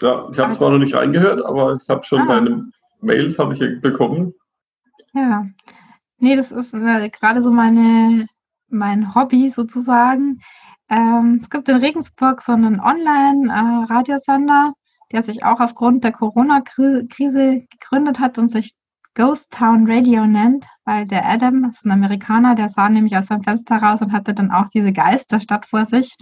Ja, 0.01 0.29
ich 0.31 0.37
habe 0.37 0.53
zwar 0.53 0.71
noch 0.71 0.79
nicht 0.79 0.93
reingehört, 0.93 1.43
aber 1.45 1.75
ich 1.75 1.87
habe 1.89 2.03
schon 2.03 2.21
ah. 2.21 2.27
deine 2.27 2.71
Mails 3.03 3.37
habe 3.37 3.53
ich 3.53 3.81
bekommen. 3.81 4.33
Ja. 5.13 5.45
Nee, 6.17 6.35
das 6.35 6.51
ist 6.51 6.73
äh, 6.73 7.09
gerade 7.09 7.41
so 7.41 7.51
meine 7.51 8.27
mein 8.69 9.13
Hobby 9.15 9.49
sozusagen. 9.49 10.41
Ähm, 10.89 11.39
es 11.41 11.49
gibt 11.49 11.69
in 11.69 11.77
Regensburg 11.77 12.41
so 12.41 12.51
einen 12.51 12.79
Online-Radiosender, 12.79 14.73
äh, 14.73 15.11
der 15.11 15.23
sich 15.23 15.43
auch 15.45 15.59
aufgrund 15.59 16.03
der 16.03 16.11
Corona-Krise 16.11 17.65
gegründet 17.69 18.19
hat 18.19 18.37
und 18.37 18.49
sich 18.49 18.73
Ghost 19.15 19.51
Town 19.51 19.85
Radio 19.89 20.25
nennt, 20.25 20.65
weil 20.85 21.05
der 21.05 21.29
Adam, 21.29 21.63
das 21.63 21.75
ist 21.75 21.85
ein 21.85 21.91
Amerikaner, 21.91 22.55
der 22.55 22.71
sah 22.71 22.89
nämlich 22.89 23.15
aus 23.15 23.27
seinem 23.27 23.43
Fenster 23.43 23.77
raus 23.77 24.01
und 24.01 24.11
hatte 24.11 24.33
dann 24.33 24.51
auch 24.51 24.69
diese 24.73 24.91
Geisterstadt 24.91 25.67
vor 25.67 25.85
sich 25.85 26.15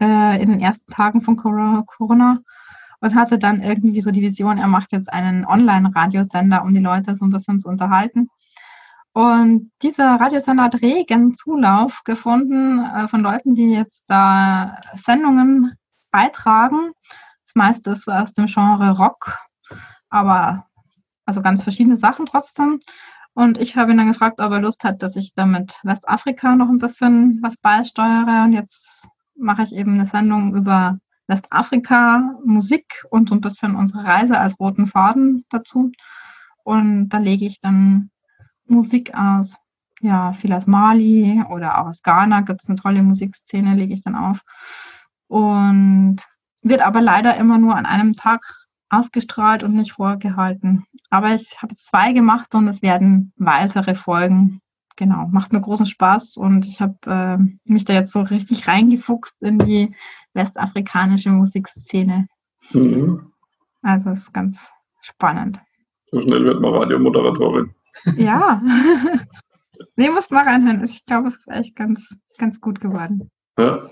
äh, 0.00 0.40
in 0.40 0.50
den 0.50 0.60
ersten 0.60 0.92
Tagen 0.92 1.22
von 1.22 1.36
Corona 1.36 2.38
und 3.00 3.14
hatte 3.14 3.38
dann 3.38 3.62
irgendwie 3.62 4.00
so 4.00 4.10
die 4.10 4.22
Vision, 4.22 4.58
er 4.58 4.68
macht 4.68 4.92
jetzt 4.92 5.12
einen 5.12 5.46
Online-Radiosender, 5.46 6.62
um 6.62 6.74
die 6.74 6.80
Leute 6.80 7.14
so 7.14 7.24
ein 7.24 7.30
bisschen 7.30 7.58
zu 7.58 7.68
unterhalten. 7.68 8.28
Und 9.12 9.72
dieser 9.82 10.20
Radiosender 10.20 10.64
hat 10.64 10.82
regen 10.82 11.34
Zulauf 11.34 12.02
gefunden 12.04 12.84
äh, 12.84 13.08
von 13.08 13.22
Leuten, 13.22 13.54
die 13.54 13.72
jetzt 13.72 14.04
da 14.06 14.80
Sendungen 14.94 15.72
beitragen. 16.10 16.92
Das 17.44 17.54
meiste 17.54 17.90
ist 17.90 18.04
so 18.04 18.12
aus 18.12 18.32
dem 18.32 18.46
Genre 18.46 18.96
Rock, 18.96 19.38
aber 20.08 20.66
also 21.24 21.42
ganz 21.42 21.62
verschiedene 21.62 21.96
Sachen 21.96 22.26
trotzdem. 22.26 22.80
Und 23.34 23.58
ich 23.58 23.76
habe 23.76 23.92
ihn 23.92 23.98
dann 23.98 24.08
gefragt, 24.08 24.40
ob 24.40 24.52
er 24.52 24.60
Lust 24.60 24.84
hat, 24.84 25.02
dass 25.02 25.16
ich 25.16 25.32
da 25.32 25.46
mit 25.46 25.78
Westafrika 25.82 26.54
noch 26.54 26.68
ein 26.68 26.78
bisschen 26.78 27.40
was 27.42 27.56
beisteuere. 27.56 28.44
Und 28.44 28.52
jetzt 28.52 29.08
mache 29.34 29.62
ich 29.62 29.74
eben 29.74 29.94
eine 29.94 30.06
Sendung 30.06 30.54
über 30.54 30.98
Westafrika, 31.30 32.34
Musik 32.44 33.04
und 33.08 33.30
so 33.30 33.34
ein 33.36 33.40
bisschen 33.40 33.74
unsere 33.74 34.04
Reise 34.04 34.38
als 34.38 34.58
roten 34.60 34.86
Faden 34.86 35.44
dazu. 35.48 35.92
Und 36.64 37.08
da 37.08 37.18
lege 37.18 37.46
ich 37.46 37.60
dann 37.60 38.10
Musik 38.66 39.14
aus, 39.14 39.56
ja, 40.00 40.32
viel 40.32 40.52
aus 40.52 40.66
Mali 40.66 41.42
oder 41.50 41.78
auch 41.78 41.86
aus 41.86 42.02
Ghana 42.02 42.42
gibt 42.42 42.62
es 42.62 42.68
eine 42.68 42.76
tolle 42.76 43.02
Musikszene, 43.02 43.74
lege 43.74 43.94
ich 43.94 44.02
dann 44.02 44.16
auf. 44.16 44.42
Und 45.28 46.18
wird 46.62 46.82
aber 46.82 47.00
leider 47.00 47.36
immer 47.36 47.58
nur 47.58 47.76
an 47.76 47.86
einem 47.86 48.16
Tag 48.16 48.42
ausgestrahlt 48.90 49.62
und 49.62 49.74
nicht 49.74 49.92
vorgehalten. 49.92 50.84
Aber 51.10 51.34
ich 51.34 51.62
habe 51.62 51.74
zwei 51.76 52.12
gemacht 52.12 52.54
und 52.54 52.68
es 52.68 52.82
werden 52.82 53.32
weitere 53.36 53.94
Folgen. 53.94 54.60
Genau, 55.00 55.28
macht 55.32 55.50
mir 55.50 55.62
großen 55.62 55.86
Spaß 55.86 56.36
und 56.36 56.66
ich 56.66 56.82
habe 56.82 56.94
äh, 57.06 57.38
mich 57.64 57.86
da 57.86 57.94
jetzt 57.94 58.12
so 58.12 58.20
richtig 58.20 58.68
reingefuchst 58.68 59.34
in 59.40 59.58
die 59.58 59.94
westafrikanische 60.34 61.30
Musikszene. 61.30 62.28
Mhm. 62.74 63.32
Also 63.80 64.10
es 64.10 64.18
ist 64.18 64.34
ganz 64.34 64.60
spannend. 65.00 65.58
So 66.10 66.20
schnell 66.20 66.44
wird 66.44 66.60
man 66.60 66.74
Radiomoderatorin. 66.74 67.74
Ja. 68.18 68.62
nee, 69.96 70.10
muss 70.10 70.28
mal 70.28 70.44
reinhören. 70.44 70.84
Ich 70.84 71.02
glaube, 71.06 71.28
es 71.28 71.36
ist 71.36 71.48
echt 71.48 71.76
ganz, 71.76 72.06
ganz 72.36 72.60
gut 72.60 72.78
geworden. 72.78 73.30
Ja. 73.56 73.90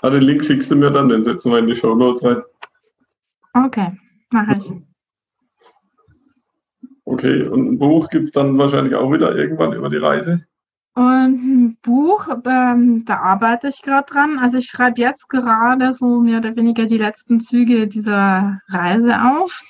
Ah, 0.00 0.08
den 0.08 0.22
Link 0.22 0.42
schickst 0.42 0.70
du 0.70 0.76
mir 0.76 0.90
dann, 0.90 1.10
den 1.10 1.22
setzen 1.22 1.52
wir 1.52 1.58
in 1.58 1.66
die 1.66 1.74
Show 1.74 1.94
Notes 1.94 2.24
rein. 2.24 2.40
Okay, 3.52 3.92
mache 4.30 4.56
ich. 4.56 4.72
Okay, 7.10 7.42
und 7.48 7.72
ein 7.72 7.78
Buch 7.78 8.08
gibt 8.10 8.26
es 8.26 8.32
dann 8.32 8.58
wahrscheinlich 8.58 8.94
auch 8.94 9.10
wieder 9.12 9.34
irgendwann 9.34 9.72
über 9.72 9.88
die 9.88 9.96
Reise? 9.96 10.44
Und 10.94 11.04
ein 11.04 11.78
Buch, 11.82 12.28
ähm, 12.44 13.04
da 13.04 13.18
arbeite 13.18 13.68
ich 13.68 13.82
gerade 13.82 14.12
dran. 14.12 14.38
Also 14.38 14.58
ich 14.58 14.66
schreibe 14.66 15.00
jetzt 15.00 15.28
gerade 15.28 15.94
so 15.94 16.20
mehr 16.20 16.38
oder 16.38 16.56
weniger 16.56 16.86
die 16.86 16.98
letzten 16.98 17.40
Züge 17.40 17.86
dieser 17.86 18.60
Reise 18.68 19.22
auf 19.22 19.62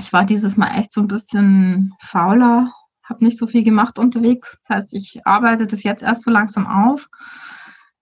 ich 0.00 0.12
war 0.12 0.24
dieses 0.24 0.56
Mal 0.56 0.78
echt 0.78 0.92
so 0.92 1.00
ein 1.00 1.08
bisschen 1.08 1.94
fauler, 2.00 2.72
habe 3.04 3.24
nicht 3.24 3.38
so 3.38 3.46
viel 3.46 3.62
gemacht 3.62 3.98
unterwegs. 3.98 4.56
Das 4.66 4.78
heißt, 4.78 4.94
ich 4.94 5.20
arbeite 5.26 5.66
das 5.66 5.82
jetzt 5.82 6.02
erst 6.02 6.24
so 6.24 6.30
langsam 6.30 6.66
auf. 6.66 7.08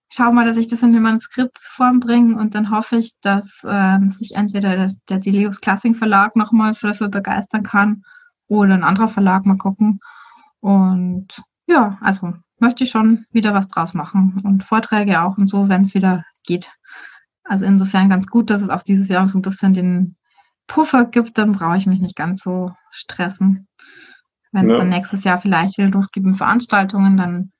Schau 0.09 0.31
mal, 0.31 0.45
dass 0.45 0.57
ich 0.57 0.67
das 0.67 0.81
in 0.81 0.93
die 0.93 0.99
Manuskriptform 0.99 1.99
bringe 1.99 2.35
und 2.35 2.53
dann 2.53 2.69
hoffe 2.69 2.97
ich, 2.97 3.13
dass 3.21 3.63
äh, 3.63 3.99
sich 4.07 4.35
entweder 4.35 4.75
der, 4.75 4.95
der 5.09 5.19
Delius 5.19 5.61
Classing 5.61 5.95
Verlag 5.95 6.35
nochmal 6.35 6.73
dafür 6.79 7.07
begeistern 7.07 7.63
kann 7.63 8.03
oder 8.51 8.73
ein 8.73 8.83
anderer 8.83 9.07
Verlag 9.07 9.45
mal 9.45 9.57
gucken. 9.57 10.01
Und 10.59 11.41
ja, 11.67 11.97
also 12.01 12.33
möchte 12.59 12.83
ich 12.83 12.91
schon 12.91 13.25
wieder 13.31 13.53
was 13.53 13.69
draus 13.69 13.93
machen 13.93 14.41
und 14.43 14.63
Vorträge 14.63 15.21
auch 15.21 15.37
und 15.37 15.47
so, 15.47 15.69
wenn 15.69 15.83
es 15.83 15.93
wieder 15.93 16.25
geht. 16.43 16.69
Also 17.43 17.65
insofern 17.65 18.09
ganz 18.09 18.27
gut, 18.27 18.49
dass 18.49 18.61
es 18.61 18.69
auch 18.69 18.83
dieses 18.83 19.07
Jahr 19.07 19.27
so 19.29 19.37
ein 19.37 19.41
bisschen 19.41 19.73
den 19.73 20.15
Puffer 20.67 21.05
gibt, 21.05 21.37
dann 21.37 21.53
brauche 21.53 21.77
ich 21.77 21.87
mich 21.87 22.01
nicht 22.01 22.15
ganz 22.15 22.43
so 22.43 22.71
stressen. 22.91 23.67
Wenn 24.51 24.65
es 24.65 24.73
ja. 24.73 24.77
dann 24.79 24.89
nächstes 24.89 25.23
Jahr 25.23 25.39
vielleicht 25.39 25.77
wieder 25.77 25.89
losgeht 25.89 26.23
mit 26.23 26.37
Veranstaltungen, 26.37 27.15
dann 27.15 27.51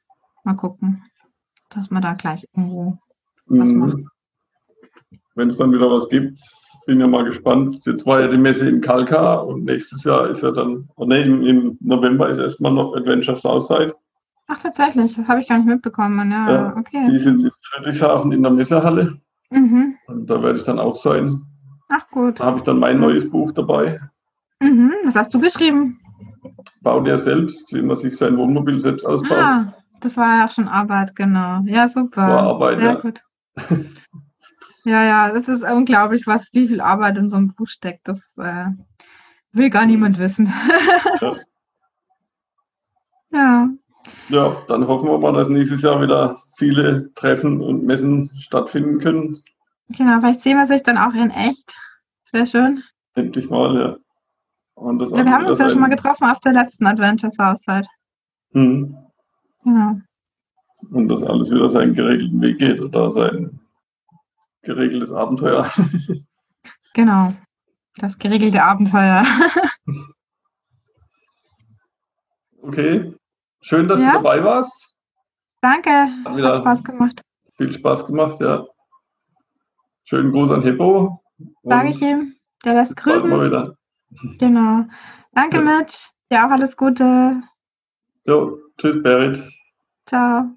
mal 0.43 0.55
gucken, 0.55 1.03
dass 1.69 1.89
man 1.89 2.01
da 2.01 2.13
gleich 2.15 2.45
irgendwo 2.53 2.97
was 3.45 3.69
mhm. 3.69 3.79
macht. 3.79 3.97
Wenn 5.35 5.47
es 5.47 5.57
dann 5.57 5.71
wieder 5.71 5.89
was 5.89 6.09
gibt, 6.09 6.39
bin 6.85 6.99
ja 6.99 7.07
mal 7.07 7.23
gespannt. 7.23 7.85
Jetzt 7.85 8.05
war 8.05 8.21
ja 8.21 8.27
die 8.27 8.37
Messe 8.37 8.67
in 8.67 8.81
Kalka 8.81 9.35
und 9.35 9.65
nächstes 9.65 10.03
Jahr 10.03 10.29
ist 10.29 10.43
ja 10.43 10.51
dann, 10.51 10.89
oh 10.95 11.05
nee, 11.05 11.21
im, 11.21 11.77
November 11.79 12.29
ist 12.29 12.37
erstmal 12.37 12.73
noch 12.73 12.95
Adventure 12.95 13.37
Southside. 13.37 13.95
Ach, 14.47 14.57
tatsächlich, 14.61 15.15
das 15.15 15.27
habe 15.27 15.39
ich 15.39 15.47
gar 15.47 15.57
nicht 15.57 15.67
mitbekommen. 15.67 16.31
Ja, 16.31 16.51
ja 16.51 16.75
okay. 16.77 17.07
Die 17.09 17.19
sind 17.19 17.43
in 17.43 17.51
Friedrichshafen 17.63 18.31
in 18.31 18.43
der 18.43 18.51
Messehalle. 18.51 19.17
Mhm. 19.51 19.95
Und 20.07 20.29
da 20.29 20.41
werde 20.41 20.59
ich 20.59 20.65
dann 20.65 20.79
auch 20.79 20.95
sein. 20.95 21.41
Ach 21.89 22.09
gut. 22.09 22.39
Da 22.39 22.45
habe 22.45 22.57
ich 22.57 22.63
dann 22.63 22.79
mein 22.79 22.99
neues 22.99 23.29
Buch 23.29 23.51
dabei. 23.51 23.99
Mhm, 24.59 24.93
was 25.05 25.15
hast 25.15 25.33
du 25.33 25.39
geschrieben? 25.39 25.99
Bau 26.81 26.99
dir 27.01 27.17
selbst, 27.17 27.73
wie 27.73 27.81
man 27.81 27.97
sich 27.97 28.17
sein 28.17 28.37
Wohnmobil 28.37 28.79
selbst 28.79 29.05
ausbaut. 29.05 29.37
Ah, 29.37 29.73
das 30.01 30.17
war 30.17 30.39
ja 30.39 30.45
auch 30.45 30.51
schon 30.51 30.67
Arbeit, 30.67 31.15
genau. 31.15 31.61
Ja, 31.65 31.87
super. 31.87 32.21
War 32.21 32.43
Arbeit, 32.43 32.79
ja. 32.79 32.93
ja. 32.93 32.95
Gut. 32.95 33.21
ja, 34.83 35.03
ja, 35.03 35.31
das 35.31 35.47
ist 35.47 35.63
unglaublich, 35.63 36.27
was, 36.27 36.53
wie 36.53 36.67
viel 36.67 36.81
Arbeit 36.81 37.17
in 37.17 37.29
so 37.29 37.37
einem 37.37 37.53
Buch 37.53 37.67
steckt. 37.67 38.07
Das 38.07 38.19
äh, 38.37 38.65
will 39.51 39.69
gar 39.69 39.85
niemand 39.85 40.17
wissen. 40.17 40.51
ja. 41.21 41.35
ja. 43.31 43.69
Ja, 44.29 44.57
dann 44.67 44.87
hoffen 44.87 45.09
wir 45.09 45.17
mal, 45.19 45.33
dass 45.33 45.49
nächstes 45.49 45.83
Jahr 45.83 46.01
wieder 46.01 46.41
viele 46.57 47.13
Treffen 47.13 47.61
und 47.61 47.85
Messen 47.85 48.31
stattfinden 48.39 48.99
können. 48.99 49.43
Genau, 49.89 50.19
vielleicht 50.19 50.41
sehen 50.41 50.57
wir 50.57 50.67
sich 50.67 50.83
dann 50.83 50.97
auch 50.97 51.13
in 51.13 51.29
echt. 51.29 51.75
Das 52.23 52.33
wäre 52.33 52.47
schön. 52.47 52.83
Endlich 53.15 53.49
mal, 53.49 53.75
ja. 53.75 53.97
ja 54.77 55.25
wir 55.25 55.31
haben 55.31 55.45
uns 55.45 55.59
ja 55.59 55.69
schon 55.69 55.81
mal 55.81 55.89
getroffen 55.89 56.25
auf 56.25 56.39
der 56.39 56.53
letzten 56.53 56.87
Adventure 56.87 57.31
Southside. 57.31 57.87
Mhm. 58.53 58.97
Genau. 59.63 59.99
Und 60.89 61.07
dass 61.09 61.23
alles 61.23 61.51
wieder 61.51 61.69
seinen 61.69 61.93
geregelten 61.93 62.41
Weg 62.41 62.57
geht 62.57 62.81
oder 62.81 63.11
sein 63.11 63.60
geregeltes 64.63 65.11
Abenteuer. 65.11 65.69
genau, 66.93 67.33
das 67.97 68.17
geregelte 68.17 68.63
Abenteuer. 68.63 69.25
okay, 72.61 73.13
schön, 73.61 73.87
dass 73.87 74.01
ja. 74.01 74.07
du 74.07 74.13
dabei 74.17 74.43
warst. 74.43 74.93
Danke, 75.61 75.91
hat, 75.91 76.25
hat 76.25 76.57
Spaß 76.57 76.83
gemacht. 76.83 77.21
viel 77.57 77.71
Spaß 77.71 78.07
gemacht, 78.07 78.39
ja. 78.41 78.65
Schönen 80.03 80.31
Gruß 80.31 80.51
an 80.51 80.63
Hippo. 80.63 81.23
Sag 81.63 81.89
ich 81.89 82.01
ihm. 82.01 82.35
Der 82.65 82.73
lässt 82.73 82.95
grüßen. 82.97 83.29
Mal 83.29 83.45
wieder. 83.45 83.75
Genau. 84.39 84.85
Danke, 85.31 85.57
ja. 85.57 85.61
Mitch. 85.61 86.09
Ja, 86.31 86.47
auch 86.47 86.51
alles 86.51 86.75
Gute. 86.75 87.41
Jo, 88.25 88.57
tschüss, 88.77 89.01
Berit. 89.01 89.41
Ciao. 90.05 90.51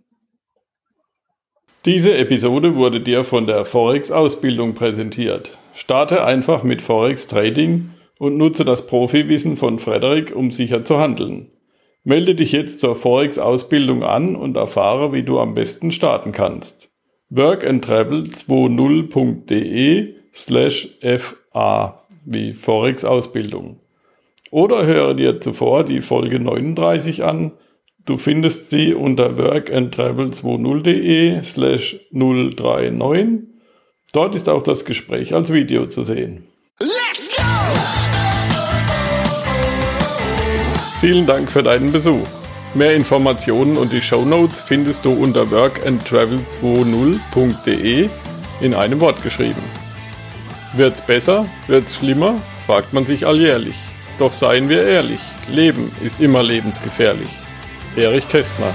Diese 1.86 2.14
Episode 2.16 2.76
wurde 2.76 3.00
dir 3.02 3.24
von 3.24 3.46
der 3.46 3.66
Forex-Ausbildung 3.66 4.72
präsentiert. 4.72 5.58
Starte 5.74 6.24
einfach 6.24 6.62
mit 6.62 6.80
Forex 6.80 7.26
Trading 7.26 7.90
und 8.18 8.38
nutze 8.38 8.64
das 8.64 8.86
Profiwissen 8.86 9.58
von 9.58 9.78
Frederik, 9.78 10.34
um 10.34 10.50
sicher 10.50 10.82
zu 10.82 10.98
handeln. 10.98 11.50
Melde 12.02 12.34
dich 12.34 12.52
jetzt 12.52 12.80
zur 12.80 12.96
Forex-Ausbildung 12.96 14.02
an 14.02 14.34
und 14.34 14.56
erfahre, 14.56 15.12
wie 15.12 15.24
du 15.24 15.38
am 15.38 15.52
besten 15.52 15.90
starten 15.90 16.32
kannst. 16.32 16.90
workandtravel20.de 17.30 20.14
slash 20.32 20.88
fa 21.52 22.02
wie 22.24 22.54
Forex-Ausbildung. 22.54 23.80
Oder 24.50 24.86
höre 24.86 25.12
dir 25.12 25.38
zuvor 25.38 25.84
die 25.84 26.00
Folge 26.00 26.40
39 26.40 27.24
an. 27.24 27.52
Du 28.06 28.18
findest 28.18 28.68
sie 28.68 28.92
unter 28.92 29.30
workandtravel20.de 29.30 31.42
slash 31.42 31.96
039. 32.12 33.44
Dort 34.12 34.34
ist 34.34 34.50
auch 34.50 34.62
das 34.62 34.84
Gespräch 34.84 35.34
als 35.34 35.50
Video 35.50 35.86
zu 35.86 36.02
sehen. 36.02 36.46
Let's 36.80 37.34
go! 37.34 37.42
Vielen 41.00 41.26
Dank 41.26 41.50
für 41.50 41.62
deinen 41.62 41.92
Besuch. 41.92 42.26
Mehr 42.74 42.94
Informationen 42.94 43.78
und 43.78 43.90
die 43.90 44.02
Show 44.02 44.26
Notes 44.26 44.60
findest 44.60 45.06
du 45.06 45.12
unter 45.12 45.44
workandtravel20.de 45.44 48.10
in 48.60 48.74
einem 48.74 49.00
Wort 49.00 49.22
geschrieben. 49.22 49.62
Wird's 50.74 51.00
besser? 51.00 51.46
Wird's 51.68 51.94
schlimmer? 51.94 52.34
fragt 52.66 52.92
man 52.92 53.06
sich 53.06 53.26
alljährlich. 53.26 53.76
Doch 54.18 54.34
seien 54.34 54.68
wir 54.68 54.84
ehrlich, 54.84 55.20
Leben 55.50 55.90
ist 56.04 56.20
immer 56.20 56.42
lebensgefährlich. 56.42 57.30
Erich 57.96 58.28
Kästner 58.28 58.72